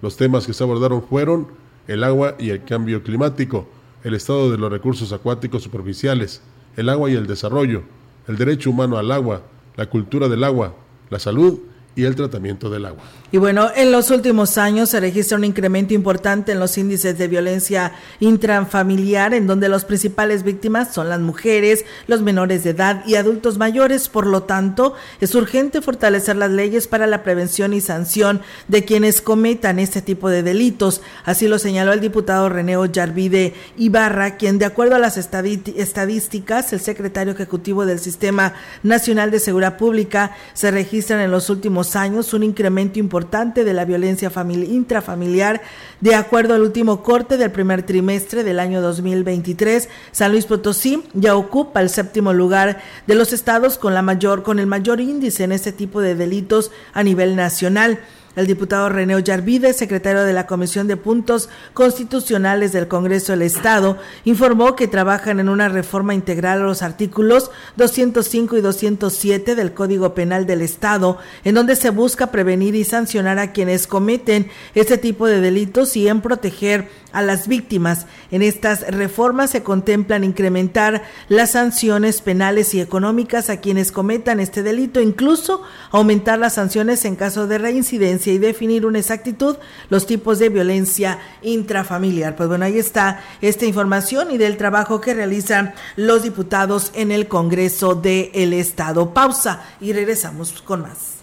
Los 0.00 0.16
temas 0.16 0.46
que 0.46 0.54
se 0.54 0.62
abordaron 0.62 1.02
fueron 1.02 1.48
el 1.86 2.04
agua 2.04 2.36
y 2.38 2.50
el 2.50 2.64
cambio 2.64 3.02
climático, 3.02 3.68
el 4.04 4.14
estado 4.14 4.50
de 4.50 4.56
los 4.56 4.70
recursos 4.70 5.12
acuáticos 5.12 5.62
superficiales, 5.62 6.40
el 6.76 6.88
agua 6.88 7.10
y 7.10 7.14
el 7.14 7.26
desarrollo, 7.26 7.82
el 8.26 8.36
derecho 8.36 8.70
humano 8.70 8.96
al 8.96 9.10
agua, 9.10 9.42
la 9.76 9.90
cultura 9.90 10.28
del 10.28 10.44
agua, 10.44 10.74
la 11.10 11.18
salud 11.18 11.58
y 11.96 12.04
el 12.04 12.14
tratamiento 12.14 12.70
del 12.70 12.86
agua. 12.86 13.02
Y 13.32 13.38
bueno, 13.38 13.70
en 13.76 13.92
los 13.92 14.10
últimos 14.10 14.58
años 14.58 14.90
se 14.90 14.98
registra 14.98 15.38
un 15.38 15.44
incremento 15.44 15.94
importante 15.94 16.52
en 16.52 16.58
los 16.58 16.76
índices 16.78 17.16
de 17.16 17.28
violencia 17.28 17.92
intrafamiliar, 18.18 19.34
en 19.34 19.46
donde 19.46 19.68
las 19.68 19.84
principales 19.84 20.42
víctimas 20.42 20.92
son 20.92 21.08
las 21.08 21.20
mujeres, 21.20 21.84
los 22.08 22.22
menores 22.22 22.64
de 22.64 22.70
edad 22.70 23.04
y 23.06 23.14
adultos 23.14 23.56
mayores. 23.56 24.08
Por 24.08 24.26
lo 24.26 24.42
tanto, 24.44 24.94
es 25.20 25.34
urgente 25.34 25.80
fortalecer 25.80 26.36
las 26.36 26.50
leyes 26.50 26.88
para 26.88 27.06
la 27.06 27.22
prevención 27.22 27.72
y 27.72 27.80
sanción 27.80 28.40
de 28.66 28.84
quienes 28.84 29.20
cometan 29.20 29.78
este 29.78 30.02
tipo 30.02 30.28
de 30.28 30.42
delitos. 30.42 31.00
Así 31.24 31.46
lo 31.46 31.60
señaló 31.60 31.92
el 31.92 32.00
diputado 32.00 32.48
Reneo 32.48 32.86
Yarvide 32.86 33.54
Ibarra, 33.76 34.36
quien 34.36 34.58
de 34.58 34.64
acuerdo 34.64 34.96
a 34.96 34.98
las 34.98 35.16
estadísticas, 35.18 36.72
el 36.72 36.80
secretario 36.80 37.32
ejecutivo 37.32 37.86
del 37.86 38.00
Sistema 38.00 38.54
Nacional 38.82 39.30
de 39.30 39.38
Seguridad 39.38 39.76
Pública, 39.76 40.36
se 40.52 40.72
registran 40.72 41.20
en 41.20 41.30
los 41.30 41.48
últimos 41.48 41.79
años 41.96 42.34
un 42.34 42.42
incremento 42.42 42.98
importante 42.98 43.64
de 43.64 43.72
la 43.72 43.84
violencia 43.84 44.30
intrafamiliar. 44.46 45.60
De 46.00 46.14
acuerdo 46.14 46.54
al 46.54 46.62
último 46.62 47.02
corte 47.02 47.36
del 47.36 47.50
primer 47.50 47.82
trimestre 47.82 48.44
del 48.44 48.60
año 48.60 48.80
2023, 48.80 49.88
San 50.12 50.32
Luis 50.32 50.46
Potosí 50.46 51.02
ya 51.14 51.36
ocupa 51.36 51.80
el 51.80 51.90
séptimo 51.90 52.32
lugar 52.32 52.80
de 53.06 53.14
los 53.14 53.32
estados 53.32 53.78
con 53.78 53.94
la 53.94 54.02
mayor 54.02 54.42
con 54.42 54.58
el 54.58 54.66
mayor 54.66 55.00
índice 55.00 55.44
en 55.44 55.52
este 55.52 55.72
tipo 55.72 56.00
de 56.00 56.14
delitos 56.14 56.70
a 56.92 57.02
nivel 57.02 57.36
nacional. 57.36 58.00
El 58.36 58.46
diputado 58.46 58.88
René 58.88 59.16
Ollarvide, 59.16 59.72
secretario 59.72 60.22
de 60.22 60.32
la 60.32 60.46
Comisión 60.46 60.86
de 60.86 60.96
Puntos 60.96 61.48
Constitucionales 61.74 62.72
del 62.72 62.86
Congreso 62.86 63.32
del 63.32 63.42
Estado, 63.42 63.98
informó 64.24 64.76
que 64.76 64.86
trabajan 64.86 65.40
en 65.40 65.48
una 65.48 65.68
reforma 65.68 66.14
integral 66.14 66.60
a 66.60 66.64
los 66.64 66.82
artículos 66.82 67.50
205 67.76 68.56
y 68.56 68.60
207 68.60 69.56
del 69.56 69.74
Código 69.74 70.14
Penal 70.14 70.46
del 70.46 70.62
Estado, 70.62 71.18
en 71.42 71.56
donde 71.56 71.74
se 71.74 71.90
busca 71.90 72.30
prevenir 72.30 72.76
y 72.76 72.84
sancionar 72.84 73.40
a 73.40 73.50
quienes 73.50 73.88
cometen 73.88 74.48
este 74.76 74.96
tipo 74.96 75.26
de 75.26 75.40
delitos 75.40 75.96
y 75.96 76.06
en 76.06 76.20
proteger 76.20 76.88
a 77.12 77.22
las 77.22 77.48
víctimas. 77.48 78.06
En 78.30 78.42
estas 78.42 78.82
reformas 78.88 79.50
se 79.50 79.62
contemplan 79.62 80.24
incrementar 80.24 81.02
las 81.28 81.52
sanciones 81.52 82.20
penales 82.20 82.74
y 82.74 82.80
económicas 82.80 83.50
a 83.50 83.60
quienes 83.60 83.92
cometan 83.92 84.40
este 84.40 84.62
delito, 84.62 85.00
incluso 85.00 85.62
aumentar 85.90 86.38
las 86.38 86.54
sanciones 86.54 87.04
en 87.04 87.16
caso 87.16 87.46
de 87.46 87.58
reincidencia 87.58 88.32
y 88.32 88.38
definir 88.38 88.86
una 88.86 88.98
exactitud 88.98 89.56
los 89.88 90.06
tipos 90.06 90.38
de 90.38 90.48
violencia 90.48 91.18
intrafamiliar. 91.42 92.36
Pues 92.36 92.48
bueno, 92.48 92.64
ahí 92.64 92.78
está 92.78 93.20
esta 93.40 93.66
información 93.66 94.30
y 94.30 94.38
del 94.38 94.56
trabajo 94.56 95.00
que 95.00 95.14
realizan 95.14 95.74
los 95.96 96.22
diputados 96.22 96.92
en 96.94 97.12
el 97.12 97.28
Congreso 97.28 97.94
del 97.94 98.52
Estado. 98.52 99.12
Pausa 99.12 99.62
y 99.80 99.92
regresamos 99.92 100.62
con 100.62 100.82
más. 100.82 101.20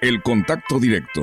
El 0.00 0.22
contacto 0.22 0.78
directo 0.78 1.22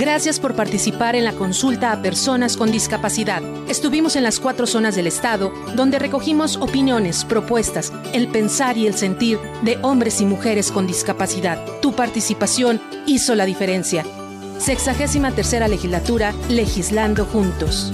Gracias 0.01 0.39
por 0.39 0.55
participar 0.55 1.15
en 1.15 1.23
la 1.23 1.33
consulta 1.33 1.91
a 1.91 2.01
personas 2.01 2.57
con 2.57 2.71
discapacidad. 2.71 3.43
Estuvimos 3.69 4.15
en 4.15 4.23
las 4.23 4.39
cuatro 4.39 4.65
zonas 4.65 4.95
del 4.95 5.05
Estado 5.05 5.53
donde 5.75 5.99
recogimos 5.99 6.57
opiniones, 6.57 7.23
propuestas, 7.23 7.93
el 8.11 8.27
pensar 8.27 8.79
y 8.79 8.87
el 8.87 8.95
sentir 8.95 9.37
de 9.61 9.77
hombres 9.83 10.19
y 10.19 10.25
mujeres 10.25 10.71
con 10.71 10.87
discapacidad. 10.87 11.63
Tu 11.83 11.93
participación 11.93 12.81
hizo 13.05 13.35
la 13.35 13.45
diferencia. 13.45 14.03
Sexagésima 14.57 15.33
tercera 15.33 15.67
legislatura, 15.67 16.33
legislando 16.49 17.25
juntos. 17.25 17.93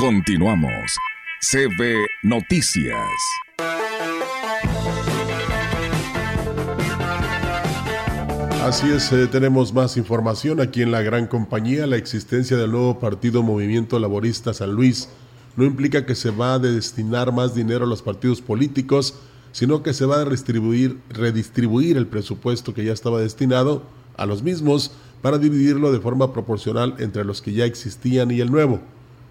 Continuamos. 0.00 0.96
CB 1.42 2.06
Noticias. 2.22 2.96
Así 8.64 8.90
es, 8.90 9.12
eh, 9.12 9.26
tenemos 9.26 9.74
más 9.74 9.98
información 9.98 10.62
aquí 10.62 10.80
en 10.80 10.90
la 10.90 11.02
gran 11.02 11.26
compañía. 11.26 11.86
La 11.86 11.96
existencia 11.96 12.56
del 12.56 12.70
nuevo 12.70 12.98
partido 12.98 13.42
Movimiento 13.42 13.98
Laborista 13.98 14.54
San 14.54 14.72
Luis 14.72 15.10
no 15.56 15.66
implica 15.66 16.06
que 16.06 16.14
se 16.14 16.30
va 16.30 16.54
a 16.54 16.58
destinar 16.58 17.30
más 17.30 17.54
dinero 17.54 17.84
a 17.84 17.88
los 17.88 18.00
partidos 18.00 18.40
políticos, 18.40 19.16
sino 19.52 19.82
que 19.82 19.92
se 19.92 20.06
va 20.06 20.22
a 20.22 20.24
redistribuir, 20.24 20.98
redistribuir 21.10 21.98
el 21.98 22.06
presupuesto 22.06 22.72
que 22.72 22.86
ya 22.86 22.94
estaba 22.94 23.20
destinado 23.20 23.82
a 24.16 24.24
los 24.24 24.42
mismos 24.42 24.92
para 25.20 25.36
dividirlo 25.36 25.92
de 25.92 26.00
forma 26.00 26.32
proporcional 26.32 26.94
entre 27.00 27.26
los 27.26 27.42
que 27.42 27.52
ya 27.52 27.66
existían 27.66 28.30
y 28.30 28.40
el 28.40 28.50
nuevo 28.50 28.80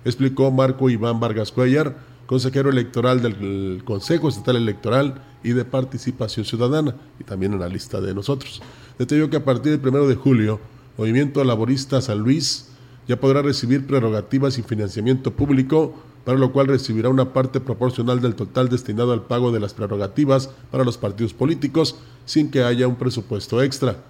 explicó 0.05 0.51
Marco 0.51 0.89
Iván 0.89 1.19
Vargas 1.19 1.51
Cuellar, 1.51 1.97
consejero 2.25 2.69
electoral 2.69 3.21
del 3.21 3.81
Consejo 3.83 4.29
Estatal 4.29 4.55
Electoral 4.55 5.21
y 5.43 5.53
de 5.53 5.65
Participación 5.65 6.45
Ciudadana, 6.45 6.95
y 7.19 7.23
también 7.23 7.53
en 7.53 7.59
la 7.59 7.67
lista 7.67 8.01
de 8.01 8.13
nosotros. 8.13 8.61
Detalló 8.97 9.29
que 9.29 9.37
a 9.37 9.45
partir 9.45 9.71
del 9.71 9.81
primero 9.81 10.07
de 10.07 10.15
julio, 10.15 10.59
Movimiento 10.97 11.43
Laborista 11.43 12.01
San 12.01 12.19
Luis 12.19 12.69
ya 13.07 13.19
podrá 13.19 13.41
recibir 13.41 13.87
prerrogativas 13.87 14.57
y 14.59 14.61
financiamiento 14.61 15.31
público, 15.31 15.95
para 16.25 16.37
lo 16.37 16.51
cual 16.51 16.67
recibirá 16.67 17.09
una 17.09 17.33
parte 17.33 17.59
proporcional 17.59 18.21
del 18.21 18.35
total 18.35 18.69
destinado 18.69 19.13
al 19.13 19.23
pago 19.23 19.51
de 19.51 19.59
las 19.59 19.73
prerrogativas 19.73 20.51
para 20.69 20.83
los 20.83 20.97
partidos 20.97 21.33
políticos, 21.33 21.95
sin 22.25 22.51
que 22.51 22.63
haya 22.63 22.87
un 22.87 22.97
presupuesto 22.97 23.63
extra. 23.63 24.03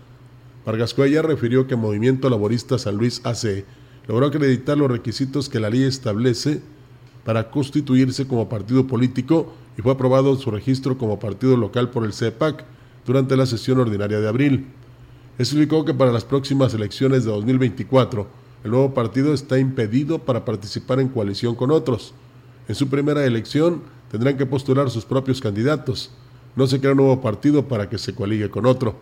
Vargas 0.66 0.94
Cuellar 0.94 1.26
refirió 1.26 1.68
que 1.68 1.78
Movimiento 1.78 2.30
Laborista 2.30 2.78
San 2.78 2.98
Luis 2.98 3.22
AC 3.24 3.64
logró 4.10 4.26
acreditar 4.26 4.76
los 4.76 4.89
requisitos 4.89 5.49
que 5.49 5.60
la 5.60 5.70
ley 5.70 5.84
establece 5.84 6.62
para 7.24 7.51
constituirse 7.51 8.28
como 8.28 8.49
partido 8.49 8.88
político 8.88 9.53
y 9.78 9.84
fue 9.84 9.91
aprobado 9.91 10.36
su 10.36 10.49
registro 10.49 10.97
como 10.97 11.20
partido 11.20 11.55
local 11.55 11.91
por 11.91 12.03
el 12.03 12.12
CEPAC 12.14 12.66
durante 13.05 13.38
la 13.38 13.45
sesión 13.45 13.80
ordinaria 13.80 14.20
de 14.20 14.28
abril. 14.28 14.66
Explicó 15.38 15.86
que 15.86 15.93
para 15.93 16.12
las 16.12 16.26
próximas 16.26 16.74
elecciones 16.74 17.24
de 17.24 17.30
2024, 17.30 18.26
el 18.64 18.72
nuevo 18.72 18.95
partido 18.95 19.32
está 19.32 19.60
impedido 19.60 20.18
para 20.18 20.43
participar 20.43 20.99
en 20.99 21.10
coalición 21.10 21.53
con 21.53 21.70
otros. 21.70 22.16
En 22.68 22.74
su 22.74 22.88
primera 22.88 23.24
elección 23.24 23.84
tendrán 24.10 24.38
que 24.38 24.47
postular 24.47 24.89
sus 24.89 25.05
propios 25.05 25.39
candidatos. 25.39 26.10
No 26.55 26.66
se 26.66 26.80
crea 26.80 26.93
un 26.93 26.97
nuevo 26.97 27.22
partido 27.22 27.68
para 27.68 27.88
que 27.89 27.99
se 27.99 28.16
coaligue 28.16 28.49
con 28.49 28.66
otro. 28.66 28.95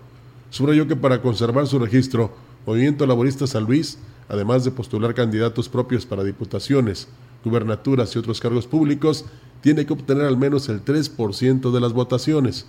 Subrayó 0.49 0.85
que 0.85 0.97
para 0.97 1.21
conservar 1.21 1.65
su 1.65 1.79
registro, 1.79 2.29
Movimiento 2.65 3.07
Laborista 3.07 3.47
San 3.47 3.63
Luis, 3.63 3.99
además 4.30 4.63
de 4.63 4.71
postular 4.71 5.13
candidatos 5.13 5.69
propios 5.69 6.05
para 6.05 6.23
diputaciones, 6.23 7.07
gubernaturas 7.43 8.15
y 8.15 8.19
otros 8.19 8.39
cargos 8.39 8.67
públicos, 8.67 9.25
tiene 9.61 9.86
que 9.86 9.93
obtener 9.93 10.25
al 10.25 10.38
menos 10.38 10.69
el 10.69 10.84
3% 10.84 11.71
de 11.71 11.80
las 11.80 11.93
votaciones. 11.93 12.67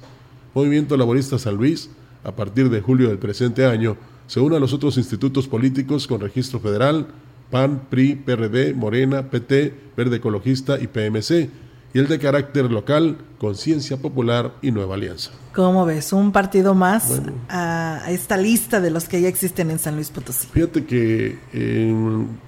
Movimiento 0.55 0.97
Laborista 0.97 1.39
San 1.39 1.57
Luis, 1.57 1.91
a 2.25 2.33
partir 2.33 2.71
de 2.71 2.81
julio 2.81 3.09
del 3.09 3.19
presente 3.19 3.65
año, 3.67 3.97
se 4.27 4.41
une 4.41 4.57
a 4.57 4.61
los 4.61 4.73
otros 4.73 4.97
institutos 4.99 5.49
políticos 5.49 6.07
con 6.07 6.21
registro 6.21 6.61
federal, 6.61 7.09
PAN, 7.51 7.87
PRI, 7.89 8.17
PRD, 8.17 8.75
Morena, 8.75 9.31
PT, 9.31 9.75
Verde 9.97 10.17
Ecologista 10.17 10.79
y 10.79 10.87
PMC, 10.87 11.51
y 11.95 11.99
el 11.99 12.09
de 12.09 12.19
carácter 12.19 12.71
local, 12.71 13.19
Conciencia 13.39 13.97
Popular 13.97 14.53
y 14.61 14.71
Nueva 14.71 14.95
Alianza. 14.95 15.31
¿Cómo 15.55 15.87
ves? 15.87 16.13
Un 16.13 16.33
partido 16.33 16.75
más 16.75 17.21
a 17.49 18.05
esta 18.09 18.37
lista 18.37 18.81
de 18.81 18.91
los 18.91 19.09
que 19.09 19.21
ya 19.21 19.29
existen 19.29 19.71
en 19.71 19.79
San 19.79 19.95
Luis 19.95 20.11
Potosí. 20.11 20.47
Fíjate 20.53 20.85
que 20.85 21.39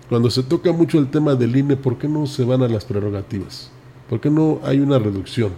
cuando 0.08 0.30
se 0.30 0.42
toca 0.42 0.72
mucho 0.72 0.98
el 0.98 1.10
tema 1.10 1.34
del 1.34 1.56
INE, 1.56 1.76
¿por 1.76 1.98
qué 1.98 2.06
no 2.06 2.26
se 2.26 2.44
van 2.44 2.62
a 2.62 2.68
las 2.68 2.84
prerrogativas? 2.84 3.70
¿Por 4.08 4.20
qué 4.20 4.30
no 4.30 4.60
hay 4.64 4.80
una 4.80 4.98
reducción? 4.98 5.52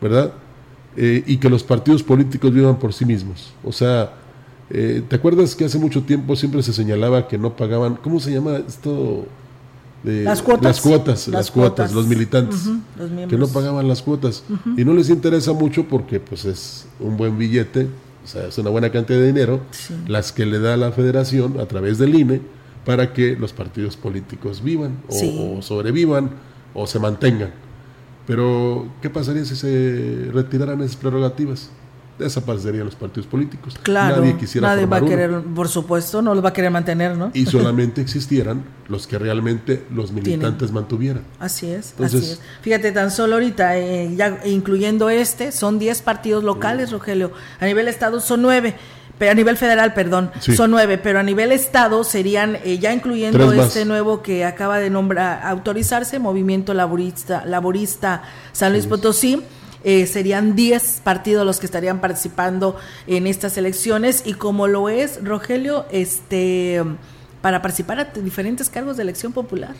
¿Verdad? 0.00 0.32
Eh, 0.96 1.22
y 1.26 1.36
que 1.38 1.48
los 1.48 1.62
partidos 1.62 2.02
políticos 2.02 2.52
vivan 2.52 2.78
por 2.78 2.92
sí 2.92 3.04
mismos. 3.04 3.52
O 3.64 3.72
sea, 3.72 4.12
eh, 4.70 5.02
¿te 5.08 5.16
acuerdas 5.16 5.54
que 5.54 5.64
hace 5.64 5.78
mucho 5.78 6.02
tiempo 6.02 6.36
siempre 6.36 6.62
se 6.62 6.72
señalaba 6.72 7.28
que 7.28 7.38
no 7.38 7.56
pagaban, 7.56 7.96
¿cómo 7.96 8.20
se 8.20 8.32
llama 8.32 8.56
esto? 8.56 9.26
Las 10.02 10.42
cuotas. 10.42 10.64
Las 10.64 10.80
cuotas, 10.80 11.28
las, 11.28 11.50
cuotas, 11.50 11.92
los 11.92 12.06
militantes, 12.06 12.68
que 13.28 13.36
no 13.36 13.48
pagaban 13.48 13.86
las 13.88 14.02
cuotas. 14.02 14.44
Y 14.76 14.84
no 14.84 14.94
les 14.94 15.10
interesa 15.10 15.52
mucho 15.52 15.86
porque 15.88 16.20
pues 16.20 16.44
es 16.44 16.86
un 16.98 17.16
buen 17.16 17.36
billete, 17.38 17.86
o 18.24 18.26
sea, 18.26 18.46
es 18.46 18.58
una 18.58 18.70
buena 18.70 18.90
cantidad 18.90 19.18
de 19.18 19.26
dinero, 19.26 19.60
las 20.06 20.32
que 20.32 20.46
le 20.46 20.58
da 20.58 20.76
la 20.76 20.92
federación 20.92 21.60
a 21.60 21.66
través 21.66 21.98
del 21.98 22.14
INE 22.14 22.40
para 22.84 23.12
que 23.12 23.36
los 23.36 23.52
partidos 23.52 23.96
políticos 23.96 24.62
vivan 24.62 24.98
o, 25.08 25.60
sobrevivan 25.62 26.30
o 26.74 26.86
se 26.86 26.98
mantengan. 26.98 27.50
Pero, 28.26 28.88
¿qué 29.02 29.10
pasaría 29.10 29.44
si 29.44 29.56
se 29.56 30.30
retiraran 30.32 30.80
esas 30.82 30.96
prerrogativas? 30.96 31.70
Desaparecerían 32.24 32.84
los 32.84 32.94
partidos 32.94 33.26
políticos. 33.26 33.74
Claro, 33.82 34.16
nadie 34.16 34.36
quisiera 34.36 34.68
nadie 34.68 34.86
va 34.86 34.98
a 34.98 35.04
querer, 35.04 35.42
por 35.54 35.68
supuesto, 35.68 36.22
no 36.22 36.34
los 36.34 36.44
va 36.44 36.50
a 36.50 36.52
querer 36.52 36.70
mantener, 36.70 37.16
¿no? 37.16 37.30
Y 37.34 37.46
solamente 37.46 38.00
existieran 38.00 38.62
los 38.88 39.06
que 39.06 39.18
realmente 39.18 39.84
los 39.92 40.12
militantes 40.12 40.72
mantuvieran. 40.72 41.22
Así 41.38 41.70
es, 41.70 41.94
así 42.02 42.18
es. 42.18 42.40
Fíjate, 42.62 42.92
tan 42.92 43.10
solo 43.10 43.34
ahorita, 43.34 43.76
eh, 43.78 44.14
ya 44.16 44.40
incluyendo 44.44 45.10
este, 45.10 45.52
son 45.52 45.78
10 45.78 46.02
partidos 46.02 46.44
locales, 46.44 46.90
Rogelio. 46.92 47.32
A 47.60 47.66
nivel 47.66 47.88
estado 47.88 48.20
son 48.20 48.42
9 48.42 48.74
pero 49.20 49.32
a 49.32 49.34
nivel 49.34 49.58
federal, 49.58 49.92
perdón, 49.92 50.30
son 50.40 50.70
nueve, 50.70 50.96
pero 50.96 51.18
a 51.18 51.22
nivel 51.22 51.52
estado 51.52 52.04
serían, 52.04 52.56
eh, 52.64 52.78
ya 52.78 52.90
incluyendo 52.94 53.52
este 53.52 53.84
nuevo 53.84 54.22
que 54.22 54.46
acaba 54.46 54.78
de 54.78 54.88
nombrar, 54.88 55.46
autorizarse, 55.46 56.18
Movimiento 56.18 56.72
Laborista, 56.72 57.44
Laborista 57.44 58.22
San 58.52 58.72
Luis 58.72 58.86
Potosí, 58.86 59.42
eh, 59.82 60.06
serían 60.06 60.54
10 60.54 61.00
partidos 61.02 61.46
los 61.46 61.58
que 61.58 61.66
estarían 61.66 62.00
participando 62.00 62.76
en 63.06 63.26
estas 63.26 63.56
elecciones. 63.56 64.22
Y 64.24 64.34
como 64.34 64.66
lo 64.66 64.88
es 64.88 65.22
Rogelio, 65.24 65.86
este 65.90 66.82
para 67.40 67.62
participar 67.62 68.00
a 68.00 68.04
diferentes 68.04 68.68
cargos 68.68 68.96
de 68.96 69.02
elección 69.02 69.32
popular. 69.32 69.74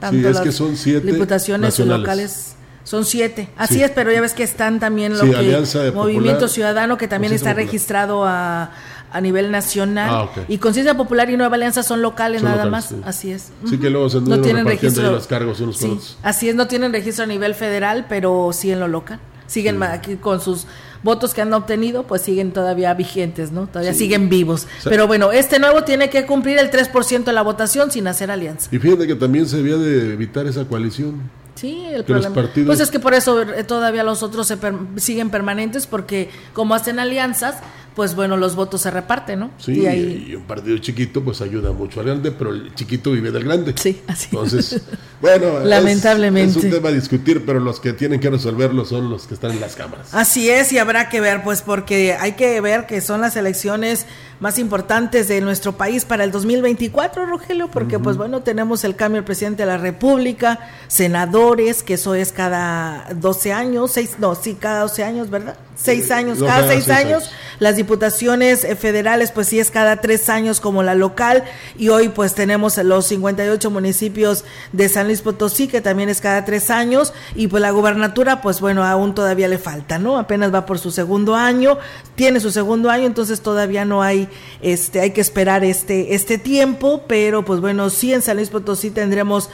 Tanto 0.00 0.28
las 0.28 0.40
que 0.40 0.52
son 0.52 0.76
siete 0.76 1.10
diputaciones 1.10 1.78
locales. 1.78 2.52
Son 2.84 3.04
siete, 3.04 3.48
así 3.56 3.82
es, 3.82 3.90
pero 3.90 4.12
ya 4.12 4.20
ves 4.20 4.32
que 4.32 4.44
están 4.44 4.78
también 4.78 5.18
lo 5.18 5.24
que 5.24 5.90
Movimiento 5.92 6.46
Ciudadano 6.46 6.96
que 6.96 7.08
también 7.08 7.32
está 7.32 7.52
registrado 7.52 8.24
a, 8.24 8.70
a 9.10 9.20
nivel 9.20 9.50
nacional. 9.50 10.28
Ah, 10.36 10.44
y 10.46 10.58
Conciencia 10.58 10.96
Popular 10.96 11.28
y 11.28 11.36
Nueva 11.36 11.56
Alianza 11.56 11.82
son 11.82 12.00
locales 12.00 12.44
nada 12.44 12.66
más, 12.66 12.94
así 13.04 13.32
es. 13.32 13.50
Sí 13.68 13.78
que 13.78 13.90
luego 13.90 14.08
se 14.08 14.20
no 14.20 14.40
tienen 14.40 14.66
registro. 14.66 15.10
los 15.10 15.26
cargos 15.26 15.58
unos 15.58 15.84
Así 16.22 16.48
es, 16.48 16.54
no 16.54 16.68
tienen 16.68 16.92
registro 16.92 17.24
a 17.24 17.26
nivel 17.26 17.56
federal, 17.56 18.06
pero 18.08 18.50
sí 18.52 18.70
en 18.70 18.78
lo 18.78 18.86
local 18.86 19.18
siguen 19.46 19.82
aquí 19.82 20.16
con 20.16 20.40
sus 20.40 20.66
votos 21.02 21.34
que 21.34 21.40
han 21.40 21.52
obtenido, 21.52 22.02
pues 22.04 22.22
siguen 22.22 22.52
todavía 22.52 22.92
vigentes, 22.94 23.52
¿no? 23.52 23.66
Todavía 23.66 23.94
siguen 23.94 24.28
vivos. 24.28 24.66
Pero 24.84 25.06
bueno, 25.06 25.32
este 25.32 25.58
nuevo 25.58 25.84
tiene 25.84 26.10
que 26.10 26.26
cumplir 26.26 26.58
el 26.58 26.70
3% 26.70 27.24
de 27.24 27.32
la 27.32 27.42
votación 27.42 27.90
sin 27.90 28.06
hacer 28.08 28.30
alianza. 28.30 28.68
Y 28.74 28.78
fíjate 28.78 29.06
que 29.06 29.14
también 29.14 29.46
se 29.46 29.58
debía 29.58 29.76
de 29.76 30.12
evitar 30.12 30.46
esa 30.46 30.64
coalición. 30.64 31.30
Sí, 31.54 31.86
el 31.90 32.04
problema. 32.04 32.34
Pues 32.66 32.80
es 32.80 32.90
que 32.90 33.00
por 33.00 33.14
eso 33.14 33.40
eh, 33.40 33.64
todavía 33.64 34.04
los 34.04 34.22
otros 34.22 34.46
se 34.46 34.58
siguen 34.96 35.30
permanentes, 35.30 35.86
porque 35.86 36.28
como 36.52 36.74
hacen 36.74 36.98
alianzas, 36.98 37.56
pues 37.96 38.14
bueno, 38.14 38.36
los 38.36 38.54
votos 38.54 38.82
se 38.82 38.90
reparten, 38.90 39.40
¿no? 39.40 39.50
Sí, 39.56 39.80
y, 39.80 40.34
un 40.34 40.42
partido 40.42 40.76
chiquito 40.76 41.24
pues 41.24 41.40
ayuda 41.40 41.72
mucho 41.72 42.00
al 42.00 42.06
grande, 42.06 42.30
pero 42.30 42.50
el 42.50 42.74
chiquito 42.74 43.12
vive 43.12 43.30
del 43.30 43.44
grande. 43.44 43.72
Sí, 43.74 44.02
así. 44.06 44.28
Entonces, 44.30 44.82
bueno, 45.22 45.60
lamentablemente. 45.60 46.58
Es, 46.58 46.64
un 46.66 46.70
tema 46.70 46.90
a 46.90 46.92
discutir, 46.92 47.46
pero 47.46 47.58
los 47.58 47.80
que 47.80 47.94
tienen 47.94 48.20
que 48.20 48.28
resolverlo 48.28 48.84
son 48.84 49.08
los 49.08 49.26
que 49.26 49.32
están 49.32 49.52
en 49.52 49.62
las 49.62 49.76
cámaras. 49.76 50.12
Así 50.12 50.50
es, 50.50 50.72
y 50.72 50.78
habrá 50.78 51.08
que 51.08 51.22
ver, 51.22 51.42
pues 51.42 51.62
porque 51.62 52.12
hay 52.20 52.32
que 52.32 52.60
ver 52.60 52.86
que 52.86 53.00
son 53.00 53.22
las 53.22 53.34
elecciones 53.34 54.04
más 54.40 54.58
importantes 54.58 55.26
de 55.26 55.40
nuestro 55.40 55.78
país 55.78 56.04
para 56.04 56.22
el 56.22 56.30
2024, 56.30 57.24
Rogelio, 57.24 57.70
porque 57.70 57.98
pues 57.98 58.18
bueno, 58.18 58.42
tenemos 58.42 58.84
el 58.84 58.94
cambio 58.94 59.22
del 59.22 59.24
presidente 59.24 59.62
de 59.62 59.68
la 59.68 59.78
República, 59.78 60.60
senadores, 60.88 61.82
que 61.82 61.94
eso 61.94 62.14
es 62.14 62.30
cada 62.32 63.08
12 63.14 63.54
años, 63.54 63.92
seis, 63.92 64.16
no, 64.18 64.34
sí, 64.34 64.54
cada 64.60 64.80
12 64.80 65.02
años, 65.02 65.30
¿verdad? 65.30 65.56
Seis 65.76 66.10
años, 66.10 66.38
cada 66.42 66.66
seis, 66.66 66.88
años. 66.88 67.30
Las 67.58 67.76
diputaciones 67.76 68.64
eh, 68.64 68.76
federales, 68.76 69.30
pues 69.30 69.48
sí 69.48 69.60
es 69.60 69.70
cada 69.70 69.98
tres 70.00 70.28
años 70.30 70.58
como 70.58 70.82
la 70.82 70.94
local, 70.94 71.44
y 71.76 71.90
hoy 71.90 72.08
pues 72.08 72.34
tenemos 72.34 72.78
los 72.78 73.06
58 73.06 73.70
municipios 73.70 74.44
de 74.72 74.88
San 74.88 75.06
Luis 75.06 75.20
Potosí, 75.20 75.68
que 75.68 75.82
también 75.82 76.08
es 76.08 76.20
cada 76.20 76.44
tres 76.44 76.70
años, 76.70 77.12
y 77.34 77.48
pues 77.48 77.60
la 77.60 77.70
gubernatura, 77.70 78.40
pues 78.40 78.60
bueno, 78.60 78.84
aún 78.84 79.14
todavía 79.14 79.48
le 79.48 79.58
falta, 79.58 79.98
¿no? 79.98 80.18
Apenas 80.18 80.52
va 80.52 80.64
por 80.64 80.78
su 80.78 80.90
segundo 80.90 81.34
año, 81.34 81.78
tiene 82.14 82.40
su 82.40 82.50
segundo 82.50 82.90
año, 82.90 83.06
entonces 83.06 83.42
todavía 83.42 83.84
no 83.84 84.02
hay 84.02 84.28
este, 84.62 85.00
hay 85.00 85.10
que 85.10 85.20
esperar 85.20 85.62
este, 85.62 86.14
este 86.14 86.38
tiempo, 86.38 87.04
pero 87.06 87.44
pues 87.44 87.60
bueno, 87.60 87.90
sí 87.90 88.12
en 88.12 88.22
San 88.22 88.36
Luis 88.36 88.48
Potosí 88.48 88.90
tendremos 88.90 89.50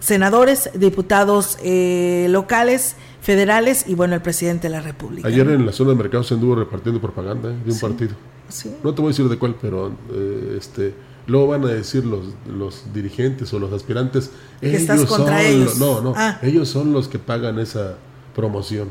senadores, 0.00 0.70
diputados 0.74 1.58
eh, 1.62 2.26
locales, 2.28 2.96
federales 3.24 3.86
y 3.88 3.94
bueno, 3.94 4.14
el 4.14 4.20
presidente 4.20 4.68
de 4.68 4.72
la 4.72 4.82
República. 4.82 5.26
Ayer 5.26 5.48
en 5.48 5.64
la 5.64 5.72
zona 5.72 5.90
de 5.90 5.96
mercado 5.96 6.22
se 6.22 6.34
anduvo 6.34 6.56
repartiendo 6.56 7.00
propaganda 7.00 7.50
¿eh? 7.50 7.56
de 7.64 7.72
un 7.72 7.80
partido. 7.80 8.14
No 8.84 8.94
te 8.94 9.00
voy 9.00 9.08
a 9.08 9.12
decir 9.12 9.28
de 9.28 9.38
cuál, 9.38 9.56
pero 9.60 9.90
eh, 10.12 10.56
este 10.58 10.94
luego 11.26 11.48
van 11.48 11.64
a 11.64 11.68
decir 11.68 12.04
los, 12.04 12.26
los 12.46 12.92
dirigentes 12.92 13.52
o 13.54 13.58
los 13.58 13.72
aspirantes. 13.72 14.30
Que 14.60 14.76
estás 14.76 15.06
contra 15.06 15.42
ellos. 15.42 15.78
no, 15.78 16.02
no, 16.02 16.12
ah. 16.14 16.38
ellos 16.42 16.68
son 16.68 16.92
los 16.92 17.08
que 17.08 17.18
pagan 17.18 17.58
esa 17.58 17.96
promoción. 18.34 18.88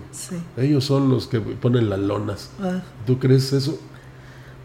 Ellos 0.57 0.83
son 0.83 1.09
los 1.09 1.27
que 1.27 1.39
ponen 1.39 1.91
las 1.91 1.99
lonas. 1.99 2.49
Ah. 2.59 2.81
¿Tú 3.05 3.19
crees 3.19 3.53
eso? 3.53 3.77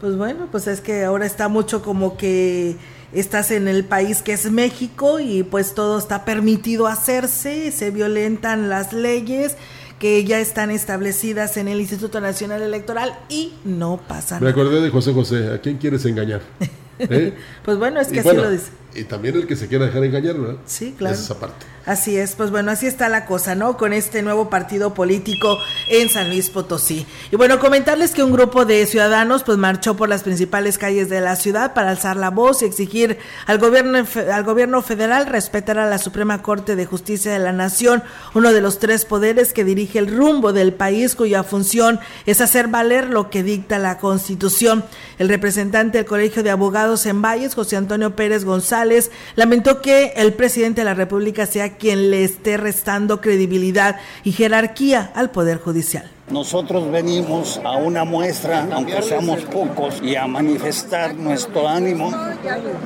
Pues 0.01 0.17
bueno, 0.17 0.49
pues 0.51 0.67
es 0.67 0.81
que 0.81 1.05
ahora 1.05 1.27
está 1.27 1.49
mucho 1.49 1.83
como 1.83 2.17
que 2.17 2.77
estás 3.13 3.51
en 3.51 3.69
el 3.69 3.85
país 3.85 4.23
que 4.23 4.33
es 4.33 4.51
México 4.51 5.21
y 5.21 5.43
pues 5.43 5.75
todo 5.75 5.99
está 5.99 6.25
permitido 6.25 6.87
hacerse, 6.87 7.73
se 7.73 7.91
violentan 7.91 8.69
las 8.69 8.93
leyes 8.93 9.57
que 9.99 10.25
ya 10.25 10.39
están 10.39 10.71
establecidas 10.71 11.57
en 11.57 11.69
el 11.69 11.81
Instituto 11.81 12.21
Nacional 12.21 12.63
Electoral 12.63 13.19
y 13.29 13.55
no 13.65 14.01
pasa 14.07 14.37
nada. 14.37 14.45
Me 14.45 14.51
acordé 14.51 14.81
de 14.81 14.91
José 14.91 15.13
José, 15.13 15.53
¿a 15.55 15.61
quién 15.61 15.79
quieres 15.79 16.05
engañar? 16.05 16.43
¿Eh? 16.99 17.35
pues 17.65 17.79
bueno, 17.79 18.01
es 18.01 18.09
que 18.09 18.21
así 18.21 18.35
lo 18.35 18.51
dice. 18.51 18.71
Y 18.95 19.05
también 19.05 19.37
el 19.37 19.47
que 19.47 19.57
se 19.57 19.69
quiera 19.69 19.87
dejar 19.87 20.05
engañar, 20.05 20.39
¿verdad? 20.39 20.57
Sí, 20.67 20.95
claro. 20.97 21.15
Es 21.15 21.23
esa 21.23 21.39
parte. 21.39 21.67
Así 21.89 22.19
es, 22.19 22.35
pues 22.35 22.51
bueno, 22.51 22.71
así 22.71 22.87
está 22.87 23.09
la 23.09 23.25
cosa, 23.25 23.55
¿no? 23.55 23.79
Con 23.79 23.95
este 23.95 24.21
nuevo 24.21 24.51
partido 24.51 24.93
político 24.93 25.59
en 25.89 26.11
San 26.11 26.29
Luis 26.29 26.51
Potosí. 26.51 27.07
Y 27.31 27.37
bueno, 27.37 27.59
comentarles 27.61 28.11
que 28.11 28.23
un 28.23 28.31
grupo 28.31 28.67
de 28.67 28.85
ciudadanos 28.85 29.43
pues 29.43 29.57
marchó 29.57 29.97
por 29.97 30.11
las 30.11 30.23
principales 30.23 30.77
calles 30.77 31.09
de 31.09 31.23
la 31.23 31.35
ciudad 31.35 31.73
para 31.73 31.89
alzar 31.89 32.19
la 32.19 32.29
voz 32.29 32.61
y 32.61 32.67
exigir 32.67 33.17
al 33.47 33.59
gobierno 33.59 34.05
al 34.31 34.45
gobierno 34.45 34.83
federal 34.83 35.25
respetar 35.25 35.79
a 35.79 35.89
la 35.89 35.97
Suprema 35.97 36.43
Corte 36.43 36.77
de 36.77 36.85
Justicia 36.85 37.33
de 37.33 37.39
la 37.39 37.53
Nación, 37.53 38.03
uno 38.35 38.53
de 38.53 38.61
los 38.61 38.81
tres 38.81 39.07
poderes 39.07 39.55
que 39.55 39.65
dirige 39.65 39.99
el 39.99 40.15
rumbo 40.15 40.53
del 40.53 40.75
país 40.75 41.15
cuya 41.15 41.43
función 41.43 42.01
es 42.27 42.43
hacer 42.43 42.69
valer 42.69 43.09
lo 43.09 43.31
que 43.31 43.43
dicta 43.43 43.79
la 43.79 43.97
Constitución. 43.97 44.85
El 45.19 45.31
representante 45.31 45.97
del 45.97 46.07
Colegio 46.07 46.43
de 46.43 46.51
Abogados 46.51 47.07
en 47.07 47.23
Valles, 47.23 47.55
José 47.55 47.77
Antonio 47.77 48.15
Pérez 48.15 48.45
González, 48.45 48.78
lamentó 49.37 49.81
que 49.81 50.13
el 50.17 50.33
presidente 50.35 50.81
de 50.81 50.87
la 50.87 50.95
República 50.95 51.47
sea 51.47 51.77
quien 51.77 52.11
le 52.11 52.25
esté 52.25 52.57
restando 52.57 53.21
credibilidad 53.21 53.97
y 54.25 54.33
jerarquía 54.33 55.11
al 55.15 55.31
Poder 55.31 55.59
Judicial. 55.59 56.18
Nosotros 56.31 56.91
venimos 56.91 57.59
a 57.65 57.77
una 57.77 58.05
muestra, 58.05 58.67
aunque 58.73 59.01
seamos 59.03 59.41
pocos, 59.43 60.03
y 60.03 60.15
a 60.15 60.27
manifestar 60.27 61.15
nuestro 61.15 61.67
ánimo 61.67 62.13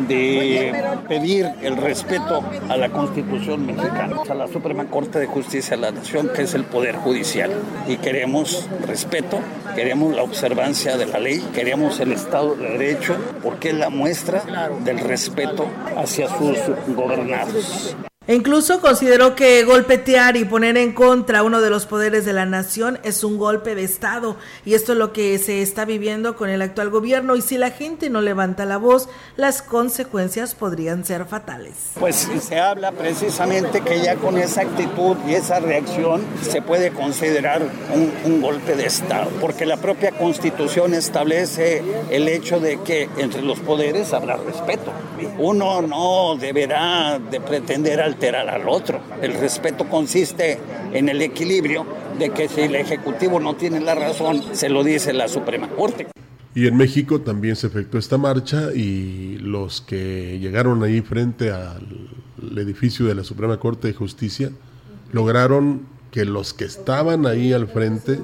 de 0.07 0.73
pedir 1.09 1.51
el 1.61 1.77
respeto 1.77 2.43
a 2.69 2.77
la 2.77 2.89
Constitución 2.91 3.67
mexicana, 3.67 4.17
a 4.29 4.35
la 4.35 4.47
Suprema 4.47 4.85
Corte 4.87 5.19
de 5.19 5.27
Justicia 5.27 5.77
de 5.77 5.83
la 5.83 5.91
Nación, 5.91 6.31
que 6.35 6.43
es 6.43 6.55
el 6.55 6.65
Poder 6.65 6.95
Judicial. 6.97 7.51
Y 7.89 7.97
queremos 7.97 8.69
respeto, 8.87 9.39
queremos 9.75 10.15
la 10.15 10.23
observancia 10.23 10.97
de 10.97 11.07
la 11.07 11.19
ley, 11.19 11.45
queremos 11.53 11.99
el 11.99 12.13
Estado 12.13 12.55
de 12.55 12.69
Derecho, 12.79 13.17
porque 13.43 13.71
es 13.71 13.75
la 13.75 13.91
muestra 13.91 14.43
del 14.85 15.01
respeto 15.01 15.67
hacia 15.97 16.29
sus 16.29 16.59
gobernados. 16.95 17.97
E 18.29 18.37
incluso 18.37 18.81
consideró 18.81 19.35
que 19.35 19.65
golpetear 19.65 20.37
y 20.37 20.45
poner 20.45 20.77
en 20.77 20.93
contra 20.93 21.43
uno 21.43 21.61
de 21.61 21.71
los 21.71 21.87
poderes 21.87 22.25
de 22.25 22.33
la 22.33 22.47
nación 22.47 23.01
es 23.03 23.25
un 23.25 23.37
golpe 23.37 23.75
de 23.75 23.83
Estado 23.83 24.37
y 24.65 24.75
esto 24.75 24.93
es 24.93 24.99
lo 24.99 25.13
que 25.13 25.37
se 25.39 25.61
está 25.61 25.85
viviendo 25.85 26.37
con 26.37 26.49
el 26.49 26.63
actual 26.63 26.91
gobierno 26.91 27.35
y 27.35 27.43
si 27.43 27.59
la 27.59 27.73
gente 27.73 28.11
no 28.11 28.21
levanta 28.21 28.65
la 28.65 28.77
voz, 28.77 29.09
las 29.35 29.61
consecuencias 29.61 30.55
podrían 30.55 31.05
ser 31.05 31.25
fatales. 31.25 31.75
Pues 31.99 32.29
se 32.41 32.61
habla 32.61 32.93
precisamente 32.93 33.81
que 33.81 34.01
ya 34.01 34.15
con 34.15 34.39
esa 34.39 34.61
actitud 34.61 35.17
y 35.27 35.35
esa 35.35 35.59
reacción 35.59 36.23
se 36.49 36.63
puede 36.63 36.93
considerar 36.93 37.63
un, 37.93 38.41
golpe 38.41 38.75
de 38.75 38.87
Estado, 38.87 39.31
porque 39.41 39.67
la 39.67 39.77
propia 39.77 40.11
constitución 40.11 40.95
establece 40.95 41.83
el 42.11 42.29
hecho 42.29 42.59
de 42.59 42.81
que 42.81 43.09
entre 43.19 43.43
los 43.43 43.61
poderes 43.61 44.13
habrá 44.13 44.37
respeto. 44.37 44.93
Uno 45.39 45.83
no 45.83 46.37
deberá 46.37 47.21
de 47.31 47.41
pretender 47.41 48.01
al 48.01 48.17
al 48.31 48.69
otro. 48.69 49.01
El 49.21 49.35
respeto 49.35 49.89
consiste 49.89 50.59
en 50.93 51.09
el 51.09 51.23
equilibrio 51.23 51.87
de 52.19 52.31
que 52.31 52.49
si 52.49 52.63
el 52.63 52.75
Ejecutivo 52.75 53.41
no 53.41 53.57
tiene 53.57 53.81
la 53.81 53.95
razón, 53.95 54.43
se 54.53 54.69
lo 54.69 54.85
dice 54.85 55.13
la 55.13 55.29
Suprema 55.29 55.69
Corte. 55.69 56.07
Y 56.55 56.67
en 56.67 56.77
México 56.77 57.21
también 57.21 57.57
se 57.57 57.67
efectuó 57.67 57.99
esta 57.99 58.19
marcha 58.19 58.73
y 58.75 59.39
los 59.39 59.81
que 59.81 60.39
llegaron 60.39 60.83
ahí 60.83 61.01
frente 61.01 61.51
al 61.51 61.87
edificio 62.57 63.07
de 63.07 63.15
la 63.15 63.25
Suprema 63.25 63.59
Corte 63.59 63.89
de 63.89 63.95
Justicia 63.95 64.51
lograron 65.13 65.87
que 66.11 66.25
los 66.25 66.53
que 66.53 66.65
estaban 66.65 67.27
ahí 67.27 67.53
al 67.53 67.69
frente, 67.69 68.21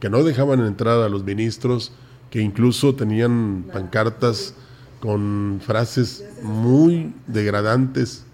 que 0.00 0.08
no 0.08 0.22
dejaban 0.22 0.64
entrar 0.64 1.00
a 1.00 1.08
los 1.08 1.24
ministros, 1.24 1.92
que 2.30 2.40
incluso 2.40 2.94
tenían 2.94 3.66
pancartas 3.72 4.54
con 5.00 5.60
frases 5.64 6.24
muy 6.42 7.12
degradantes 7.26 8.24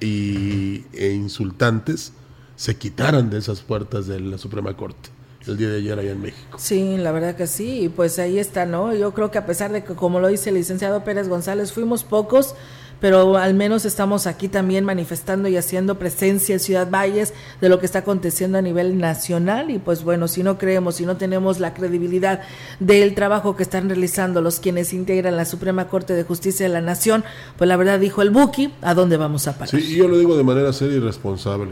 y, 0.00 0.84
e 0.92 1.12
insultantes 1.12 2.12
se 2.56 2.76
quitaran 2.76 3.30
de 3.30 3.38
esas 3.38 3.60
puertas 3.60 4.06
de 4.06 4.20
la 4.20 4.38
Suprema 4.38 4.76
Corte 4.76 5.10
el 5.46 5.56
día 5.56 5.70
de 5.70 5.78
ayer 5.78 5.98
allá 5.98 6.10
en 6.12 6.20
México. 6.20 6.58
Sí, 6.58 6.96
la 6.98 7.12
verdad 7.12 7.34
que 7.34 7.46
sí, 7.46 7.84
y 7.84 7.88
pues 7.88 8.18
ahí 8.18 8.38
está, 8.38 8.66
¿no? 8.66 8.94
Yo 8.94 9.14
creo 9.14 9.30
que 9.30 9.38
a 9.38 9.46
pesar 9.46 9.72
de 9.72 9.82
que, 9.82 9.94
como 9.94 10.20
lo 10.20 10.28
dice 10.28 10.50
el 10.50 10.56
licenciado 10.56 11.02
Pérez 11.02 11.28
González, 11.28 11.72
fuimos 11.72 12.04
pocos, 12.04 12.54
pero 13.00 13.36
al 13.36 13.54
menos 13.54 13.84
estamos 13.84 14.26
aquí 14.26 14.48
también 14.48 14.84
manifestando 14.84 15.48
y 15.48 15.56
haciendo 15.56 15.98
presencia 15.98 16.52
en 16.52 16.60
Ciudad 16.60 16.90
Valles 16.90 17.32
de 17.60 17.68
lo 17.68 17.78
que 17.78 17.86
está 17.86 18.00
aconteciendo 18.00 18.58
a 18.58 18.62
nivel 18.62 18.98
nacional 18.98 19.70
y 19.70 19.78
pues 19.78 20.04
bueno, 20.04 20.28
si 20.28 20.42
no 20.42 20.58
creemos, 20.58 20.96
si 20.96 21.06
no 21.06 21.16
tenemos 21.16 21.58
la 21.60 21.74
credibilidad 21.74 22.42
del 22.78 23.14
trabajo 23.14 23.56
que 23.56 23.62
están 23.62 23.88
realizando 23.88 24.40
los 24.40 24.60
quienes 24.60 24.92
integran 24.92 25.36
la 25.36 25.44
Suprema 25.44 25.88
Corte 25.88 26.12
de 26.12 26.24
Justicia 26.24 26.66
de 26.66 26.72
la 26.72 26.80
Nación, 26.80 27.24
pues 27.56 27.68
la 27.68 27.76
verdad 27.76 27.98
dijo 27.98 28.22
el 28.22 28.30
Buki, 28.30 28.72
¿a 28.82 28.94
dónde 28.94 29.16
vamos 29.16 29.48
a 29.48 29.54
parar? 29.54 29.68
Sí, 29.68 29.96
yo 29.96 30.08
lo 30.08 30.18
digo 30.18 30.36
de 30.36 30.44
manera 30.44 30.72
seria 30.72 30.96
y 30.96 31.00
responsable. 31.00 31.70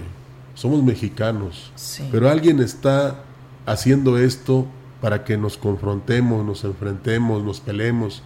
Somos 0.55 0.83
mexicanos, 0.83 1.71
pero 2.11 2.29
alguien 2.29 2.59
está 2.59 3.23
haciendo 3.65 4.19
esto 4.19 4.67
para 5.01 5.23
que 5.25 5.37
nos 5.37 5.57
confrontemos, 5.57 6.45
nos 6.45 6.65
enfrentemos, 6.65 7.45
nos 7.45 7.61
peleemos. 7.61 8.23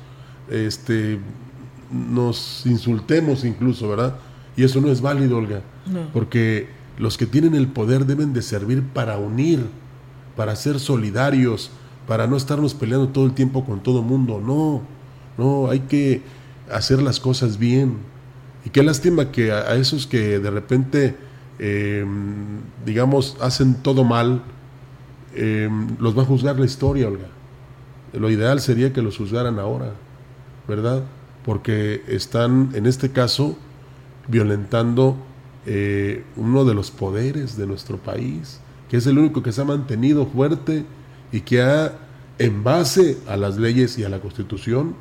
Este, 0.51 1.19
nos 1.93 2.65
insultemos 2.67 3.45
incluso, 3.45 3.89
¿verdad? 3.89 4.17
Y 4.57 4.65
eso 4.65 4.81
no 4.81 4.89
es 4.89 5.01
válido, 5.01 5.39
Olga, 5.39 5.63
porque 6.13 6.69
los 6.99 7.17
que 7.17 7.27
tienen 7.27 7.55
el 7.55 7.69
poder 7.69 8.07
deben 8.07 8.33
de 8.33 8.43
servir 8.43 8.83
para 8.83 9.19
unir, 9.19 9.67
para 10.37 10.57
ser 10.57 10.79
solidarios, 10.79 11.71
para 12.07 12.27
no 12.27 12.37
estarnos 12.37 12.75
peleando 12.75 13.09
todo 13.09 13.27
el 13.27 13.33
tiempo 13.33 13.65
con 13.65 13.83
todo 13.83 14.01
el 14.01 14.07
mundo. 14.07 14.41
No, 14.45 14.83
no, 15.39 15.71
hay 15.71 15.81
que 15.81 16.23
hacer 16.71 17.03
las 17.03 17.21
cosas 17.21 17.59
bien. 17.59 17.97
Y 18.65 18.71
qué 18.71 18.83
lástima 18.83 19.31
que 19.31 19.53
a, 19.53 19.75
esos 19.75 20.07
que 20.07 20.39
de 20.39 20.51
repente, 20.51 21.17
em, 21.59 22.61
digamos, 22.85 23.37
hacen 23.41 23.75
todo 23.83 24.05
mal, 24.05 24.43
em, 25.35 25.97
los 25.99 26.17
va 26.17 26.23
a 26.23 26.27
juzgar 26.27 26.59
la 26.59 26.67
historia, 26.67 27.09
Olga. 27.09 27.29
Lo 28.13 28.31
ideal 28.31 28.61
sería 28.61 28.93
que 28.93 29.01
los 29.01 29.17
juzgaran 29.17 29.59
ahora, 29.59 29.95
¿verdad? 30.69 31.03
Porque 31.45 32.03
están, 32.09 32.71
en 32.75 32.87
este 32.87 33.11
caso, 33.11 33.57
violentando 34.29 35.17
eh, 35.67 36.25
uno 36.37 36.65
de 36.65 36.75
los 36.75 36.91
poderes 36.91 37.57
de 37.57 37.67
nuestro 37.67 37.99
país, 37.99 38.61
que 38.89 38.97
es 38.97 39.07
el 39.07 39.19
único 39.19 39.43
que 39.43 39.53
se 39.53 39.61
ha 39.61 39.65
mantenido 39.65 40.27
fuerte 40.27 40.85
y 41.33 41.41
que 41.41 41.63
ha, 41.63 41.93
en 42.39 42.63
base 42.65 43.19
a 43.27 43.37
las 43.37 43.57
leyes 43.57 43.99
y 43.99 44.05
a 44.05 44.09
la 44.09 44.21
constitución, 44.21 44.95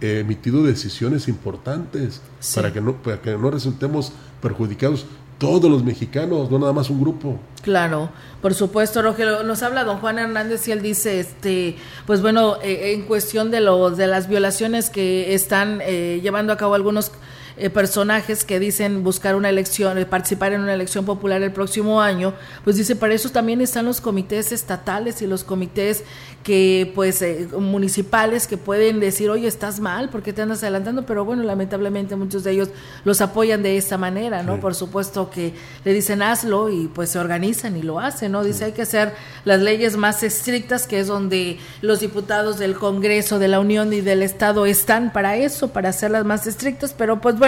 emitido 0.00 0.62
decisiones 0.62 1.26
importantes 1.26 2.20
para, 2.54 2.72
que 2.72 2.80
no, 2.80 2.94
para 2.96 3.20
que 3.20 3.36
no 3.36 3.50
resultemos 3.50 4.12
perjudicados 4.42 5.06
todos 5.38 5.70
los 5.70 5.84
mexicanos, 5.84 6.50
no 6.50 6.58
nada 6.58 6.72
más 6.72 6.90
un 6.90 7.00
grupo. 7.00 7.38
Claro, 7.62 8.10
por 8.40 8.54
supuesto, 8.54 9.02
Rogelio. 9.02 9.42
Nos 9.42 9.62
habla 9.62 9.84
don 9.84 9.98
Juan 9.98 10.18
Hernández 10.18 10.66
y 10.68 10.72
él 10.72 10.82
dice, 10.82 11.20
este, 11.20 11.76
pues 12.06 12.22
bueno, 12.22 12.56
eh, 12.62 12.92
en 12.92 13.02
cuestión 13.02 13.50
de 13.50 13.60
los 13.60 13.96
de 13.96 14.06
las 14.06 14.28
violaciones 14.28 14.88
que 14.88 15.34
están 15.34 15.80
eh, 15.82 16.20
llevando 16.22 16.52
a 16.52 16.56
cabo 16.56 16.74
algunos 16.74 17.10
eh, 17.56 17.70
personajes 17.70 18.44
que 18.44 18.60
dicen 18.60 19.02
buscar 19.02 19.34
una 19.34 19.48
elección, 19.48 20.04
participar 20.10 20.52
en 20.52 20.60
una 20.60 20.74
elección 20.74 21.04
popular 21.04 21.42
el 21.42 21.52
próximo 21.52 22.00
año, 22.02 22.34
pues 22.64 22.76
dice, 22.76 22.96
para 22.96 23.14
eso 23.14 23.30
también 23.30 23.60
están 23.60 23.86
los 23.86 24.00
comités 24.00 24.52
estatales 24.52 25.22
y 25.22 25.26
los 25.26 25.42
comités 25.42 26.04
que 26.42 26.92
pues 26.94 27.22
eh, 27.22 27.48
municipales 27.58 28.46
que 28.46 28.56
pueden 28.56 29.00
decir, 29.00 29.30
oye, 29.30 29.48
estás 29.48 29.80
mal, 29.80 30.10
porque 30.10 30.32
te 30.32 30.42
andas 30.42 30.62
adelantando? 30.62 31.06
Pero 31.06 31.24
bueno, 31.24 31.42
lamentablemente 31.42 32.14
muchos 32.14 32.44
de 32.44 32.52
ellos 32.52 32.68
los 33.04 33.20
apoyan 33.20 33.62
de 33.62 33.76
esta 33.76 33.96
manera, 33.96 34.42
¿no? 34.42 34.60
Por 34.60 34.74
supuesto 34.74 35.30
que 35.30 35.54
le 35.84 35.92
dicen 35.92 36.22
hazlo 36.22 36.68
y 36.68 36.88
pues 36.88 37.10
se 37.10 37.18
organizan 37.18 37.76
y 37.76 37.82
lo 37.82 37.98
hacen, 37.98 38.32
¿no? 38.32 38.44
Dice, 38.44 38.66
hay 38.66 38.72
que 38.72 38.82
hacer 38.82 39.12
las 39.44 39.60
leyes 39.60 39.96
más 39.96 40.22
estrictas, 40.22 40.86
que 40.86 41.00
es 41.00 41.06
donde 41.06 41.58
los 41.80 42.00
diputados 42.00 42.58
del 42.58 42.76
Congreso, 42.76 43.38
de 43.38 43.48
la 43.48 43.60
Unión 43.60 43.92
y 43.92 44.00
del 44.00 44.22
Estado 44.22 44.66
están 44.66 45.12
para 45.12 45.36
eso, 45.36 45.68
para 45.72 45.88
hacerlas 45.88 46.24
más 46.24 46.46
estrictas, 46.46 46.94
pero 46.96 47.20
pues 47.20 47.38
bueno, 47.38 47.45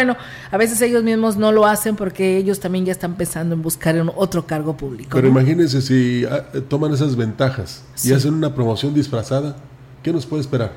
a 0.50 0.56
veces 0.56 0.80
ellos 0.82 1.02
mismos 1.02 1.36
no 1.36 1.52
lo 1.52 1.66
hacen 1.66 1.96
porque 1.96 2.36
ellos 2.36 2.60
también 2.60 2.84
ya 2.84 2.92
están 2.92 3.16
pensando 3.16 3.54
en 3.54 3.62
buscar 3.62 3.96
otro 4.16 4.46
cargo 4.46 4.76
público. 4.76 5.10
Pero 5.12 5.28
imagínense 5.28 5.80
si 5.80 6.24
ah, 6.24 6.46
toman 6.68 6.92
esas 6.92 7.16
ventajas 7.16 7.84
y 8.04 8.12
hacen 8.12 8.34
una 8.34 8.54
promoción 8.54 8.94
disfrazada, 8.94 9.56
¿qué 10.02 10.12
nos 10.12 10.26
puede 10.26 10.42
esperar? 10.42 10.72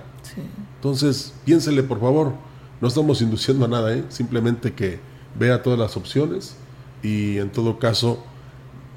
Entonces, 0.75 1.33
piénsele 1.45 1.83
por 1.83 1.99
favor, 1.99 2.33
no 2.79 2.87
estamos 2.87 3.21
induciendo 3.21 3.65
a 3.65 3.67
nada, 3.67 3.93
¿eh? 3.93 4.03
simplemente 4.09 4.73
que 4.73 4.99
vea 5.37 5.61
todas 5.61 5.77
las 5.77 5.97
opciones 5.97 6.55
y 7.03 7.37
en 7.37 7.51
todo 7.51 7.79
caso 7.79 8.23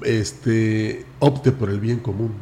este, 0.01 1.05
opte 1.19 1.51
por 1.51 1.69
el 1.69 1.79
bien 1.79 1.99
común. 1.99 2.33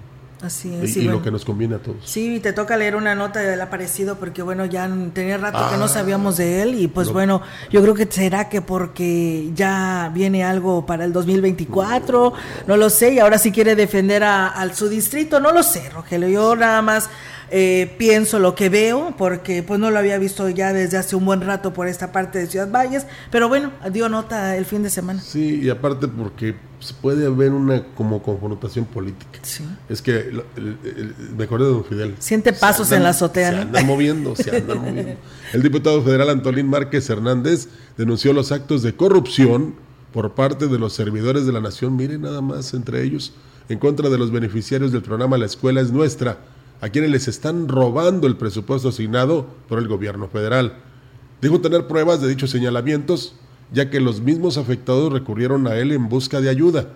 Así 0.44 0.76
es. 0.76 0.98
Y, 0.98 1.04
lo 1.04 1.22
que 1.22 1.32
nos 1.32 1.46
conviene 1.46 1.76
a 1.76 1.80
todos. 1.80 1.98
Sí, 2.04 2.42
te 2.42 2.52
toca 2.52 2.76
leer 2.76 2.98
una 2.98 3.16
nota 3.16 3.40
del 3.40 3.62
aparecido 3.62 4.18
porque, 4.18 4.42
bueno, 4.42 4.66
ya 4.66 4.90
tenía 5.14 5.38
rato 5.38 5.70
que 5.70 5.78
no 5.78 5.86
ah. 5.86 5.88
sabíamos 5.88 6.36
de 6.36 6.62
él 6.62 6.76
y 6.76 6.90
pues 6.90 7.10
bueno, 7.14 7.42
yo 7.72 7.82
creo 7.82 7.94
que 7.94 8.06
será 8.12 8.50
que 8.50 8.62
porque 8.62 9.52
ya 9.56 10.12
viene 10.14 10.44
algo 10.44 10.86
para 10.86 11.06
el 11.06 11.14
2024, 11.14 12.34
no 12.68 12.76
lo 12.76 12.90
sé, 12.90 13.14
y 13.14 13.20
ahora 13.20 13.38
sí 13.38 13.54
quiere 13.54 13.76
defender 13.76 14.26
a, 14.26 14.70
su 14.74 14.90
distrito, 14.90 15.40
no 15.40 15.54
lo 15.54 15.64
sé, 15.64 15.90
Rogelio, 15.90 16.28
yo 16.28 16.56
nada 16.58 16.82
más 16.82 17.10
eh, 17.52 17.94
pienso 17.98 18.40
lo 18.40 18.56
que 18.56 18.70
veo, 18.70 19.14
porque 19.18 19.64
pues 19.64 19.80
no 19.80 19.92
lo 19.92 20.00
había 20.00 20.18
visto 20.18 20.50
ya 20.50 20.74
desde 20.74 20.98
hace 20.98 21.16
un 21.16 21.26
buen 21.26 21.42
rato 21.42 21.74
por 21.74 21.88
esta 21.88 22.12
parte 22.12 22.40
de 22.40 22.48
Ciudad 22.48 22.70
Valles, 22.72 23.06
pero 23.32 23.48
bueno, 23.48 23.72
dio 23.92 24.10
nota 24.10 24.56
el 24.58 24.66
fin 24.66 24.84
de 24.84 24.90
semana. 24.90 25.22
Sí, 25.22 25.62
y 25.64 25.70
aparte 25.70 26.08
porque 26.08 26.56
se 26.80 26.94
puede 26.94 27.26
haber 27.26 27.52
una 27.52 27.84
como 27.96 28.22
confrontación 28.22 28.86
política. 28.86 29.40
Sí. 29.42 29.64
Es 29.88 30.02
que 30.02 30.20
el, 30.20 30.44
el, 30.58 30.78
el, 30.84 31.16
me 31.38 31.46
acuerdo 31.46 31.68
de 31.68 31.74
Don 31.74 31.86
Fidel. 31.86 32.16
Siente 32.20 32.52
pasos 32.54 32.88
andan, 32.88 32.98
en 32.98 33.04
la 33.04 33.10
azotea. 33.10 33.52
Se 33.52 33.58
andan 33.58 33.88
moviendo, 33.88 34.36
se 34.36 34.56
andan 34.56 34.78
moviendo. 34.84 35.16
El 35.54 35.64
diputado 35.64 36.02
federal 36.04 36.30
Antolín 36.30 36.68
Márquez 36.68 37.10
Hernández 37.10 37.68
denunció 37.98 38.34
los 38.34 38.52
actos 38.52 38.84
de 38.84 38.96
corrupción 38.96 39.76
por 40.14 40.36
parte 40.36 40.68
de 40.68 40.78
los 40.78 40.94
servidores 40.94 41.46
de 41.46 41.52
la 41.52 41.60
nación, 41.60 41.96
miren 41.96 42.22
nada 42.22 42.42
más 42.42 42.74
entre 42.74 43.04
ellos, 43.04 43.34
en 43.68 43.80
contra 43.80 44.10
de 44.10 44.18
los 44.18 44.32
beneficiarios 44.32 44.92
del 44.92 45.02
programa 45.02 45.38
La 45.38 45.46
Escuela 45.46 45.82
es 45.82 45.92
Nuestra, 45.92 46.38
a 46.84 46.90
quienes 46.90 47.12
les 47.12 47.30
están 47.30 47.70
robando 47.70 48.28
el 48.28 48.36
presupuesto 48.36 48.90
asignado 48.90 49.48
por 49.70 49.80
el 49.80 49.88
gobierno 49.88 50.28
federal. 50.28 50.80
Dijo 51.42 51.62
tener 51.62 51.88
pruebas 51.88 52.20
de 52.20 52.28
dichos 52.28 52.50
señalamientos, 52.50 53.36
ya 53.72 53.90
que 53.90 54.02
los 54.02 54.20
mismos 54.20 54.58
afectados 54.58 55.14
recurrieron 55.14 55.66
a 55.66 55.78
él 55.78 55.94
en 55.94 56.10
busca 56.10 56.42
de 56.42 56.50
ayuda, 56.50 56.90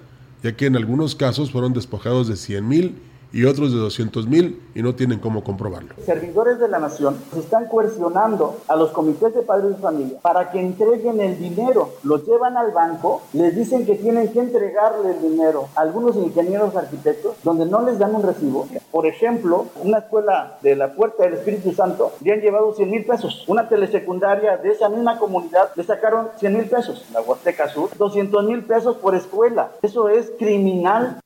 ya 0.43 0.57
que 0.57 0.65
en 0.65 0.75
algunos 0.75 1.15
casos 1.15 1.51
fueron 1.51 1.71
despojados 1.71 2.27
de 2.27 2.35
100 2.35 2.67
mil 2.67 2.95
y 3.32 3.45
otros 3.45 3.73
de 3.73 3.80
200 3.80 4.28
mil 4.28 4.61
y 4.73 4.82
no 4.82 4.95
tienen 4.95 5.19
cómo 5.19 5.43
comprobarlo. 5.43 5.93
Servidores 6.05 6.59
de 6.59 6.67
la 6.67 6.80
nación 6.80 7.17
están 7.38 7.67
coercionando 7.67 8.57
a 8.67 8.75
los 8.75 8.91
comités 8.91 9.34
de 9.34 9.41
padres 9.41 9.75
de 9.75 9.82
familia 9.82 10.19
para 10.21 10.51
que 10.51 10.59
entreguen 10.59 11.19
el 11.19 11.38
dinero. 11.38 11.89
Los 12.03 12.25
llevan 12.25 12.57
al 12.57 12.71
banco, 12.71 13.21
les 13.34 13.55
dicen 13.55 13.86
que 13.86 13.95
tienen 13.95 14.32
que 14.32 14.39
entregarle 14.39 15.11
el 15.11 15.21
dinero 15.21 15.69
a 15.75 15.82
algunos 15.82 16.15
ingenieros 16.15 16.75
arquitectos 16.75 17.36
donde 17.43 17.65
no 17.65 17.82
les 17.82 17.99
dan 17.99 18.15
un 18.15 18.23
recibo. 18.23 18.67
Por 18.91 19.05
ejemplo, 19.05 19.67
una 19.84 19.99
escuela 19.99 20.57
de 20.61 20.75
la 20.75 20.93
Puerta 20.93 21.23
del 21.23 21.34
Espíritu 21.34 21.73
Santo 21.73 22.13
le 22.23 22.34
han 22.34 22.41
llevado 22.41 22.73
100 22.73 22.89
mil 22.89 23.05
pesos. 23.05 23.45
Una 23.47 23.67
telesecundaria 23.67 24.57
de 24.57 24.71
esa 24.71 24.89
misma 24.89 25.17
comunidad 25.17 25.69
le 25.75 25.84
sacaron 25.84 26.30
100 26.39 26.53
mil 26.53 26.65
pesos. 26.65 27.05
La 27.13 27.21
Huasteca 27.21 27.67
Sur, 27.69 27.89
200 27.97 28.45
mil 28.45 28.63
pesos 28.63 28.97
por 28.97 29.15
escuela. 29.15 29.71
Eso 29.82 30.09
es 30.09 30.32
criminal. 30.38 31.19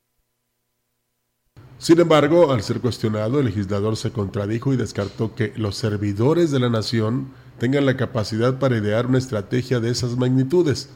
Sin 1.82 2.00
embargo, 2.00 2.52
al 2.52 2.62
ser 2.62 2.80
cuestionado, 2.80 3.40
el 3.40 3.46
legislador 3.46 3.98
se 3.98 4.12
contradijo 4.12 4.72
y 4.72 4.78
descartó 4.78 5.34
que 5.34 5.52
los 5.56 5.76
servidores 5.76 6.52
de 6.52 6.60
la 6.60 6.70
nación 6.70 7.34
tengan 7.58 7.88
la 7.88 7.98
capacidad 7.98 8.60
para 8.60 8.78
idear 8.78 9.08
una 9.08 9.18
estrategia 9.18 9.80
de 9.80 9.90
esas 9.90 10.16
magnitudes, 10.16 10.92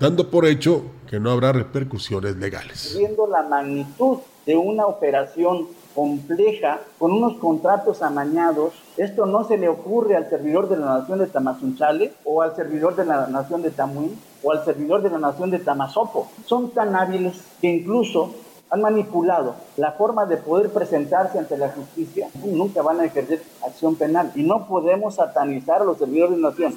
dando 0.00 0.28
por 0.28 0.44
hecho 0.44 0.82
que 1.08 1.20
no 1.20 1.30
habrá 1.30 1.52
repercusiones 1.52 2.34
legales. 2.34 2.96
Viendo 2.98 3.28
la 3.28 3.44
magnitud 3.44 4.18
de 4.44 4.56
una 4.56 4.86
operación 4.86 5.68
compleja, 5.94 6.80
con 6.98 7.12
unos 7.12 7.36
contratos 7.36 8.02
amañados, 8.02 8.72
esto 8.96 9.24
no 9.24 9.46
se 9.46 9.56
le 9.56 9.68
ocurre 9.68 10.16
al 10.16 10.28
servidor 10.28 10.68
de 10.68 10.78
la 10.78 10.98
nación 10.98 11.20
de 11.20 11.28
Tamazunchale 11.28 12.12
o 12.24 12.42
al 12.42 12.56
servidor 12.56 12.96
de 12.96 13.04
la 13.04 13.28
nación 13.28 13.62
de 13.62 13.70
Tamuín 13.70 14.18
o 14.42 14.50
al 14.50 14.64
servidor 14.64 15.00
de 15.00 15.10
la 15.10 15.18
nación 15.18 15.52
de 15.52 15.60
Tamazopo. 15.60 16.28
Son 16.44 16.70
tan 16.70 16.96
hábiles 16.96 17.40
que 17.60 17.68
incluso 17.68 18.34
han 18.70 18.80
manipulado 18.80 19.56
la 19.76 19.92
forma 19.92 20.26
de 20.26 20.36
poder 20.36 20.70
presentarse 20.70 21.38
ante 21.38 21.56
la 21.56 21.70
justicia, 21.70 22.28
nunca 22.44 22.82
van 22.82 23.00
a 23.00 23.04
ejercer 23.04 23.42
acción 23.66 23.96
penal. 23.96 24.32
Y 24.34 24.42
no 24.42 24.66
podemos 24.66 25.14
satanizar 25.16 25.82
a 25.82 25.84
los 25.84 25.98
servidores 25.98 26.36
de 26.36 26.42
nación. 26.42 26.74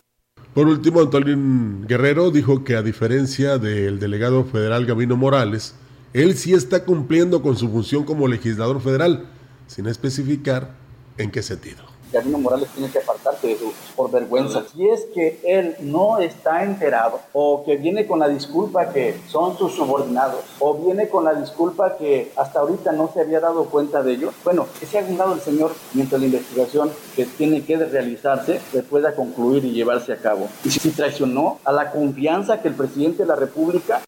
Por 0.53 0.67
último, 0.67 1.01
Antolín 1.01 1.85
Guerrero 1.87 2.29
dijo 2.29 2.63
que 2.63 2.75
a 2.75 2.81
diferencia 2.81 3.57
del 3.57 3.99
delegado 3.99 4.43
federal 4.43 4.85
Gabino 4.85 5.15
Morales, 5.15 5.75
él 6.13 6.35
sí 6.35 6.53
está 6.53 6.83
cumpliendo 6.83 7.41
con 7.41 7.55
su 7.55 7.69
función 7.69 8.03
como 8.03 8.27
legislador 8.27 8.81
federal, 8.81 9.27
sin 9.67 9.87
especificar 9.87 10.71
en 11.17 11.31
qué 11.31 11.41
sentido. 11.41 11.90
Gabino 12.11 12.37
Morales 12.37 12.69
tiene 12.75 12.91
que 12.91 12.99
apartarse 12.99 13.47
de 13.47 13.53
eso 13.53 13.71
por 13.95 14.11
vergüenza. 14.11 14.63
Si 14.73 14.87
es 14.87 15.05
que 15.13 15.39
él 15.43 15.75
no 15.81 16.19
está 16.19 16.63
enterado 16.63 17.19
o 17.33 17.63
que 17.63 17.77
viene 17.77 18.05
con 18.07 18.19
la 18.19 18.27
disculpa 18.27 18.91
que 18.91 19.19
son 19.27 19.57
sus 19.57 19.73
subordinados 19.73 20.43
o 20.59 20.75
viene 20.75 21.09
con 21.09 21.23
la 21.23 21.33
disculpa 21.33 21.97
que 21.97 22.31
hasta 22.35 22.59
ahorita 22.59 22.91
no 22.91 23.09
se 23.13 23.21
había 23.21 23.39
dado 23.39 23.65
cuenta 23.65 24.03
de 24.03 24.13
ello, 24.13 24.33
bueno, 24.43 24.67
que 24.79 24.85
se 24.85 24.99
haga 24.99 25.09
un 25.09 25.17
lado 25.17 25.33
el 25.33 25.41
señor 25.41 25.71
mientras 25.93 26.19
la 26.19 26.27
investigación 26.27 26.91
que 27.15 27.25
tiene 27.25 27.63
que 27.63 27.77
realizarse 27.77 28.59
se 28.71 28.83
pueda 28.83 29.15
concluir 29.15 29.65
y 29.65 29.71
llevarse 29.71 30.13
a 30.13 30.17
cabo. 30.17 30.49
Y 30.63 30.69
si 30.69 30.91
traicionó 30.91 31.59
a 31.63 31.71
la 31.71 31.91
confianza 31.91 32.61
que 32.61 32.67
el 32.67 32.75
presidente 32.75 33.23
de 33.23 33.27
la 33.27 33.35
República... 33.35 34.01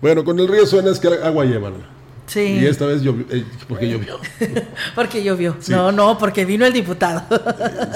Bueno, 0.00 0.24
con 0.24 0.38
el 0.38 0.48
río 0.48 0.66
suena 0.66 0.90
es 0.90 0.98
que 0.98 1.08
agua 1.08 1.44
llevan. 1.44 1.99
Sí. 2.30 2.60
Y 2.60 2.66
esta 2.66 2.86
vez 2.86 3.02
llovió, 3.02 3.26
eh, 3.28 3.44
porque 3.66 3.88
llovió. 3.88 4.20
porque 4.94 5.24
llovió. 5.24 5.56
Sí. 5.58 5.72
No, 5.72 5.90
no, 5.90 6.16
porque 6.16 6.44
vino 6.44 6.64
el 6.64 6.72
diputado. 6.72 7.24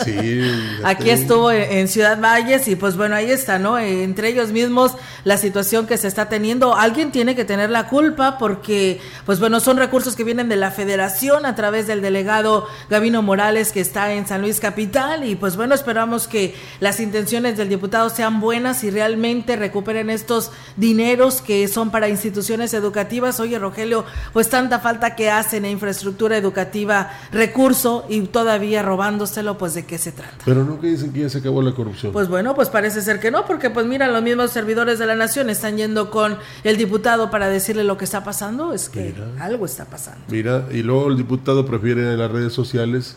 sí. 0.04 0.40
Aquí 0.84 1.10
estuvo 1.10 1.52
en 1.52 1.86
Ciudad 1.86 2.20
Valles 2.20 2.66
y 2.66 2.74
pues 2.74 2.96
bueno, 2.96 3.14
ahí 3.14 3.30
está, 3.30 3.60
¿no? 3.60 3.78
Entre 3.78 4.28
ellos 4.28 4.50
mismos 4.50 4.96
la 5.22 5.36
situación 5.36 5.86
que 5.86 5.98
se 5.98 6.08
está 6.08 6.28
teniendo. 6.28 6.74
Alguien 6.74 7.12
tiene 7.12 7.36
que 7.36 7.44
tener 7.44 7.70
la 7.70 7.86
culpa 7.86 8.36
porque 8.36 9.00
pues 9.24 9.38
bueno, 9.38 9.60
son 9.60 9.76
recursos 9.76 10.16
que 10.16 10.24
vienen 10.24 10.48
de 10.48 10.56
la 10.56 10.72
federación 10.72 11.46
a 11.46 11.54
través 11.54 11.86
del 11.86 12.02
delegado 12.02 12.66
Gavino 12.90 13.22
Morales 13.22 13.70
que 13.70 13.80
está 13.80 14.14
en 14.14 14.26
San 14.26 14.40
Luis 14.40 14.58
Capital 14.58 15.22
y 15.22 15.36
pues 15.36 15.54
bueno, 15.54 15.76
esperamos 15.76 16.26
que 16.26 16.56
las 16.80 16.98
intenciones 16.98 17.56
del 17.56 17.68
diputado 17.68 18.10
sean 18.10 18.40
buenas 18.40 18.82
y 18.82 18.90
realmente 18.90 19.54
recuperen 19.54 20.10
estos 20.10 20.50
dineros 20.76 21.40
que 21.40 21.68
son 21.68 21.92
para 21.92 22.08
instituciones 22.08 22.74
educativas. 22.74 23.38
Oye, 23.38 23.60
Rogelio, 23.60 24.04
pues 24.32 24.48
tanta 24.48 24.80
falta 24.80 25.14
que 25.14 25.30
hacen 25.30 25.64
en 25.64 25.72
infraestructura 25.72 26.36
educativa, 26.36 27.10
recurso 27.32 28.06
y 28.08 28.20
todavía 28.22 28.82
robándoselo, 28.82 29.58
pues 29.58 29.74
de 29.74 29.84
qué 29.84 29.98
se 29.98 30.12
trata. 30.12 30.38
Pero 30.44 30.64
no 30.64 30.80
que 30.80 30.88
dicen 30.88 31.12
que 31.12 31.20
ya 31.20 31.28
se 31.28 31.38
acabó 31.38 31.62
la 31.62 31.72
corrupción. 31.72 32.12
Pues 32.12 32.28
bueno, 32.28 32.54
pues 32.54 32.68
parece 32.68 33.02
ser 33.02 33.20
que 33.20 33.30
no, 33.30 33.44
porque 33.46 33.70
pues 33.70 33.86
mira, 33.86 34.08
los 34.08 34.22
mismos 34.22 34.50
servidores 34.50 34.98
de 34.98 35.06
la 35.06 35.14
nación 35.14 35.50
están 35.50 35.76
yendo 35.76 36.10
con 36.10 36.36
el 36.62 36.76
diputado 36.76 37.30
para 37.30 37.48
decirle 37.48 37.84
lo 37.84 37.96
que 37.96 38.04
está 38.04 38.24
pasando, 38.24 38.72
es 38.72 38.88
que 38.88 39.14
mira, 39.14 39.44
algo 39.44 39.66
está 39.66 39.84
pasando. 39.84 40.24
Mira, 40.28 40.66
y 40.70 40.82
luego 40.82 41.08
el 41.08 41.16
diputado 41.16 41.66
prefiere 41.66 42.12
en 42.12 42.18
las 42.18 42.30
redes 42.30 42.52
sociales 42.52 43.16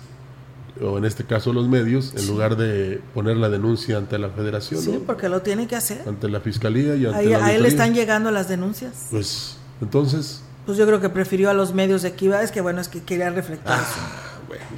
o 0.81 0.97
en 0.97 1.05
este 1.05 1.23
caso 1.23 1.53
los 1.53 1.67
medios, 1.67 2.13
en 2.13 2.21
sí. 2.21 2.27
lugar 2.27 2.55
de 2.55 3.01
poner 3.13 3.37
la 3.37 3.49
denuncia 3.49 3.97
ante 3.97 4.17
la 4.17 4.29
federación. 4.29 4.81
Sí, 4.81 4.91
¿no? 4.91 4.99
porque 4.99 5.29
lo 5.29 5.41
tiene 5.41 5.67
que 5.67 5.75
hacer. 5.75 6.03
Ante 6.07 6.29
la 6.29 6.39
fiscalía 6.39 6.95
y 6.95 7.05
ante 7.05 7.17
Ahí, 7.17 7.27
la 7.29 7.45
A 7.45 7.53
él 7.53 7.63
le 7.63 7.67
están 7.67 7.93
llegando 7.93 8.31
las 8.31 8.47
denuncias. 8.47 9.07
Pues 9.11 9.57
entonces 9.81 10.41
pues 10.67 10.77
yo 10.77 10.85
creo 10.85 10.99
que 10.99 11.07
prefirió 11.07 11.49
a 11.49 11.53
los 11.53 11.73
medios 11.73 12.01
de 12.01 12.09
aquí, 12.09 12.27
es 12.27 12.51
que 12.51 12.59
bueno, 12.59 12.81
es 12.81 12.89
que 12.89 13.01
quería 13.01 13.29
reflejar 13.29 13.79
ah, 13.79 13.81
eso. 13.81 14.26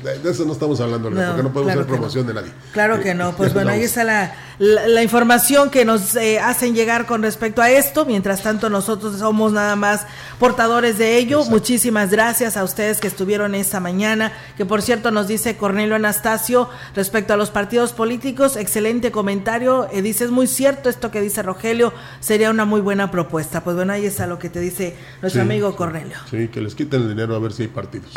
De, 0.03 0.29
eso 0.29 0.45
no 0.45 0.53
estamos 0.53 0.79
hablando, 0.79 1.09
no, 1.09 1.15
porque 1.15 1.43
no 1.43 1.53
podemos 1.53 1.73
claro 1.73 1.81
hacer 1.81 1.85
promoción 1.85 2.25
no. 2.25 2.33
de 2.33 2.41
nadie. 2.41 2.53
Claro 2.71 2.99
que 2.99 3.13
no, 3.13 3.35
pues 3.35 3.53
bueno, 3.55 3.71
ahí 3.71 3.83
está 3.83 4.03
la, 4.03 4.33
la, 4.59 4.87
la 4.87 5.03
información 5.03 5.69
que 5.69 5.85
nos 5.85 6.15
eh, 6.15 6.39
hacen 6.39 6.73
llegar 6.75 7.05
con 7.05 7.21
respecto 7.21 7.61
a 7.61 7.69
esto, 7.69 8.05
mientras 8.05 8.43
tanto 8.43 8.69
nosotros 8.69 9.17
somos 9.19 9.51
nada 9.53 9.75
más 9.75 10.05
portadores 10.39 10.97
de 10.97 11.17
ello. 11.17 11.37
Exacto. 11.37 11.51
Muchísimas 11.51 12.11
gracias 12.11 12.57
a 12.57 12.63
ustedes 12.63 12.99
que 12.99 13.07
estuvieron 13.07 13.55
esta 13.55 13.79
mañana, 13.79 14.31
que 14.57 14.65
por 14.65 14.81
cierto 14.81 15.11
nos 15.11 15.27
dice 15.27 15.57
Cornelio 15.57 15.95
Anastasio 15.95 16.69
respecto 16.95 17.33
a 17.33 17.37
los 17.37 17.49
partidos 17.49 17.93
políticos, 17.93 18.55
excelente 18.55 19.11
comentario, 19.11 19.87
eh, 19.91 20.01
dice, 20.01 20.25
es 20.25 20.31
muy 20.31 20.47
cierto 20.47 20.89
esto 20.89 21.11
que 21.11 21.21
dice 21.21 21.41
Rogelio, 21.43 21.93
sería 22.19 22.49
una 22.49 22.65
muy 22.65 22.81
buena 22.81 23.11
propuesta. 23.11 23.63
Pues 23.63 23.75
bueno, 23.75 23.93
ahí 23.93 24.05
está 24.05 24.27
lo 24.27 24.39
que 24.39 24.49
te 24.49 24.59
dice 24.59 24.95
nuestro 25.21 25.41
Sí, 25.41 25.47
amigo. 25.47 25.75
Cornelio. 25.75 26.17
Sí, 26.29 26.47
que 26.49 26.61
les 26.61 26.75
quiten 26.75 27.03
el 27.03 27.09
dinero 27.09 27.35
a 27.35 27.39
ver 27.39 27.53
si 27.53 27.63
hay 27.63 27.67
partidos. 27.69 28.11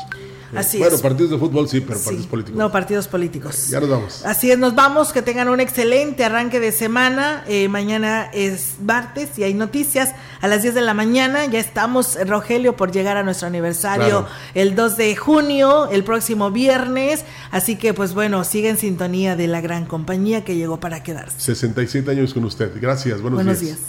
Así 0.55 0.79
bueno, 0.79 0.97
es. 0.97 1.03
partidos 1.03 1.31
de 1.31 1.39
fútbol 1.39 1.69
sí, 1.69 1.81
pero 1.81 1.99
Sí. 1.99 2.05
partidos 2.05 2.27
políticos. 2.27 2.59
No, 2.59 2.71
partidos 2.73 3.09
políticos. 3.09 3.69
Ya 3.69 3.81
nos 3.81 3.89
vamos. 3.89 4.25
Así 4.25 4.51
es, 4.51 4.59
nos 4.59 4.75
vamos, 4.75 5.13
que 5.13 5.23
tengan 5.23 5.49
un 5.49 5.61
excelente 5.61 6.25
arranque 6.25 6.61
de 6.61 6.73
semana. 6.73 7.45
Eh, 7.47 7.69
mañana 7.69 8.29
es 8.33 8.75
martes 8.85 9.39
y 9.39 9.45
hay 9.45 9.55
noticias. 9.55 10.11
A 10.41 10.49
las 10.49 10.63
10 10.63 10.75
de 10.75 10.83
la 10.83 10.95
mañana 10.95 11.47
ya 11.47 11.59
estamos, 11.59 12.19
Rogelio, 12.27 12.77
por 12.77 12.93
llegar 12.93 13.17
a 13.17 13.23
nuestro 13.23 13.47
aniversario 13.49 14.27
Claro. 14.27 14.29
el 14.55 14.75
2 14.75 14.97
de 14.97 15.17
junio, 15.17 15.89
el 15.91 16.05
próximo 16.05 16.51
viernes. 16.51 17.25
Así 17.51 17.77
que, 17.77 17.95
pues 17.95 18.13
bueno, 18.15 18.45
sigue 18.45 18.69
en 18.69 18.79
sintonía 18.79 19.37
de 19.37 19.47
la 19.47 19.61
gran 19.61 19.87
compañía 19.87 20.45
que 20.45 20.57
llegó 20.57 20.81
para 20.81 21.03
quedarse. 21.03 21.35
67 21.39 22.11
años 22.11 22.35
con 22.35 22.45
usted. 22.45 22.71
Gracias, 22.81 23.21
buenos, 23.21 23.39
Buenos 23.39 23.61
días. 23.61 23.77
días. 23.79 23.89